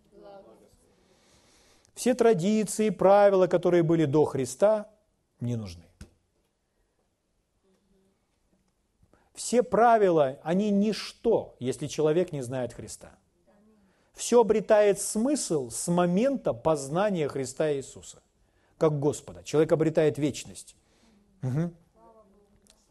Все 2.00 2.14
традиции, 2.14 2.88
правила, 2.88 3.46
которые 3.46 3.82
были 3.82 4.06
до 4.06 4.24
Христа, 4.24 4.88
не 5.38 5.54
нужны. 5.54 5.84
Все 9.34 9.62
правила, 9.62 10.38
они 10.42 10.70
ничто, 10.70 11.56
если 11.58 11.88
человек 11.88 12.32
не 12.32 12.40
знает 12.40 12.72
Христа. 12.72 13.18
Все 14.14 14.40
обретает 14.40 14.98
смысл 14.98 15.68
с 15.68 15.88
момента 15.88 16.54
познания 16.54 17.28
Христа 17.28 17.70
Иисуса, 17.70 18.22
как 18.78 18.98
Господа. 18.98 19.44
Человек 19.44 19.70
обретает 19.70 20.16
вечность. 20.16 20.76
Угу. 21.42 21.70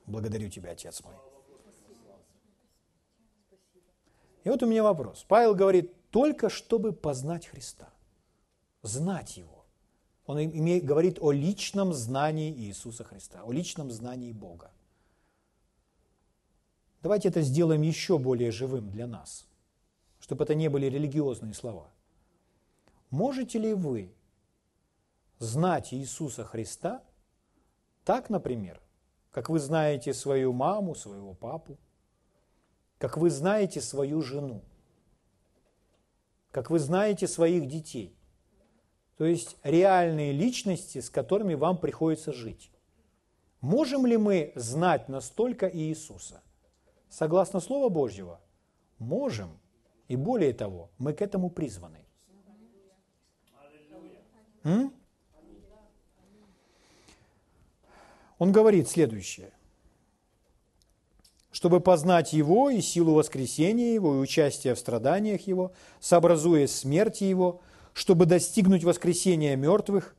Благодарю 0.05 0.51
Тебя, 0.51 0.73
Отец 0.73 1.03
мой. 1.03 1.15
И 4.43 4.49
вот 4.49 4.61
у 4.61 4.67
меня 4.67 4.83
вопрос. 4.83 5.25
Павел 5.27 5.55
говорит, 5.55 5.95
только 6.11 6.51
чтобы 6.51 6.93
познать 6.93 7.47
Христа 7.47 7.89
знать 8.81 9.37
Его. 9.37 9.65
Он 10.25 10.39
имеет, 10.39 10.85
говорит 10.85 11.17
о 11.19 11.31
личном 11.31 11.93
знании 11.93 12.51
Иисуса 12.51 13.03
Христа, 13.03 13.41
о 13.43 13.51
личном 13.51 13.89
знании 13.91 14.31
Бога. 14.31 14.71
Давайте 17.01 17.29
это 17.29 17.41
сделаем 17.41 17.81
еще 17.81 18.19
более 18.19 18.51
живым 18.51 18.91
для 18.91 19.07
нас, 19.07 19.47
чтобы 20.19 20.43
это 20.43 20.53
не 20.53 20.69
были 20.69 20.85
религиозные 20.85 21.53
слова. 21.53 21.89
Можете 23.09 23.57
ли 23.57 23.73
вы 23.73 24.13
знать 25.39 25.93
Иисуса 25.93 26.43
Христа 26.43 27.03
так, 28.03 28.29
например, 28.29 28.81
как 29.31 29.49
вы 29.49 29.59
знаете 29.59 30.13
свою 30.13 30.53
маму, 30.53 30.93
своего 30.93 31.33
папу, 31.33 31.77
как 32.97 33.17
вы 33.17 33.29
знаете 33.29 33.81
свою 33.81 34.21
жену, 34.21 34.61
как 36.51 36.69
вы 36.69 36.79
знаете 36.79 37.27
своих 37.27 37.67
детей? 37.67 38.18
То 39.19 39.25
есть 39.25 39.57
реальные 39.63 40.31
личности, 40.31 41.01
с 41.01 41.09
которыми 41.09 41.53
вам 41.53 41.77
приходится 41.77 42.31
жить. 42.31 42.71
Можем 43.59 44.05
ли 44.05 44.15
мы 44.15 44.53
знать 44.55 45.09
настолько 45.09 45.69
Иисуса? 45.69 46.41
Согласно 47.09 47.59
Слову 47.59 47.89
Божьего, 47.89 48.39
можем. 48.97 49.59
И 50.07 50.15
более 50.15 50.53
того, 50.53 50.89
мы 50.97 51.11
к 51.11 51.21
этому 51.21 51.49
призваны. 51.49 52.05
М? 54.63 54.93
Он 58.37 58.53
говорит 58.53 58.87
следующее. 58.87 59.51
Чтобы 61.51 61.81
познать 61.81 62.31
Его 62.31 62.69
и 62.69 62.79
силу 62.79 63.15
воскресения 63.15 63.93
Его, 63.95 64.15
и 64.15 64.19
участие 64.19 64.75
в 64.75 64.79
страданиях 64.79 65.45
Его, 65.45 65.73
сообразуя 65.99 66.67
смерти 66.67 67.25
Его, 67.25 67.59
чтобы 67.99 68.25
достигнуть 68.25 68.85
воскресения 68.85 69.57
мертвых. 69.57 70.15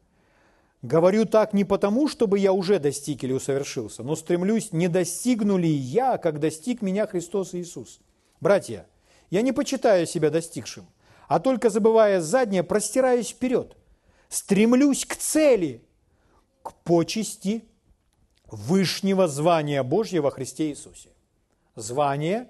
Говорю 0.83 1.25
так 1.25 1.55
не 1.55 1.65
потому, 1.65 2.09
чтобы 2.09 2.39
я 2.39 2.53
уже 2.53 2.79
достиг 2.79 3.25
или 3.25 3.33
усовершился, 3.33 4.03
но 4.03 4.17
стремлюсь, 4.17 4.73
не 4.73 4.87
достигну 4.87 5.57
ли 5.57 5.71
я, 5.71 6.19
как 6.19 6.41
достиг 6.41 6.83
меня 6.83 7.07
Христос 7.07 7.55
Иисус. 7.55 8.01
Братья, 8.39 8.87
я 9.31 9.41
не 9.41 9.53
почитаю 9.53 10.07
себя 10.07 10.29
достигшим, 10.29 10.85
а 11.27 11.41
только 11.41 11.71
забывая 11.71 12.21
заднее, 12.21 12.63
простираюсь 12.63 13.31
вперед. 13.31 13.75
Стремлюсь 14.29 15.07
к 15.07 15.17
цели, 15.17 15.83
к 16.63 16.75
почести 16.85 17.65
вышнего 18.47 19.27
звания 19.27 19.83
Божьего 19.83 20.25
во 20.25 20.31
Христе 20.31 20.69
Иисусе. 20.69 21.09
Звание, 21.77 22.47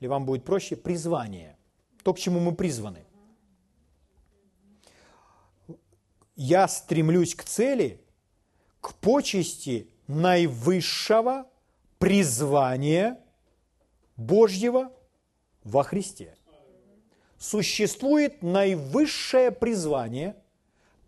или 0.00 0.08
вам 0.08 0.24
будет 0.24 0.44
проще, 0.44 0.74
призвание. 0.74 1.58
То, 2.02 2.14
к 2.14 2.18
чему 2.18 2.40
мы 2.40 2.54
призваны. 2.54 3.04
Я 6.40 6.68
стремлюсь 6.68 7.34
к 7.34 7.44
цели, 7.44 8.00
к 8.80 8.94
почести 8.94 9.90
наивысшего 10.06 11.46
призвания 11.98 13.18
Божьего 14.16 14.90
во 15.64 15.82
Христе. 15.82 16.34
Существует 17.36 18.42
наивысшее 18.42 19.50
призвание, 19.50 20.34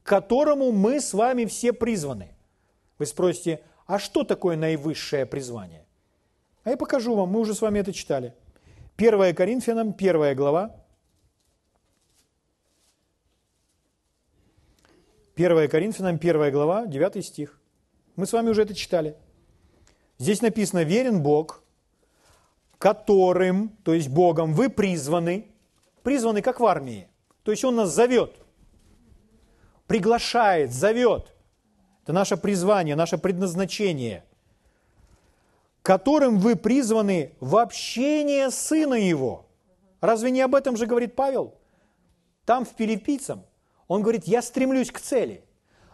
к 0.03 0.07
которому 0.07 0.71
мы 0.71 1.01
с 1.01 1.15
вами 1.15 1.47
все 1.47 1.73
призваны. 1.73 2.29
Вы 2.99 3.07
спросите, 3.07 3.63
а 3.87 3.99
что 3.99 4.25
такое 4.25 4.59
наивысшее 4.59 5.25
призвание? 5.25 5.87
А 6.63 6.71
я 6.71 6.77
покажу 6.77 7.15
вам, 7.15 7.31
мы 7.31 7.41
уже 7.41 7.55
с 7.55 7.63
вами 7.63 7.79
это 7.79 7.95
читали. 7.95 8.35
1 8.99 9.35
Коринфянам, 9.35 9.95
1 9.99 10.37
глава, 10.37 10.82
1 15.35 15.69
Коринфянам, 15.71 16.17
1 16.17 16.53
глава, 16.53 16.87
9 16.87 17.25
стих. 17.25 17.59
Мы 18.17 18.27
с 18.27 18.33
вами 18.33 18.51
уже 18.51 18.63
это 18.63 18.75
читали. 18.75 19.17
Здесь 20.19 20.43
написано, 20.43 20.85
верен 20.85 21.23
Бог, 21.23 21.65
которым, 22.79 23.71
то 23.83 23.95
есть 23.95 24.09
Богом, 24.09 24.53
вы 24.53 24.69
призваны, 24.69 25.47
призваны 26.03 26.43
как 26.43 26.61
в 26.61 26.67
армии. 26.67 27.09
То 27.45 27.51
есть 27.51 27.65
Он 27.65 27.77
нас 27.77 27.95
зовет, 27.95 28.37
приглашает, 29.87 30.71
зовет. 30.73 31.33
Это 32.03 32.13
наше 32.13 32.37
призвание, 32.37 32.95
наше 32.95 33.17
предназначение, 33.17 34.25
которым 35.83 36.39
вы 36.41 36.57
призваны 36.57 37.33
в 37.41 37.57
общение 37.57 38.51
Сына 38.51 38.95
Его. 38.95 39.47
Разве 40.03 40.31
не 40.31 40.43
об 40.43 40.55
этом 40.55 40.77
же 40.77 40.85
говорит 40.85 41.15
Павел? 41.15 41.55
Там 42.45 42.67
в 42.67 42.69
Филиппийцам– 42.77 43.47
он 43.93 44.01
говорит, 44.01 44.25
я 44.25 44.41
стремлюсь 44.41 44.91
к 44.91 45.01
цели 45.01 45.45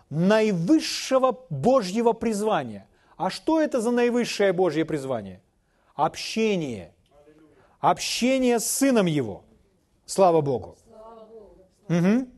наивысшего 0.08 1.44
Божьего 1.50 2.12
призвания. 2.12 2.88
А 3.16 3.28
что 3.28 3.60
это 3.60 3.80
за 3.80 3.90
наивысшее 3.90 4.52
Божье 4.52 4.84
призвание? 4.84 5.42
Общение. 5.94 6.94
Общение 7.80 8.60
с 8.60 8.66
Сыном 8.66 9.06
Его. 9.06 9.44
Слава 10.06 10.40
Богу. 10.40 10.76
Угу. 11.88 12.28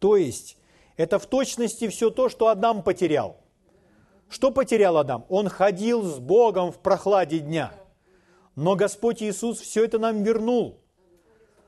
То 0.00 0.16
есть, 0.16 0.58
это 0.96 1.20
в 1.20 1.26
точности 1.26 1.86
все 1.86 2.10
то, 2.10 2.28
что 2.28 2.48
Адам 2.48 2.82
потерял. 2.82 3.36
Что 4.28 4.50
потерял 4.50 4.96
Адам? 4.96 5.26
Он 5.28 5.48
ходил 5.48 6.02
с 6.02 6.18
Богом 6.18 6.72
в 6.72 6.78
прохладе 6.78 7.38
дня. 7.38 7.72
Но 8.56 8.74
Господь 8.74 9.22
Иисус 9.22 9.60
все 9.60 9.84
это 9.84 10.00
нам 10.00 10.24
вернул, 10.24 10.80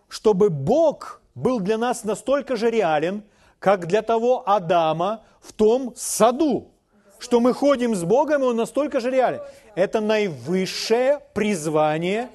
чтобы 0.09 0.51
Бог 0.51 1.23
был 1.37 1.61
для 1.61 1.79
нас 1.79 2.03
настолько 2.03 2.57
же 2.57 2.71
реален, 2.71 3.23
как 3.61 3.87
для 3.87 4.03
того 4.03 4.43
Адама 4.49 5.23
в 5.41 5.53
том 5.53 5.93
саду, 5.95 6.73
что 7.21 7.39
мы 7.41 7.53
ходим 7.53 7.95
с 7.95 8.03
Богом, 8.03 8.43
и 8.43 8.47
Он 8.47 8.57
настолько 8.57 8.99
же 8.99 9.11
реален. 9.11 9.41
Это 9.77 10.01
наивысшее 10.01 11.21
призвание, 11.35 12.31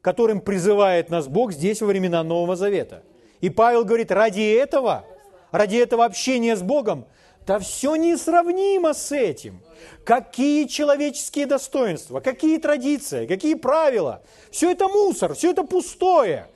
которым 0.00 0.40
призывает 0.40 1.10
нас 1.10 1.26
Бог 1.26 1.52
здесь 1.52 1.82
во 1.82 1.88
времена 1.88 2.22
Нового 2.22 2.56
Завета. 2.56 3.02
И 3.40 3.50
Павел 3.50 3.84
говорит, 3.84 4.10
ради 4.10 4.54
этого, 4.54 5.04
ради 5.50 5.76
этого 5.76 6.04
общения 6.04 6.56
с 6.56 6.62
Богом, 6.62 7.06
Да 7.46 7.58
все 7.58 7.96
несравнимо 7.96 8.94
с 8.94 9.12
этим. 9.12 9.60
Какие 10.04 10.66
человеческие 10.66 11.44
достоинства, 11.46 12.20
какие 12.20 12.58
традиции, 12.58 13.26
какие 13.26 13.54
правила. 13.54 14.22
Все 14.50 14.70
это 14.70 14.88
мусор, 14.88 15.34
все 15.34 15.50
это 15.50 15.62
пустое 15.64 16.48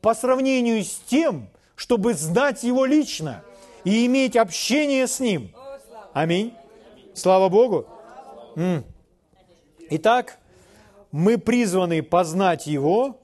по 0.00 0.14
сравнению 0.14 0.82
с 0.84 0.98
тем, 1.06 1.48
чтобы 1.74 2.14
знать 2.14 2.62
Его 2.62 2.84
лично 2.84 3.42
и 3.84 4.06
иметь 4.06 4.36
общение 4.36 5.06
с 5.06 5.20
Ним. 5.20 5.54
Аминь. 6.12 6.54
Слава 7.14 7.48
Богу. 7.48 7.86
Итак, 9.90 10.38
мы 11.12 11.38
призваны 11.38 12.02
познать 12.02 12.66
Его. 12.66 13.20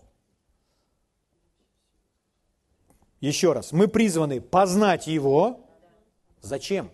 Еще 3.21 3.53
раз, 3.53 3.73
мы 3.73 3.89
призваны 3.89 4.41
познать 4.41 5.07
Его. 5.07 5.61
Зачем? 6.41 6.91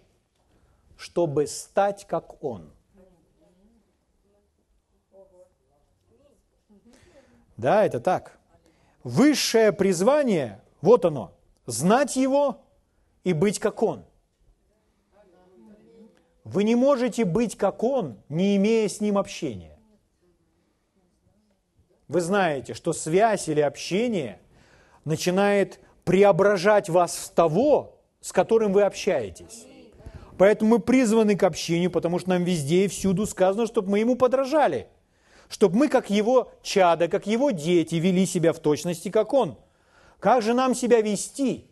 чтобы 0.98 1.46
стать 1.46 2.06
как 2.06 2.42
Он. 2.42 2.70
Да, 7.56 7.84
это 7.84 8.00
так. 8.00 8.37
Высшее 9.08 9.72
призвание, 9.72 10.60
вот 10.82 11.06
оно, 11.06 11.32
знать 11.64 12.14
Его 12.16 12.60
и 13.24 13.32
быть 13.32 13.58
как 13.58 13.82
Он. 13.82 14.04
Вы 16.44 16.64
не 16.64 16.74
можете 16.74 17.24
быть 17.24 17.56
как 17.56 17.82
Он, 17.82 18.18
не 18.28 18.54
имея 18.56 18.86
с 18.86 19.00
Ним 19.00 19.16
общения. 19.16 19.78
Вы 22.06 22.20
знаете, 22.20 22.74
что 22.74 22.92
связь 22.92 23.48
или 23.48 23.62
общение 23.62 24.40
начинает 25.06 25.80
преображать 26.04 26.90
вас 26.90 27.16
в 27.16 27.30
того, 27.30 28.02
с 28.20 28.30
которым 28.30 28.74
вы 28.74 28.82
общаетесь. 28.82 29.64
Поэтому 30.36 30.72
мы 30.72 30.78
призваны 30.80 31.34
к 31.34 31.44
общению, 31.44 31.90
потому 31.90 32.18
что 32.18 32.28
нам 32.28 32.44
везде 32.44 32.84
и 32.84 32.88
всюду 32.88 33.24
сказано, 33.24 33.66
чтобы 33.66 33.88
мы 33.88 34.00
ему 34.00 34.16
подражали. 34.16 34.86
Чтобы 35.48 35.76
мы, 35.76 35.88
как 35.88 36.10
его 36.10 36.52
чада, 36.62 37.08
как 37.08 37.26
его 37.26 37.50
дети, 37.50 37.96
вели 37.96 38.26
себя 38.26 38.52
в 38.52 38.58
точности, 38.58 39.10
как 39.10 39.32
он. 39.32 39.56
Как 40.20 40.42
же 40.42 40.52
нам 40.52 40.74
себя 40.74 41.00
вести, 41.00 41.70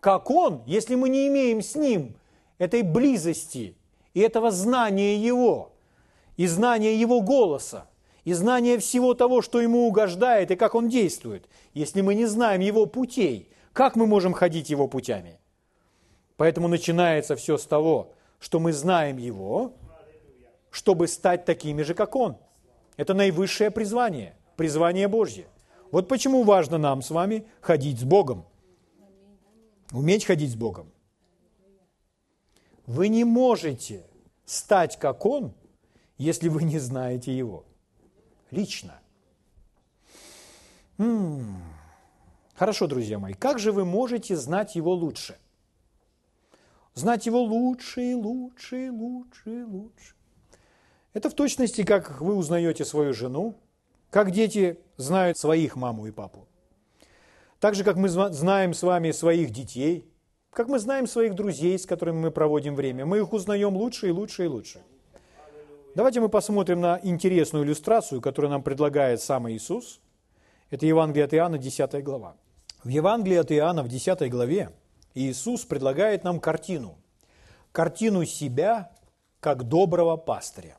как 0.00 0.30
он, 0.30 0.62
если 0.66 0.94
мы 0.94 1.08
не 1.08 1.28
имеем 1.28 1.62
с 1.62 1.74
ним 1.74 2.16
этой 2.58 2.82
близости 2.82 3.76
и 4.14 4.20
этого 4.20 4.50
знания 4.50 5.16
его, 5.16 5.72
и 6.36 6.46
знания 6.46 6.96
его 6.96 7.20
голоса, 7.20 7.86
и 8.24 8.32
знания 8.32 8.78
всего 8.78 9.14
того, 9.14 9.42
что 9.42 9.60
ему 9.60 9.86
угождает 9.86 10.50
и 10.50 10.56
как 10.56 10.74
он 10.74 10.88
действует. 10.88 11.48
Если 11.74 12.00
мы 12.00 12.14
не 12.14 12.26
знаем 12.26 12.60
его 12.60 12.86
путей, 12.86 13.50
как 13.72 13.96
мы 13.96 14.06
можем 14.06 14.32
ходить 14.32 14.70
его 14.70 14.88
путями? 14.88 15.38
Поэтому 16.36 16.68
начинается 16.68 17.36
все 17.36 17.56
с 17.56 17.66
того, 17.66 18.14
что 18.38 18.58
мы 18.58 18.72
знаем 18.72 19.16
Его, 19.16 19.74
чтобы 20.70 21.06
стать 21.06 21.44
такими 21.44 21.82
же, 21.82 21.94
как 21.94 22.16
Он. 22.16 22.36
Это 22.96 23.14
наивысшее 23.14 23.70
призвание, 23.70 24.36
призвание 24.56 25.08
Божье. 25.08 25.46
Вот 25.90 26.08
почему 26.08 26.42
важно 26.42 26.78
нам 26.78 27.02
с 27.02 27.10
вами 27.10 27.46
ходить 27.60 28.00
с 28.00 28.04
Богом. 28.04 28.46
Уметь 29.92 30.24
ходить 30.24 30.52
с 30.52 30.54
Богом. 30.54 30.90
Вы 32.86 33.08
не 33.08 33.24
можете 33.24 34.06
стать 34.44 34.98
как 34.98 35.24
Он, 35.26 35.52
если 36.18 36.48
вы 36.48 36.64
не 36.64 36.78
знаете 36.78 37.36
Его. 37.36 37.64
Лично. 38.50 39.00
М-м-м. 40.98 41.62
Хорошо, 42.54 42.86
друзья 42.86 43.18
мои, 43.18 43.34
как 43.34 43.58
же 43.58 43.72
вы 43.72 43.84
можете 43.84 44.36
знать 44.36 44.76
Его 44.76 44.94
лучше? 44.94 45.36
знать 46.94 47.26
его 47.26 47.42
лучше 47.42 48.12
и 48.12 48.14
лучше 48.14 48.86
и 48.86 48.90
лучше 48.90 49.60
и 49.60 49.62
лучше. 49.62 50.14
Это 51.12 51.28
в 51.28 51.34
точности, 51.34 51.84
как 51.84 52.20
вы 52.20 52.34
узнаете 52.34 52.84
свою 52.84 53.12
жену, 53.12 53.54
как 54.10 54.30
дети 54.30 54.78
знают 54.96 55.36
своих 55.36 55.76
маму 55.76 56.06
и 56.06 56.10
папу. 56.10 56.46
Так 57.60 57.74
же, 57.74 57.84
как 57.84 57.96
мы 57.96 58.08
знаем 58.08 58.74
с 58.74 58.82
вами 58.82 59.10
своих 59.10 59.50
детей, 59.50 60.08
как 60.50 60.68
мы 60.68 60.78
знаем 60.78 61.06
своих 61.06 61.34
друзей, 61.34 61.78
с 61.78 61.86
которыми 61.86 62.18
мы 62.18 62.30
проводим 62.30 62.74
время, 62.74 63.06
мы 63.06 63.18
их 63.18 63.32
узнаем 63.32 63.76
лучше 63.76 64.08
и 64.08 64.10
лучше 64.10 64.44
и 64.44 64.48
лучше. 64.48 64.82
Давайте 65.94 66.20
мы 66.20 66.28
посмотрим 66.28 66.80
на 66.80 66.98
интересную 67.02 67.64
иллюстрацию, 67.64 68.20
которую 68.20 68.50
нам 68.50 68.62
предлагает 68.62 69.20
сам 69.20 69.50
Иисус. 69.50 70.00
Это 70.70 70.86
Евангелие 70.86 71.26
от 71.26 71.34
Иоанна, 71.34 71.58
10 71.58 72.02
глава. 72.02 72.36
В 72.82 72.88
Евангелии 72.88 73.36
от 73.36 73.52
Иоанна, 73.52 73.82
в 73.82 73.88
10 73.88 74.30
главе, 74.30 74.70
Иисус 75.14 75.64
предлагает 75.64 76.24
нам 76.24 76.40
картину. 76.40 76.96
Картину 77.72 78.24
себя 78.24 78.90
как 79.40 79.64
доброго 79.64 80.16
пастыря. 80.16 80.78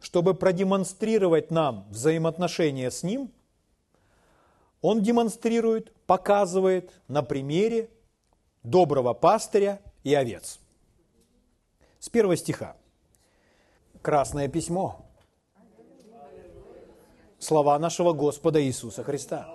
Чтобы 0.00 0.34
продемонстрировать 0.34 1.50
нам 1.50 1.86
взаимоотношения 1.90 2.90
с 2.90 3.02
Ним, 3.02 3.30
Он 4.80 5.02
демонстрирует, 5.02 5.92
показывает 6.06 6.90
на 7.06 7.22
примере 7.22 7.90
доброго 8.62 9.12
пастыря 9.12 9.80
и 10.02 10.14
овец. 10.14 10.58
С 11.98 12.08
первого 12.08 12.36
стиха. 12.36 12.76
Красное 14.00 14.48
письмо. 14.48 15.04
Слова 17.38 17.78
нашего 17.78 18.14
Господа 18.14 18.62
Иисуса 18.62 19.04
Христа. 19.04 19.54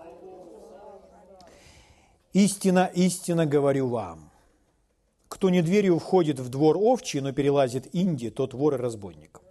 Истина, 2.33 2.91
истина 2.93 3.45
говорю 3.47 3.87
вам. 3.87 4.31
Кто 5.27 5.49
не 5.49 5.61
дверью 5.61 5.97
входит 5.97 6.39
в 6.39 6.49
двор 6.49 6.77
овчий, 6.77 7.19
но 7.21 7.31
перелазит 7.31 7.89
инди, 7.93 8.29
тот 8.29 8.53
вор 8.53 8.75
и 8.75 8.77
разбойник. 8.77 9.41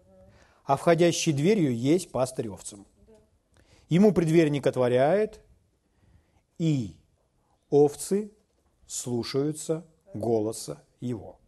А 0.65 0.77
входящий 0.77 1.33
дверью 1.33 1.77
есть 1.77 2.11
пастырь 2.11 2.49
овцам. 2.49 2.87
Ему 3.89 4.13
предверник 4.13 4.67
отворяет, 4.67 5.41
и 6.59 6.97
овцы 7.71 8.33
слушаются 8.87 9.87
голоса 10.15 10.83
его. 11.01 11.39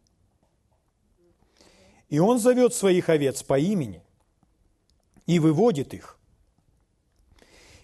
И 2.09 2.19
он 2.19 2.39
зовет 2.39 2.73
своих 2.73 3.09
овец 3.09 3.43
по 3.43 3.59
имени 3.59 4.03
и 5.25 5.39
выводит 5.39 5.93
их. 5.93 6.17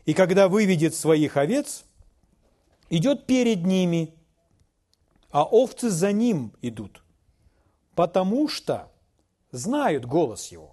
И 0.05 0.13
когда 0.13 0.47
выведет 0.47 0.95
своих 0.95 1.37
овец– 1.37 1.83
идет 2.89 3.25
перед 3.25 3.65
ними, 3.65 4.13
а 5.31 5.43
овцы 5.43 5.89
за 5.89 6.11
ним 6.11 6.53
идут, 6.61 7.03
потому 7.95 8.47
что 8.47 8.91
знают 9.51 10.05
голос 10.05 10.51
его. 10.51 10.72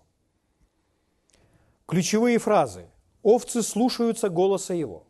Ключевые 1.90 2.38
фразы. 2.38 2.86
Овцы 3.24 3.64
слушаются 3.64 4.28
голоса 4.28 4.74
его. 4.74 5.08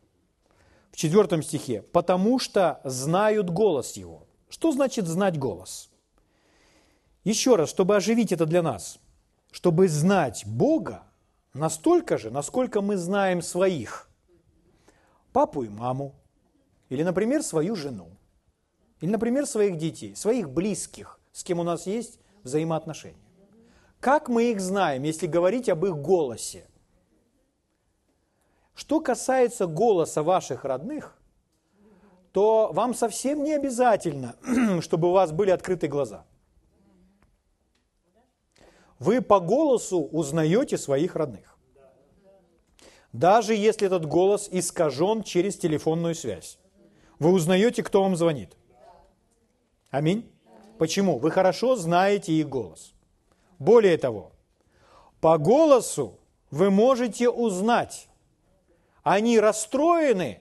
В 0.90 0.96
четвертом 0.96 1.42
стихе. 1.42 1.82
Потому 1.82 2.38
что 2.38 2.80
знают 2.84 3.50
голос 3.50 3.98
его. 3.98 4.26
Что 4.48 4.72
значит 4.72 5.06
знать 5.06 5.38
голос? 5.38 5.90
Еще 7.22 7.56
раз, 7.56 7.68
чтобы 7.68 7.96
оживить 7.96 8.32
это 8.32 8.46
для 8.46 8.62
нас. 8.62 8.98
Чтобы 9.50 9.88
знать 9.88 10.44
Бога 10.46 11.02
настолько 11.52 12.16
же, 12.16 12.30
насколько 12.30 12.80
мы 12.80 12.96
знаем 12.96 13.42
своих. 13.42 14.08
Папу 15.34 15.64
и 15.64 15.68
маму, 15.68 16.14
или, 16.88 17.02
например, 17.02 17.42
свою 17.42 17.76
жену. 17.76 18.08
Или, 19.02 19.10
например, 19.10 19.44
своих 19.44 19.76
детей, 19.76 20.16
своих 20.16 20.48
близких, 20.48 21.20
с 21.32 21.44
кем 21.44 21.60
у 21.60 21.62
нас 21.62 21.86
есть 21.86 22.18
взаимоотношения. 22.42 23.20
Как 24.00 24.30
мы 24.30 24.50
их 24.50 24.62
знаем, 24.62 25.02
если 25.02 25.26
говорить 25.26 25.68
об 25.68 25.84
их 25.84 25.94
голосе? 25.98 26.64
Что 28.80 28.98
касается 28.98 29.66
голоса 29.66 30.22
ваших 30.22 30.64
родных, 30.64 31.14
то 32.32 32.70
вам 32.72 32.94
совсем 32.94 33.44
не 33.44 33.52
обязательно, 33.52 34.36
чтобы 34.80 35.08
у 35.08 35.12
вас 35.12 35.32
были 35.32 35.50
открыты 35.50 35.86
глаза. 35.86 36.24
Вы 38.98 39.20
по 39.20 39.38
голосу 39.38 39.98
узнаете 39.98 40.78
своих 40.78 41.14
родных. 41.14 41.58
Даже 43.12 43.54
если 43.54 43.86
этот 43.86 44.06
голос 44.06 44.48
искажен 44.50 45.24
через 45.24 45.58
телефонную 45.58 46.14
связь. 46.14 46.58
Вы 47.18 47.32
узнаете, 47.32 47.82
кто 47.82 48.02
вам 48.02 48.16
звонит? 48.16 48.56
Аминь. 49.90 50.32
Почему? 50.78 51.18
Вы 51.18 51.30
хорошо 51.30 51.76
знаете 51.76 52.32
их 52.32 52.48
голос. 52.48 52.94
Более 53.58 53.98
того, 53.98 54.32
по 55.20 55.36
голосу 55.36 56.18
вы 56.50 56.70
можете 56.70 57.28
узнать, 57.28 58.09
они 59.03 59.38
расстроены 59.40 60.40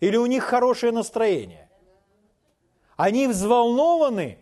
или 0.00 0.16
у 0.16 0.26
них 0.26 0.44
хорошее 0.44 0.92
настроение. 0.92 1.68
Они 2.96 3.26
взволнованы 3.26 4.38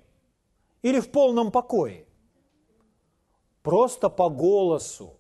или 0.83 1.01
в 1.01 1.11
полном 1.11 1.51
покое. 1.51 2.07
Просто 3.63 4.09
по 4.09 4.29
голосу. 4.29 5.17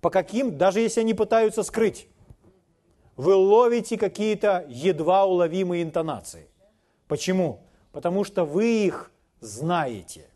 По 0.00 0.10
каким, 0.10 0.56
даже 0.56 0.80
если 0.80 1.00
они 1.00 1.14
пытаются 1.14 1.62
скрыть 1.62 2.08
вы 3.16 3.34
ловите 3.34 3.96
какие-то 3.96 4.64
едва 4.68 5.24
уловимые 5.24 5.82
интонации. 5.82 6.48
Почему? 7.08 7.64
Потому 7.92 8.24
что 8.24 8.44
вы 8.44 8.84
их 8.84 9.10
знаете. 9.40 10.28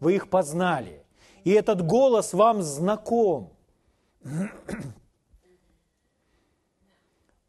Вы 0.00 0.16
их 0.16 0.28
познали. 0.28 1.04
И 1.44 1.52
этот 1.52 1.86
голос 1.86 2.32
вам 2.32 2.62
знаком. 2.62 3.52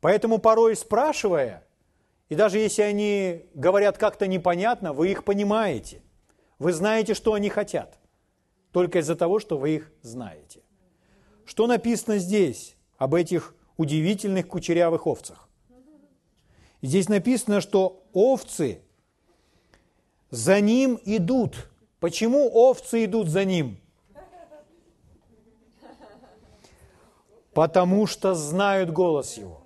Поэтому 0.02 0.39
порой 0.39 0.76
спрашивая, 0.76 1.66
и 2.30 2.36
даже 2.36 2.60
если 2.60 2.84
они 2.84 3.45
говорят 3.54 3.97
как-то 3.97 4.28
непонятно, 4.28 4.93
вы 4.93 5.12
их 5.12 5.24
понимаете. 5.24 6.02
Вы 6.58 6.74
знаете, 6.74 7.14
что 7.14 7.34
они 7.34 7.50
хотят. 7.50 7.97
Только 8.72 9.00
из-за 9.00 9.16
того, 9.16 9.39
что 9.39 9.58
вы 9.58 9.76
их 9.76 9.91
знаете. 10.02 10.62
Что 11.45 11.66
написано 11.68 12.20
здесь 12.20 12.76
об 12.97 13.16
этих 13.16 13.56
удивительных 13.78 14.47
кучерявых 14.47 15.08
овцах? 15.08 15.50
Здесь 16.82 17.10
написано, 17.10 17.60
что 17.60 18.04
овцы 18.14 18.82
за 20.30 20.62
ним 20.62 21.00
идут. 21.04 21.70
Почему 22.00 22.47
овцы 22.47 23.06
идут 23.06 23.28
за 23.28 23.43
ним? 23.43 23.80
Потому 27.54 28.06
что 28.06 28.36
знают 28.36 28.91
голос 28.91 29.38
его. 29.38 29.66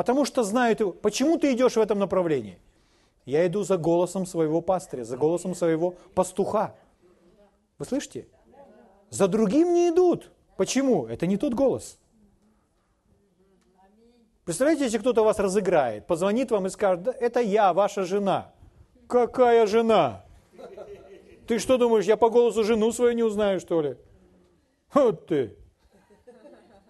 Потому 0.00 0.24
что 0.24 0.44
знают. 0.44 0.80
Почему 1.02 1.36
ты 1.36 1.52
идешь 1.52 1.76
в 1.76 1.78
этом 1.78 1.98
направлении? 1.98 2.58
Я 3.26 3.46
иду 3.46 3.64
за 3.64 3.76
голосом 3.76 4.24
своего 4.24 4.62
пастыря, 4.62 5.04
за 5.04 5.18
голосом 5.18 5.54
своего 5.54 5.94
пастуха. 6.14 6.74
Вы 7.76 7.84
слышите? 7.84 8.26
За 9.10 9.28
другим 9.28 9.74
не 9.74 9.90
идут. 9.90 10.30
Почему? 10.56 11.06
Это 11.06 11.26
не 11.26 11.36
тот 11.36 11.52
голос. 11.52 11.98
Представляете, 14.46 14.84
если 14.84 14.96
кто-то 14.96 15.22
вас 15.22 15.38
разыграет, 15.38 16.06
позвонит 16.06 16.50
вам 16.50 16.66
и 16.66 16.70
скажет, 16.70 17.02
да, 17.02 17.12
это 17.12 17.40
я, 17.40 17.74
ваша 17.74 18.04
жена. 18.04 18.54
Какая 19.06 19.66
жена? 19.66 20.24
Ты 21.46 21.58
что 21.58 21.76
думаешь, 21.76 22.06
я 22.06 22.16
по 22.16 22.30
голосу 22.30 22.64
жену 22.64 22.90
свою 22.92 23.12
не 23.12 23.22
узнаю, 23.22 23.60
что 23.60 23.82
ли? 23.82 23.98
Вот 24.94 25.26
ты. 25.26 25.58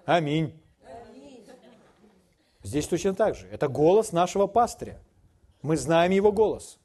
Аминь. 0.04 0.59
Здесь 2.62 2.86
точно 2.86 3.14
так 3.14 3.34
же. 3.34 3.46
Это 3.48 3.68
голос 3.68 4.12
нашего 4.12 4.46
пастыря. 4.46 5.00
Мы 5.62 5.76
знаем 5.76 6.12
его 6.12 6.32
голос. 6.32 6.78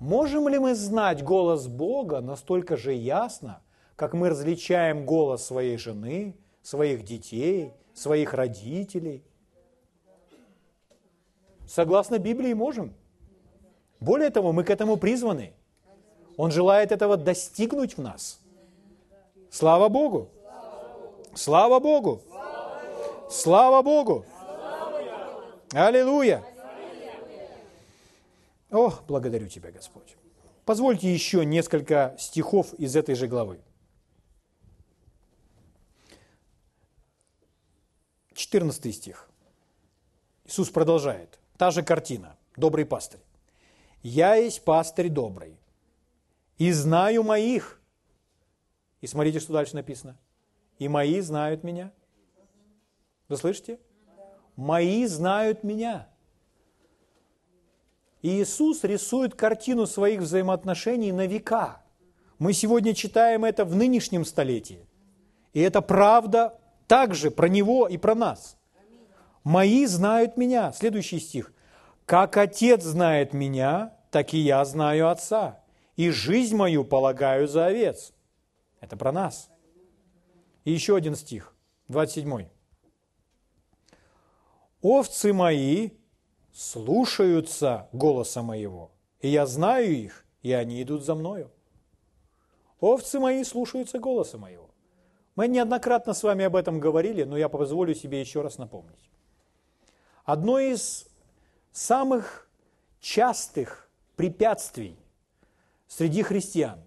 Можем 0.00 0.48
ли 0.48 0.58
мы 0.58 0.74
знать 0.74 1.24
голос 1.24 1.66
Бога 1.66 2.20
настолько 2.20 2.76
же 2.76 2.92
ясно, 2.92 3.62
как 3.96 4.14
мы 4.14 4.28
различаем 4.28 5.04
голос 5.04 5.44
своей 5.44 5.76
жены, 5.76 6.36
своих 6.62 7.04
детей, 7.04 7.72
своих 7.94 8.34
родителей? 8.34 9.24
Согласно 11.66 12.18
Библии 12.18 12.52
можем. 12.52 12.94
Более 14.00 14.30
того, 14.30 14.52
мы 14.52 14.62
к 14.62 14.70
этому 14.70 14.96
призваны. 14.96 15.52
Он 16.36 16.52
желает 16.52 16.92
этого 16.92 17.16
достигнуть 17.16 17.96
в 17.96 18.00
нас. 18.00 18.40
Слава 19.50 19.88
Богу! 19.88 20.28
Слава 21.34 21.80
Богу! 21.80 22.22
Слава 23.28 23.82
Богу! 23.82 24.24
Аллилуйя! 25.72 26.44
О, 28.70 28.92
благодарю 29.06 29.48
Тебя, 29.48 29.70
Господь. 29.70 30.16
Позвольте 30.64 31.12
еще 31.12 31.44
несколько 31.44 32.14
стихов 32.18 32.74
из 32.74 32.94
этой 32.96 33.14
же 33.14 33.26
главы. 33.26 33.60
14 38.34 38.94
стих. 38.94 39.28
Иисус 40.44 40.70
продолжает. 40.70 41.38
Та 41.56 41.70
же 41.70 41.82
картина. 41.82 42.36
Добрый 42.56 42.86
пастырь. 42.86 43.20
«Я 44.02 44.36
есть 44.36 44.64
пастырь 44.64 45.08
добрый, 45.08 45.58
и 46.56 46.70
знаю 46.70 47.24
моих». 47.24 47.80
И 49.00 49.06
смотрите, 49.08 49.40
что 49.40 49.52
дальше 49.52 49.74
написано. 49.74 50.16
«И 50.78 50.88
мои 50.88 51.20
знают 51.20 51.64
меня». 51.64 51.92
Вы 53.28 53.36
слышите? 53.36 53.80
«Мои 54.58 55.06
знают 55.06 55.62
меня». 55.62 56.08
И 58.22 58.42
Иисус 58.42 58.82
рисует 58.82 59.36
картину 59.36 59.86
своих 59.86 60.18
взаимоотношений 60.18 61.12
на 61.12 61.28
века. 61.28 61.80
Мы 62.40 62.52
сегодня 62.52 62.92
читаем 62.92 63.44
это 63.44 63.64
в 63.64 63.76
нынешнем 63.76 64.24
столетии. 64.24 64.84
И 65.52 65.60
это 65.60 65.80
правда 65.80 66.58
также 66.88 67.30
про 67.30 67.48
Него 67.48 67.86
и 67.86 67.98
про 67.98 68.16
нас. 68.16 68.58
«Мои 69.44 69.86
знают 69.86 70.36
меня». 70.36 70.72
Следующий 70.72 71.20
стих. 71.20 71.52
«Как 72.04 72.36
Отец 72.36 72.82
знает 72.82 73.32
меня, 73.32 73.94
так 74.10 74.34
и 74.34 74.38
я 74.38 74.64
знаю 74.64 75.08
Отца, 75.08 75.60
и 75.94 76.10
жизнь 76.10 76.56
мою 76.56 76.82
полагаю 76.82 77.46
за 77.46 77.66
овец». 77.66 78.12
Это 78.80 78.96
про 78.96 79.12
нас. 79.12 79.50
И 80.64 80.72
еще 80.72 80.96
один 80.96 81.14
стих, 81.14 81.54
27. 81.86 82.48
«Овцы 84.90 85.34
мои 85.34 85.90
слушаются 86.50 87.90
голоса 87.92 88.42
моего, 88.42 88.90
и 89.20 89.28
я 89.28 89.44
знаю 89.44 89.94
их, 89.94 90.24
и 90.40 90.52
они 90.52 90.82
идут 90.82 91.04
за 91.04 91.14
мною. 91.14 91.50
Овцы 92.80 93.20
мои 93.20 93.44
слушаются 93.44 93.98
голоса 93.98 94.38
моего. 94.38 94.70
Мы 95.36 95.46
неоднократно 95.46 96.14
с 96.14 96.22
вами 96.22 96.46
об 96.46 96.56
этом 96.56 96.80
говорили, 96.80 97.24
но 97.24 97.36
я 97.36 97.50
позволю 97.50 97.94
себе 97.94 98.18
еще 98.18 98.40
раз 98.40 98.56
напомнить. 98.56 99.10
Одно 100.24 100.58
из 100.58 101.06
самых 101.70 102.48
частых 102.98 103.90
препятствий 104.16 104.96
среди 105.86 106.22
христиан, 106.22 106.80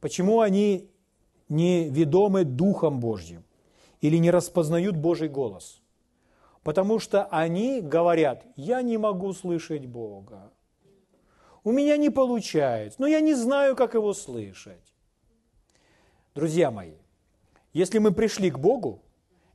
почему 0.00 0.40
они 0.40 0.90
не 1.48 1.88
ведомы 1.88 2.42
Духом 2.42 2.98
Божьим 2.98 3.44
или 4.00 4.16
не 4.16 4.32
распознают 4.32 4.96
Божий 4.96 5.28
голос– 5.28 5.80
Потому 6.64 6.98
что 6.98 7.26
они 7.26 7.82
говорят, 7.82 8.42
я 8.56 8.80
не 8.80 8.96
могу 8.96 9.34
слышать 9.34 9.84
Бога. 9.84 10.50
У 11.62 11.70
меня 11.70 11.98
не 11.98 12.08
получается, 12.10 13.00
но 13.00 13.06
я 13.06 13.20
не 13.20 13.34
знаю, 13.34 13.76
как 13.76 13.94
его 13.94 14.14
слышать. 14.14 14.94
Друзья 16.34 16.70
мои, 16.70 16.94
если 17.74 17.98
мы 17.98 18.12
пришли 18.12 18.50
к 18.50 18.58
Богу, 18.58 19.02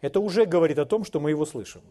это 0.01 0.20
уже 0.20 0.45
говорит 0.45 0.78
о 0.78 0.86
том, 0.86 1.03
что 1.03 1.20
мы 1.20 1.32
его 1.32 1.45
слышим. 1.45 1.82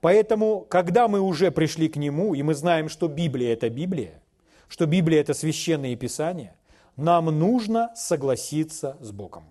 Поэтому, 0.00 0.66
когда 0.68 1.06
мы 1.06 1.20
уже 1.20 1.50
пришли 1.50 1.88
к 1.88 1.96
Нему, 1.96 2.34
и 2.34 2.42
мы 2.42 2.54
знаем, 2.54 2.88
что 2.88 3.06
Библия– 3.06 3.52
это 3.54 3.68
Библия, 3.68 4.22
что 4.66 4.86
Библия– 4.86 5.20
это 5.22 5.34
священные 5.34 5.96
писания, 5.96 6.56
нам 6.96 7.26
нужно 7.26 7.92
согласиться 7.94 8.96
с 9.00 9.12
Богом. 9.12 9.44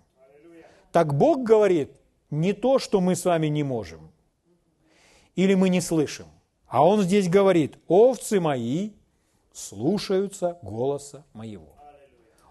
Так 0.91 1.13
Бог 1.13 1.43
говорит 1.43 1.91
не 2.29 2.53
то, 2.53 2.79
что 2.79 2.99
мы 2.99 3.15
с 3.15 3.25
вами 3.25 3.47
не 3.47 3.63
можем 3.63 4.12
или 5.35 5.55
мы 5.55 5.69
не 5.69 5.81
слышим. 5.81 6.25
А 6.67 6.85
он 6.85 7.01
здесь 7.01 7.29
говорит, 7.29 7.77
овцы 7.87 8.39
мои 8.39 8.91
слушаются 9.51 10.57
голоса 10.61 11.23
моего. 11.33 11.75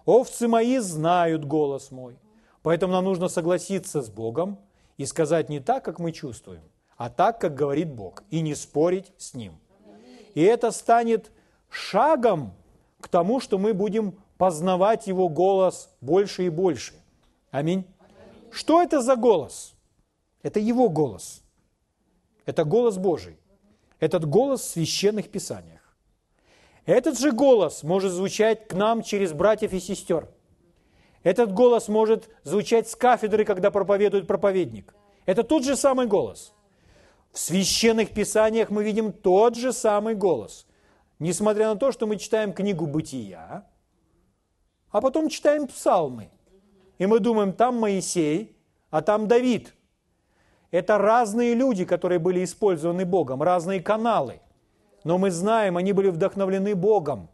Овцы 0.05 0.47
мои 0.47 0.77
знают 0.79 1.45
голос 1.45 1.91
мой. 1.91 2.17
Поэтому 2.61 2.93
нам 2.93 3.05
нужно 3.05 3.27
согласиться 3.27 4.01
с 4.01 4.09
Богом 4.09 4.57
и 4.97 5.05
сказать 5.05 5.49
не 5.49 5.59
так, 5.59 5.83
как 5.83 5.99
мы 5.99 6.11
чувствуем, 6.11 6.63
а 6.95 7.09
так, 7.09 7.39
как 7.41 7.55
говорит 7.55 7.93
Бог, 7.93 8.23
и 8.29 8.41
не 8.41 8.55
спорить 8.55 9.11
с 9.17 9.33
Ним. 9.33 9.53
И 10.33 10.41
это 10.41 10.71
станет 10.71 11.31
шагом 11.69 12.53
к 13.01 13.07
тому, 13.09 13.39
что 13.41 13.57
мы 13.57 13.73
будем 13.73 14.17
познавать 14.37 15.07
Его 15.07 15.27
голос 15.27 15.89
больше 15.99 16.45
и 16.45 16.49
больше. 16.49 16.93
Аминь. 17.51 17.85
Что 18.51 18.81
это 18.81 19.01
за 19.01 19.15
голос? 19.15 19.73
Это 20.41 20.59
Его 20.59 20.89
голос– 20.89 21.41
это 22.45 22.63
голос 22.63 22.97
Божий. 22.97 23.37
Этот 23.99 24.25
голос 24.25 24.61
в 24.61 24.69
священных 24.69 25.29
писаниях. 25.29 25.81
Этот 26.85 27.17
же 27.17 27.31
голос 27.31 27.83
может 27.83 28.11
звучать 28.11 28.67
к 28.67 28.73
нам 28.73 29.01
через 29.01 29.31
братьев 29.31 29.71
и 29.71 29.79
сестер. 29.79 30.27
Этот 31.23 31.53
голос 31.53 31.87
может 31.87 32.29
звучать 32.43 32.89
с 32.89 32.95
кафедры, 32.95 33.45
когда 33.45 33.71
проповедует 33.71 34.27
проповедник. 34.27 34.93
Это 35.25 35.43
тот 35.43 35.63
же 35.63 35.77
самый 35.77 36.05
голос. 36.05 36.53
В 37.31 37.39
священных 37.39 38.09
писаниях 38.13 38.69
мы 38.69 38.83
видим 38.83 39.13
тот 39.13 39.55
же 39.55 39.71
самый 39.71 40.15
голос. 40.15 40.67
Несмотря 41.19 41.69
на 41.69 41.77
то, 41.77 41.93
что 41.93 42.05
мы 42.05 42.17
читаем 42.17 42.51
книгу 42.51 42.85
«Бытия», 42.85 43.65
а 44.91 45.01
потом 45.01 45.29
читаем 45.29 45.67
псалмы. 45.67 46.29
И 46.97 47.05
мы 47.05 47.19
думаем, 47.19 47.53
там 47.53 47.79
Моисей, 47.79 48.57
а 48.89 49.01
там 49.01 49.29
Давид– 49.29 49.73
это 50.73 50.97
разные 50.97 51.53
люди, 51.53 51.85
которые 51.85 52.17
были 52.17 52.43
использованы 52.43 53.05
Богом, 53.05 53.43
разные 53.43 53.79
каналы. 53.79 54.41
Но 55.03 55.19
мы 55.19 55.29
знаем, 55.29 55.77
они 55.77 55.93
были 55.93 56.09
вдохновлены 56.09 56.73
Богом. 56.73 57.29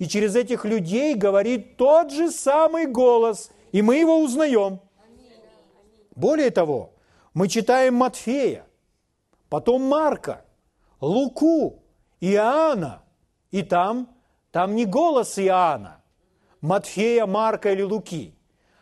И 0.00 0.08
через 0.08 0.34
этих 0.34 0.64
людей 0.64 1.14
говорит 1.14 1.76
тот 1.76 2.10
же 2.10 2.32
самый 2.32 2.86
голос, 2.86 3.52
и 3.70 3.80
мы 3.80 3.98
его 3.98 4.20
узнаем. 4.20 4.80
Более 6.16 6.50
того, 6.50 6.90
мы 7.32 7.46
читаем 7.46 7.94
Матфея, 7.94 8.66
потом 9.48 9.82
Марка, 9.82 10.44
Луку, 11.00 11.84
Иоанна, 12.20 13.02
И 13.52 13.62
там, 13.62 14.08
там 14.50 14.74
не 14.74 14.84
голос 14.84 15.38
Иоанна, 15.38 16.02
Матфея, 16.60 17.26
Марка 17.26 17.70
или 17.70 17.82
Луки, 17.82 18.34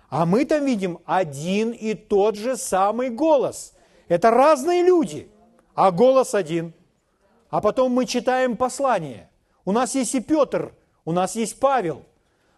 а 0.09 0.25
мы 0.25 0.47
там 0.47 0.65
видим 0.65 0.99
один 1.05 1.73
и 1.73 1.93
тот 1.93 2.37
же 2.37 2.57
самый 2.57 3.11
голос. 3.11 3.75
Это 4.09 4.31
разные 4.31 4.83
люди, 4.83 5.29
а 5.75 5.91
голос 5.91 6.35
один. 6.35 6.73
А 7.51 7.61
потом 7.61 7.93
мы 7.93 8.07
читаем 8.07 8.57
послание. 8.57 9.31
У 9.65 9.73
нас 9.73 9.95
есть 9.95 10.15
и 10.15 10.21
Петр, 10.21 10.73
у 11.05 11.13
нас 11.13 11.37
есть 11.37 11.61
Павел. 11.61 12.03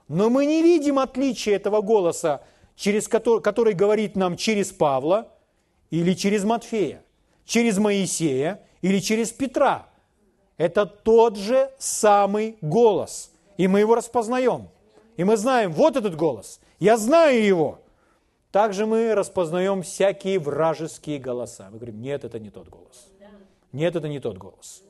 Но 0.08 0.30
мы 0.30 0.46
не 0.46 0.62
видим 0.62 0.98
отличия 0.98 1.56
этого 1.56 1.82
голоса, 1.82 2.42
через 2.74 3.06
который, 3.08 3.42
который 3.42 3.74
говорит 3.74 4.16
нам 4.16 4.36
через 4.36 4.72
Павла 4.72 5.28
или 5.90 6.14
через 6.14 6.44
Матфея, 6.44 7.04
через 7.44 7.78
Моисея 7.78 8.60
или 8.80 8.98
через 9.00 9.30
Петра. 9.30 9.86
Это 10.56 10.86
тот 10.86 11.36
же 11.36 11.70
самый 11.78 12.58
голос. 12.60 13.30
И 13.56 13.68
мы 13.68 13.80
его 13.80 13.94
распознаем. 13.94 14.68
И 15.16 15.24
мы 15.24 15.36
знаем, 15.36 15.72
вот 15.72 15.96
этот 15.96 16.16
голос. 16.16 16.60
Я 16.78 16.96
знаю 16.96 17.44
его. 17.44 17.79
Также 18.52 18.84
мы 18.86 19.14
распознаем 19.14 19.82
всякие 19.82 20.38
вражеские 20.38 21.18
голоса. 21.18 21.68
Мы 21.70 21.78
говорим, 21.78 22.00
нет, 22.00 22.24
это 22.24 22.38
не 22.38 22.50
тот 22.50 22.68
голос. 22.68 23.08
Нет, 23.72 23.94
это 23.94 24.08
не 24.08 24.18
тот 24.18 24.38
голос. 24.38 24.82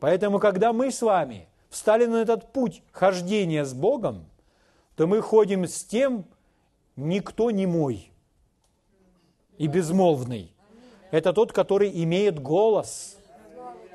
Поэтому, 0.00 0.38
когда 0.38 0.72
мы 0.72 0.90
с 0.90 1.00
вами 1.00 1.48
встали 1.70 2.04
на 2.04 2.16
этот 2.16 2.52
путь 2.52 2.82
хождения 2.92 3.64
с 3.64 3.72
Богом, 3.72 4.26
то 4.96 5.06
мы 5.06 5.22
ходим 5.22 5.66
с 5.66 5.84
тем, 5.84 6.24
никто 6.96 7.50
не 7.50 7.66
мой 7.66 8.10
и 9.56 9.66
безмолвный. 9.66 10.52
Это 11.10 11.32
тот, 11.32 11.52
который 11.52 11.90
имеет 12.02 12.40
голос. 12.40 13.16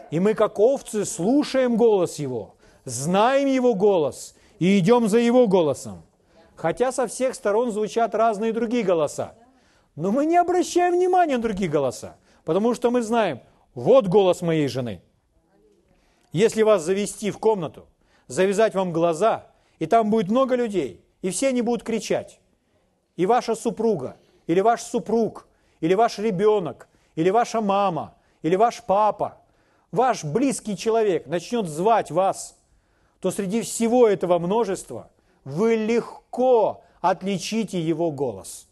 И 0.09 0.19
мы, 0.19 0.34
как 0.34 0.59
овцы, 0.59 1.05
слушаем 1.05 1.78
голос 1.78 2.17
Его, 2.19 2.55
знаем 2.86 3.47
Его 3.47 3.76
голос 3.76 4.36
и 4.59 4.80
идем 4.80 5.07
за 5.07 5.19
Его 5.19 5.47
голосом. 5.47 6.03
Хотя 6.56 6.91
со 6.91 7.08
всех 7.08 7.36
сторон 7.36 7.72
звучат 7.72 8.16
разные 8.16 8.54
другие 8.54 8.84
голоса. 8.84 9.36
Но 9.95 10.12
мы 10.12 10.26
не 10.26 10.38
обращаем 10.38 10.93
внимания 10.93 11.38
на 11.38 11.43
другие 11.43 11.70
голоса, 11.70 12.16
потому 12.45 12.74
что 12.74 12.91
мы 12.91 13.01
знаем, 13.01 13.41
вот 13.76 14.08
голос 14.08 14.41
моей 14.41 14.68
жены. 14.68 15.01
Если 16.32 16.64
вас 16.64 16.84
завести 16.84 17.32
в 17.32 17.38
комнату, 17.38 17.88
завязать 18.28 18.74
вам 18.74 18.91
глаза, 18.91 19.47
и 19.80 19.86
там 19.86 20.10
будет 20.10 20.30
много 20.30 20.56
людей, 20.56 21.04
и 21.22 21.30
все 21.30 21.49
они 21.49 21.62
будут 21.62 21.84
кричать, 21.84 22.39
и 23.16 23.26
ваша 23.26 23.56
супруга, 23.56 24.18
или 24.47 24.62
ваш 24.62 24.82
супруг, 24.82 25.47
или 25.80 25.93
ваш 25.93 26.18
ребенок, 26.18 26.88
или 27.16 27.30
ваша 27.30 27.62
мама, 27.62 28.16
или 28.41 28.56
ваш 28.56 28.84
папа, 28.84 29.38
ваш 29.91 30.24
близкий 30.24 30.76
человек 30.76 31.28
начнет 31.28 31.68
звать 31.68 32.10
вас, 32.10 32.58
то 33.20 33.32
среди 33.32 33.62
всего 33.62 34.08
этого 34.08 34.39
множества 34.39 35.10
вы 35.44 35.76
легко 35.76 36.84
отличите 37.02 37.82
его 37.82 38.12
голос. 38.12 38.68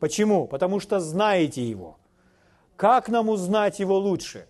Почему? 0.00 0.46
Потому 0.46 0.80
что 0.80 1.00
знаете 1.00 1.62
его. 1.62 1.98
Как 2.76 3.08
нам 3.08 3.28
узнать 3.28 3.78
его 3.78 3.96
лучше? 3.98 4.48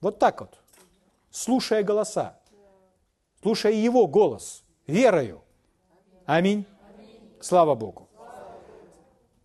Вот 0.00 0.18
так 0.18 0.40
вот, 0.40 0.58
слушая 1.30 1.82
голоса, 1.82 2.38
слушая 3.42 3.72
его 3.72 4.06
голос, 4.06 4.64
верою. 4.86 5.42
Аминь. 6.26 6.66
Слава 7.40 7.74
Богу. 7.74 8.08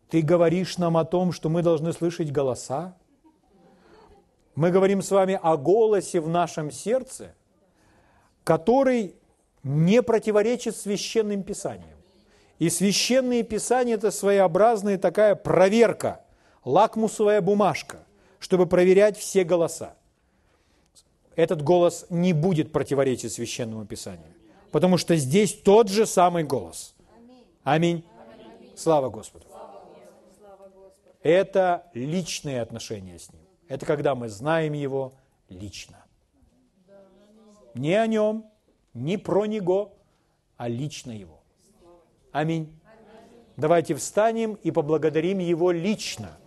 Ты 0.09 0.21
говоришь 0.21 0.77
нам 0.77 0.97
о 0.97 1.05
том, 1.05 1.31
что 1.31 1.49
мы 1.49 1.61
должны 1.61 1.93
слышать 1.93 2.31
голоса? 2.31 2.95
Мы 4.55 4.69
говорим 4.69 5.01
с 5.01 5.09
вами 5.09 5.39
о 5.41 5.57
голосе 5.57 6.19
в 6.19 6.29
нашем 6.29 6.69
сердце, 6.69 7.35
который 8.43 9.15
не 9.63 10.01
противоречит 10.01 10.75
священным 10.75 11.43
писаниям. 11.43 11.97
И 12.59 12.69
священные 12.69 13.43
писания– 13.43 13.95
это 13.95 14.11
своеобразная 14.11 14.97
такая 14.97 15.35
проверка, 15.35 16.23
лакмусовая 16.63 17.41
бумажка, 17.41 17.99
чтобы 18.39 18.67
проверять 18.67 19.17
все 19.17 19.43
голоса. 19.43 19.95
Этот 21.35 21.61
голос 21.63 22.05
не 22.09 22.33
будет 22.33 22.71
противоречить 22.71 23.33
священному 23.33 23.85
писанию, 23.85 24.33
потому 24.71 24.97
что 24.97 25.15
здесь 25.15 25.53
тот 25.53 25.89
же 25.89 26.05
самый 26.05 26.43
голос. 26.43 26.93
Аминь. 27.63 28.05
Слава 28.75 29.09
Господу. 29.09 29.45
Это 31.23 31.89
личные 31.93 32.61
отношения 32.61 33.17
с 33.17 33.31
Ним. 33.31 33.41
Это 33.67 33.85
когда 33.85 34.13
мы 34.13 34.29
знаем 34.29 34.73
Его 34.73 35.13
лично. 35.49 36.03
Не 37.73 37.95
о 37.95 38.05
Нем, 38.05 38.45
не 38.93 39.17
про 39.17 39.45
Него, 39.45 39.95
а 40.57 40.67
лично 40.67 41.11
Его. 41.11 41.41
Аминь. 42.31 42.79
Давайте 43.57 43.95
встанем 43.95 44.53
и 44.55 44.71
поблагодарим 44.71 45.39
Его 45.39 45.71
лично. 45.71 46.37